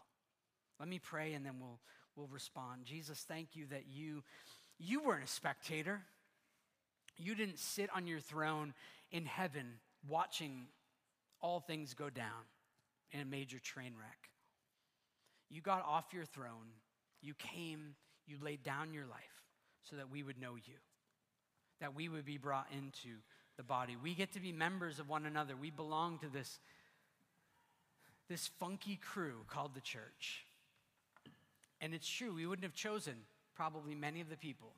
Let 0.81 0.89
me 0.89 0.99
pray 0.99 1.35
and 1.35 1.47
then 1.47 1.55
we'll, 1.61 1.79
we'll 2.17 2.27
respond. 2.27 2.85
Jesus, 2.85 3.25
thank 3.29 3.55
you 3.55 3.67
that 3.67 3.85
you, 3.89 4.25
you 4.79 5.01
weren't 5.03 5.25
a 5.25 5.29
spectator. 5.29 6.01
You 7.17 7.35
didn't 7.35 7.59
sit 7.59 7.91
on 7.95 8.07
your 8.07 8.19
throne 8.19 8.75
in 9.13 9.25
heaven 9.25 9.67
watching 10.09 10.67
all 11.41 11.61
things 11.61 11.95
go 11.95 12.11
down 12.11 12.47
in 13.13 13.21
a 13.21 13.25
major 13.25 13.59
train 13.59 13.93
wreck. 13.99 14.31
You 15.51 15.61
got 15.61 15.85
off 15.87 16.07
your 16.13 16.25
throne 16.25 16.73
you 17.23 17.35
came, 17.35 17.95
you 18.27 18.37
laid 18.43 18.63
down 18.63 18.93
your 18.93 19.07
life 19.07 19.21
so 19.89 19.97
that 19.97 20.11
we 20.11 20.23
would 20.23 20.41
know 20.41 20.55
you, 20.55 20.75
that 21.81 21.95
we 21.95 22.09
would 22.09 22.25
be 22.25 22.37
brought 22.37 22.67
into 22.77 23.17
the 23.57 23.63
body. 23.63 23.97
We 24.01 24.15
get 24.15 24.33
to 24.33 24.41
be 24.41 24.53
members 24.53 24.99
of 24.99 25.09
one 25.09 25.27
another. 25.27 25.55
We 25.57 25.71
belong 25.71 26.19
to 26.19 26.29
this, 26.29 26.59
this 28.29 28.49
funky 28.59 28.97
crew 28.97 29.45
called 29.49 29.75
the 29.75 29.81
church. 29.81 30.45
And 31.81 31.95
it's 31.95 32.09
true, 32.09 32.35
we 32.35 32.47
wouldn't 32.47 32.65
have 32.65 32.75
chosen 32.75 33.15
probably 33.55 33.95
many 33.95 34.21
of 34.21 34.31
the 34.31 34.37
people. 34.37 34.73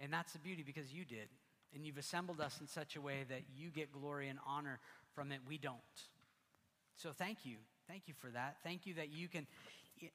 And 0.00 0.12
that's 0.12 0.32
the 0.32 0.38
beauty 0.38 0.62
because 0.64 0.92
you 0.92 1.04
did. 1.04 1.28
And 1.74 1.86
you've 1.86 1.98
assembled 1.98 2.40
us 2.40 2.60
in 2.60 2.66
such 2.66 2.96
a 2.96 3.00
way 3.00 3.24
that 3.28 3.42
you 3.56 3.70
get 3.70 3.92
glory 3.92 4.28
and 4.28 4.38
honor 4.46 4.78
from 5.14 5.32
it. 5.32 5.38
We 5.48 5.58
don't. 5.58 5.78
So 6.96 7.10
thank 7.12 7.46
you. 7.46 7.56
Thank 7.88 8.02
you 8.06 8.14
for 8.20 8.28
that. 8.30 8.56
Thank 8.62 8.86
you 8.86 8.94
that 8.94 9.10
you 9.10 9.28
can 9.28 9.46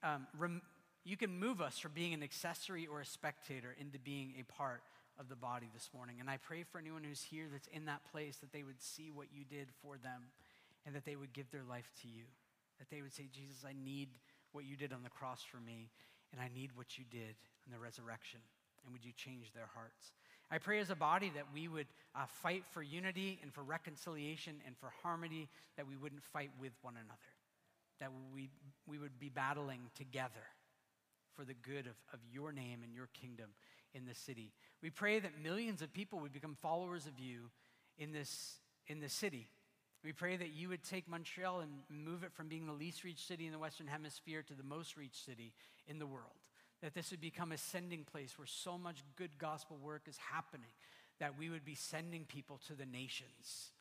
um, 0.04 0.28
you 1.04 1.18
can 1.18 1.40
move 1.40 1.62
us 1.62 1.80
from 1.80 1.92
being 1.94 2.14
an 2.14 2.24
accessory 2.24 2.88
or 2.88 3.02
a 3.02 3.06
spectator 3.06 3.76
into 3.80 4.00
being 4.00 4.34
a 4.40 4.44
part 4.44 4.82
of 5.20 5.30
the 5.30 5.36
body 5.36 5.68
this 5.74 5.90
morning. 5.94 6.18
And 6.20 6.30
I 6.30 6.38
pray 6.38 6.64
for 6.64 6.80
anyone 6.80 7.04
who's 7.04 7.24
here 7.24 7.46
that's 7.52 7.68
in 7.68 7.86
that 7.86 8.02
place 8.12 8.38
that 8.38 8.52
they 8.52 8.64
would 8.64 8.82
see 8.82 9.10
what 9.12 9.28
you 9.34 9.44
did 9.44 9.68
for 9.82 9.98
them 9.98 10.30
and 10.86 10.96
that 10.96 11.06
they 11.06 11.16
would 11.16 11.34
give 11.34 11.50
their 11.52 11.64
life 11.64 11.92
to 12.02 12.08
you. 12.08 12.24
That 12.80 12.90
they 12.90 13.02
would 13.02 13.14
say, 13.14 13.28
Jesus, 13.34 13.66
I 13.68 13.74
need 13.74 14.10
what 14.52 14.66
you 14.66 14.76
did 14.76 14.94
on 14.94 15.04
the 15.04 15.10
cross 15.10 15.44
for 15.44 15.58
me, 15.58 15.90
and 16.32 16.40
I 16.40 16.50
need 16.54 16.72
what 16.76 16.98
you 16.98 17.04
did 17.10 17.36
in 17.66 17.72
the 17.72 17.80
resurrection. 17.80 18.40
And 18.84 18.94
would 18.94 19.04
you 19.04 19.12
change 19.12 19.52
their 19.54 19.70
hearts? 19.74 20.14
I 20.50 20.60
pray 20.60 20.80
as 20.80 20.90
a 20.90 20.96
body 20.96 21.32
that 21.36 21.46
we 21.54 21.68
would 21.68 21.88
uh, 22.16 22.26
fight 22.26 22.64
for 22.72 22.82
unity 22.82 23.40
and 23.42 23.54
for 23.54 23.64
reconciliation 23.64 24.56
and 24.66 24.78
for 24.78 24.94
harmony, 25.04 25.50
that 25.76 25.88
we 25.88 25.98
wouldn't 25.98 26.24
fight 26.24 26.52
with 26.62 26.72
one 26.82 26.94
another, 26.94 27.32
that 28.00 28.12
we, 28.34 28.50
we 28.88 28.98
would 28.98 29.20
be 29.20 29.30
battling 29.30 29.82
together 29.96 30.46
for 31.38 31.46
the 31.46 31.54
good 31.54 31.86
of, 31.86 31.96
of 32.12 32.20
your 32.34 32.52
name 32.52 32.80
and 32.84 32.94
your 32.94 33.08
kingdom 33.14 33.52
in 33.94 34.06
the 34.06 34.16
city. 34.16 34.52
We 34.82 34.90
pray 34.90 35.20
that 35.20 35.42
millions 35.42 35.82
of 35.82 35.94
people 35.94 36.20
would 36.20 36.34
become 36.34 36.58
followers 36.62 37.06
of 37.06 37.20
you 37.20 37.52
in 37.98 38.12
this, 38.12 38.56
in 38.88 39.00
this 39.00 39.14
city. 39.14 39.48
We 40.04 40.14
pray 40.14 40.36
that 40.38 40.54
you 40.54 40.70
would 40.70 40.84
take 40.84 41.08
Montreal 41.08 41.62
and 41.62 41.72
move 41.90 42.24
it 42.24 42.34
from 42.34 42.48
being 42.48 42.66
the 42.66 42.74
least 42.74 43.04
reached 43.04 43.28
city 43.28 43.46
in 43.46 43.52
the 43.52 43.60
Western 43.60 43.88
Hemisphere 43.88 44.44
to 44.44 44.54
the 44.54 44.64
most 44.64 44.98
reached 44.98 45.24
city 45.24 45.54
in 45.88 46.00
the 46.00 46.08
world. 46.08 46.36
That 46.82 46.94
this 46.94 47.12
would 47.12 47.22
become 47.22 47.52
a 47.52 47.58
sending 47.58 48.04
place 48.04 48.38
where 48.38 48.48
so 48.48 48.78
much 48.78 49.04
good 49.16 49.38
gospel 49.38 49.78
work 49.78 50.04
is 50.08 50.18
happening, 50.18 50.70
that 51.20 51.38
we 51.38 51.50
would 51.50 51.66
be 51.66 51.76
sending 51.76 52.26
people 52.26 52.60
to 52.68 52.74
the 52.74 52.86
nations. 52.86 53.72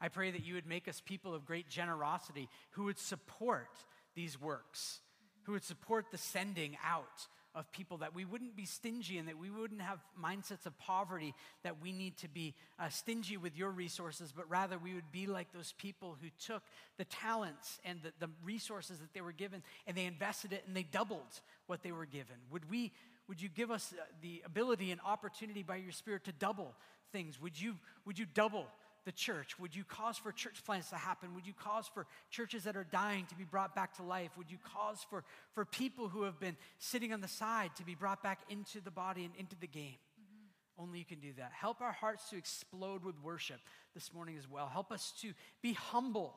I 0.00 0.08
pray 0.08 0.30
that 0.30 0.44
you 0.44 0.54
would 0.54 0.66
make 0.66 0.88
us 0.88 1.00
people 1.00 1.34
of 1.34 1.46
great 1.46 1.68
generosity 1.68 2.48
who 2.72 2.84
would 2.84 2.98
support 2.98 3.70
these 4.14 4.40
works 4.40 5.00
who 5.44 5.52
would 5.52 5.64
support 5.64 6.06
the 6.10 6.18
sending 6.18 6.76
out 6.84 7.26
of 7.54 7.70
people, 7.70 7.98
that 7.98 8.14
we 8.14 8.24
wouldn't 8.24 8.56
be 8.56 8.64
stingy 8.64 9.16
and 9.16 9.28
that 9.28 9.38
we 9.38 9.48
wouldn't 9.48 9.80
have 9.80 10.00
mindsets 10.20 10.66
of 10.66 10.76
poverty, 10.78 11.34
that 11.62 11.80
we 11.80 11.92
need 11.92 12.16
to 12.16 12.28
be 12.28 12.52
uh, 12.80 12.88
stingy 12.88 13.36
with 13.36 13.56
your 13.56 13.70
resources, 13.70 14.32
but 14.34 14.48
rather 14.50 14.76
we 14.76 14.92
would 14.92 15.12
be 15.12 15.26
like 15.26 15.52
those 15.52 15.72
people 15.78 16.16
who 16.20 16.28
took 16.44 16.62
the 16.98 17.04
talents 17.04 17.78
and 17.84 18.00
the, 18.02 18.12
the 18.18 18.30
resources 18.44 18.98
that 18.98 19.12
they 19.14 19.20
were 19.20 19.32
given 19.32 19.62
and 19.86 19.96
they 19.96 20.04
invested 20.04 20.52
it 20.52 20.64
and 20.66 20.76
they 20.76 20.82
doubled 20.82 21.40
what 21.66 21.82
they 21.82 21.92
were 21.92 22.06
given. 22.06 22.36
Would 22.50 22.68
we? 22.68 22.92
Would 23.26 23.40
you 23.40 23.48
give 23.48 23.70
us 23.70 23.94
uh, 23.98 24.02
the 24.20 24.42
ability 24.44 24.90
and 24.90 25.00
opportunity 25.02 25.62
by 25.62 25.76
your 25.76 25.92
Spirit 25.92 26.24
to 26.24 26.32
double 26.32 26.74
things? 27.10 27.40
Would 27.40 27.58
you, 27.58 27.76
would 28.04 28.18
you 28.18 28.26
double 28.26 28.66
the 29.04 29.12
church? 29.12 29.58
Would 29.58 29.74
you 29.74 29.84
cause 29.84 30.16
for 30.16 30.32
church 30.32 30.64
plants 30.64 30.90
to 30.90 30.96
happen? 30.96 31.34
Would 31.34 31.46
you 31.46 31.52
cause 31.52 31.88
for 31.92 32.06
churches 32.30 32.64
that 32.64 32.76
are 32.76 32.84
dying 32.84 33.26
to 33.26 33.34
be 33.34 33.44
brought 33.44 33.74
back 33.74 33.94
to 33.96 34.02
life? 34.02 34.30
Would 34.36 34.50
you 34.50 34.58
cause 34.74 35.04
for, 35.08 35.24
for 35.52 35.64
people 35.64 36.08
who 36.08 36.22
have 36.22 36.40
been 36.40 36.56
sitting 36.78 37.12
on 37.12 37.20
the 37.20 37.28
side 37.28 37.70
to 37.76 37.84
be 37.84 37.94
brought 37.94 38.22
back 38.22 38.40
into 38.48 38.80
the 38.80 38.90
body 38.90 39.24
and 39.24 39.34
into 39.36 39.56
the 39.60 39.66
game? 39.66 39.98
Mm-hmm. 40.20 40.82
Only 40.82 40.98
you 40.98 41.04
can 41.04 41.20
do 41.20 41.32
that. 41.36 41.52
Help 41.52 41.80
our 41.80 41.92
hearts 41.92 42.30
to 42.30 42.36
explode 42.36 43.04
with 43.04 43.14
worship 43.22 43.60
this 43.94 44.12
morning 44.12 44.36
as 44.38 44.48
well. 44.48 44.66
Help 44.66 44.90
us 44.90 45.12
to 45.20 45.32
be 45.62 45.74
humble, 45.74 46.34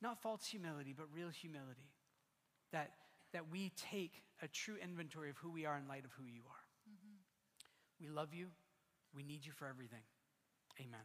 not 0.00 0.20
false 0.22 0.46
humility, 0.46 0.94
but 0.96 1.06
real 1.14 1.30
humility. 1.30 1.88
That, 2.72 2.92
that 3.32 3.50
we 3.50 3.72
take 3.90 4.22
a 4.42 4.48
true 4.48 4.76
inventory 4.82 5.30
of 5.30 5.36
who 5.36 5.50
we 5.50 5.66
are 5.66 5.76
in 5.76 5.86
light 5.88 6.04
of 6.04 6.10
who 6.12 6.24
you 6.24 6.40
are. 6.46 6.64
Mm-hmm. 6.88 8.04
We 8.04 8.08
love 8.08 8.34
you. 8.34 8.46
We 9.14 9.22
need 9.22 9.44
you 9.44 9.52
for 9.52 9.66
everything. 9.66 10.00
Amen. 10.80 11.00